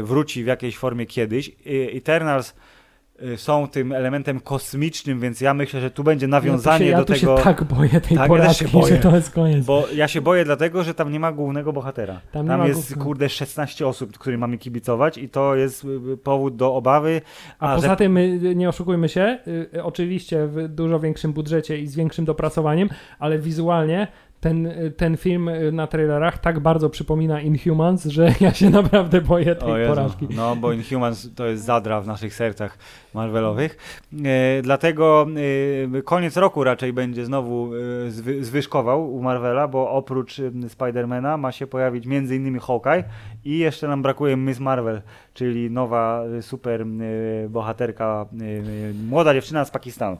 [0.03, 1.53] wróci w jakiejś formie kiedyś.
[1.95, 2.55] Eternals
[3.37, 7.19] są tym elementem kosmicznym, więc ja myślę, że tu będzie nawiązanie ja się, do ja
[7.19, 7.37] tego.
[7.37, 8.95] tu się tak boję tej Tak, ja porażki, boję.
[8.97, 9.67] że to jest koniec.
[9.67, 12.21] Bo ja się boję dlatego, że tam nie ma głównego bohatera.
[12.33, 13.05] Tam Tam, jest głównego.
[13.05, 17.21] kurde 16 osób, którym mamy kibicować i to jest y, powód do obawy.
[17.59, 19.39] A, A, poza że tym, y, nie oszukujmy się,
[19.75, 22.89] y, oczywiście w dużo większym budżecie i z większym dopracowaniem,
[23.19, 24.09] ale wizualnie
[24.45, 29.55] ten, ten film y, na trailerach tak bardzo przypomina Inhumans, że ja się naprawdę boję
[29.55, 30.29] tej porażki.
[30.31, 32.79] No, bo Inhumans to jest zadra w naszych sercach
[33.15, 33.77] Marvelowych.
[34.25, 35.27] E, dlatego
[35.97, 37.71] e, koniec roku raczej będzie znowu
[38.07, 42.59] e, zwy, zwyżkował u Marvela, bo oprócz Spidermana ma się pojawić m.in.
[42.61, 43.05] Hawkeye
[43.45, 45.03] i jeszcze nam brakuje Miss Marvel,
[45.35, 46.87] czyli nowa e, super e,
[47.49, 50.16] bohaterka, e, młoda dziewczyna z Pakistanu.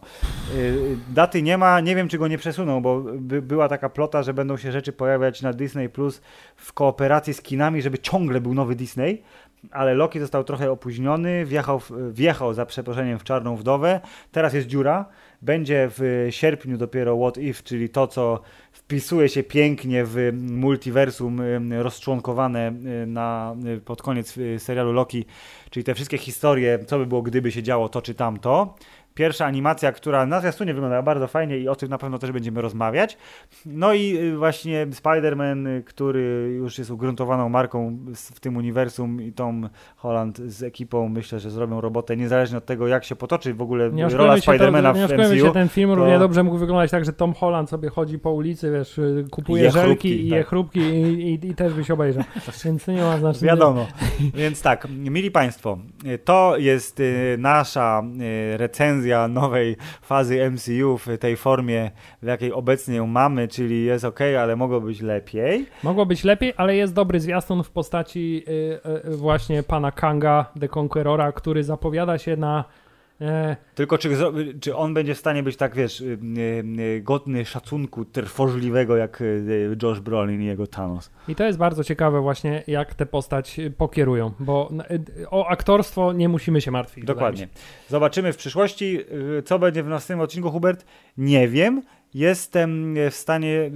[1.09, 4.35] Daty nie ma, nie wiem czy go nie przesuną, bo by, była taka plota że
[4.35, 6.21] będą się rzeczy pojawiać na Disney Plus
[6.57, 9.23] w kooperacji z kinami, żeby ciągle był nowy Disney.
[9.71, 11.81] Ale Loki został trochę opóźniony, wjechał,
[12.11, 14.01] wjechał za przeproszeniem w czarną wdowę.
[14.33, 15.05] Teraz jest dziura.
[15.43, 18.41] Będzie w sierpniu dopiero What If, czyli to, co
[18.73, 21.41] wpisuje się pięknie w multiversum
[21.83, 22.73] rozczłonkowane
[23.07, 25.25] na, pod koniec y, serialu Loki,
[25.71, 28.75] czyli te wszystkie historie, co by było, gdyby się działo to czy tamto.
[29.15, 32.61] Pierwsza animacja, która na zwiastunie wyglądała bardzo fajnie i o tym na pewno też będziemy
[32.63, 33.19] rozmawiać.
[33.67, 37.99] No i y, właśnie Spider-Man, y, który już jest ugruntowaną marką
[38.35, 42.87] w tym uniwersum i Tom Holland z ekipą myślę, że zrobią robotę niezależnie od tego,
[42.87, 45.47] jak się potoczy w ogóle Nie rola się, Spidermana to, nie w oszukujmy MCU.
[45.47, 48.33] się, ten film to- równie dobrze mógł wyglądać tak, że Tom Holland sobie chodzi po
[48.33, 50.49] ulicy, wiesz, y, kupuje Je żelki chrupki, i je tak.
[50.49, 52.25] chrupki i, i, i też byś obejrzał.
[52.65, 53.53] Więc nie ma znaczenia.
[53.53, 53.87] Wiadomo.
[54.35, 55.79] Więc tak, mili Państwo,
[56.25, 57.03] to jest
[57.39, 58.03] nasza
[58.55, 58.57] y,
[59.05, 61.91] recenzja nowej fazy MCU w tej formie,
[62.23, 65.67] w jakiej obecnie ją mamy, czyli jest ok, ale mogło być lepiej.
[65.83, 70.69] Mogło być lepiej, ale jest dobry zwiastun w postaci y, y, właśnie pana Kanga, The
[70.79, 72.65] Conquerora, który zapowiada się na
[73.75, 74.11] Tylko czy,
[74.61, 79.23] czy on będzie w stanie być tak, wiesz, y, y, y, godny szacunku trwożliwego jak
[79.83, 81.11] Josh Brolin i jego Thanos.
[81.29, 84.71] I to jest bardzo ciekawe właśnie, jak tę postać pokierują, bo
[85.31, 87.05] o aktorstwo nie musimy się martwić.
[87.05, 87.49] Dokładnie.
[87.89, 89.01] Zobaczymy w przyszłości,
[89.45, 90.85] co będzie w następnym odcinku, Hubert.
[91.17, 91.83] Nie wiem.
[92.15, 93.71] Jestem w stanie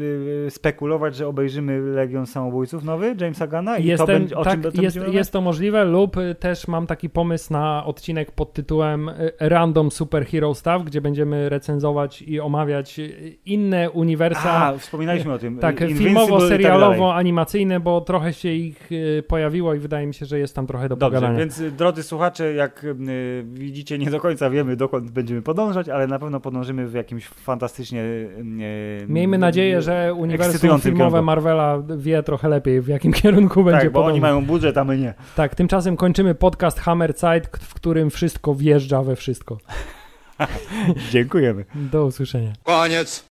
[0.47, 4.53] y, spekulować, że obejrzymy Legion Samobójców nowy Jamesa Gunna i Jestem, to będzie, o tak,
[4.53, 9.11] czym to jest, jest to możliwe lub też mam taki pomysł na odcinek pod tytułem
[9.41, 13.01] Random Superhero Stuff, gdzie będziemy recenzować i omawiać
[13.47, 14.67] inne uniwersa.
[14.67, 15.59] A, wspominaliśmy o tym.
[15.69, 17.21] tak, Invincible filmowo, tak serialowo, dalej.
[17.21, 18.91] animacyjne, bo trochę się ich
[19.29, 21.39] pojawiło i wydaje mi się, że jest tam trochę do Dobrze, pogadania.
[21.39, 22.87] więc drodzy słuchacze, jak
[23.45, 28.28] widzicie, nie do końca wiemy, dokąd będziemy podążać, ale na pewno podążymy w jakimś fantastycznie.
[29.09, 31.23] Miejmy nadzieję, że uniwersum filmowe kierunku.
[31.23, 34.23] Marvela wie trochę lepiej, w jakim kierunku będzie Tak, bo oni podążać.
[34.23, 35.15] mają budżet, a my nie.
[35.37, 39.59] Tak, tymczasem kończymy podcast Hammer Side, k- w którym wszystko wjeżdża we wszystko.
[41.11, 41.65] Dziękujemy.
[41.75, 42.53] Do usłyszenia.
[42.63, 43.27] Koniec.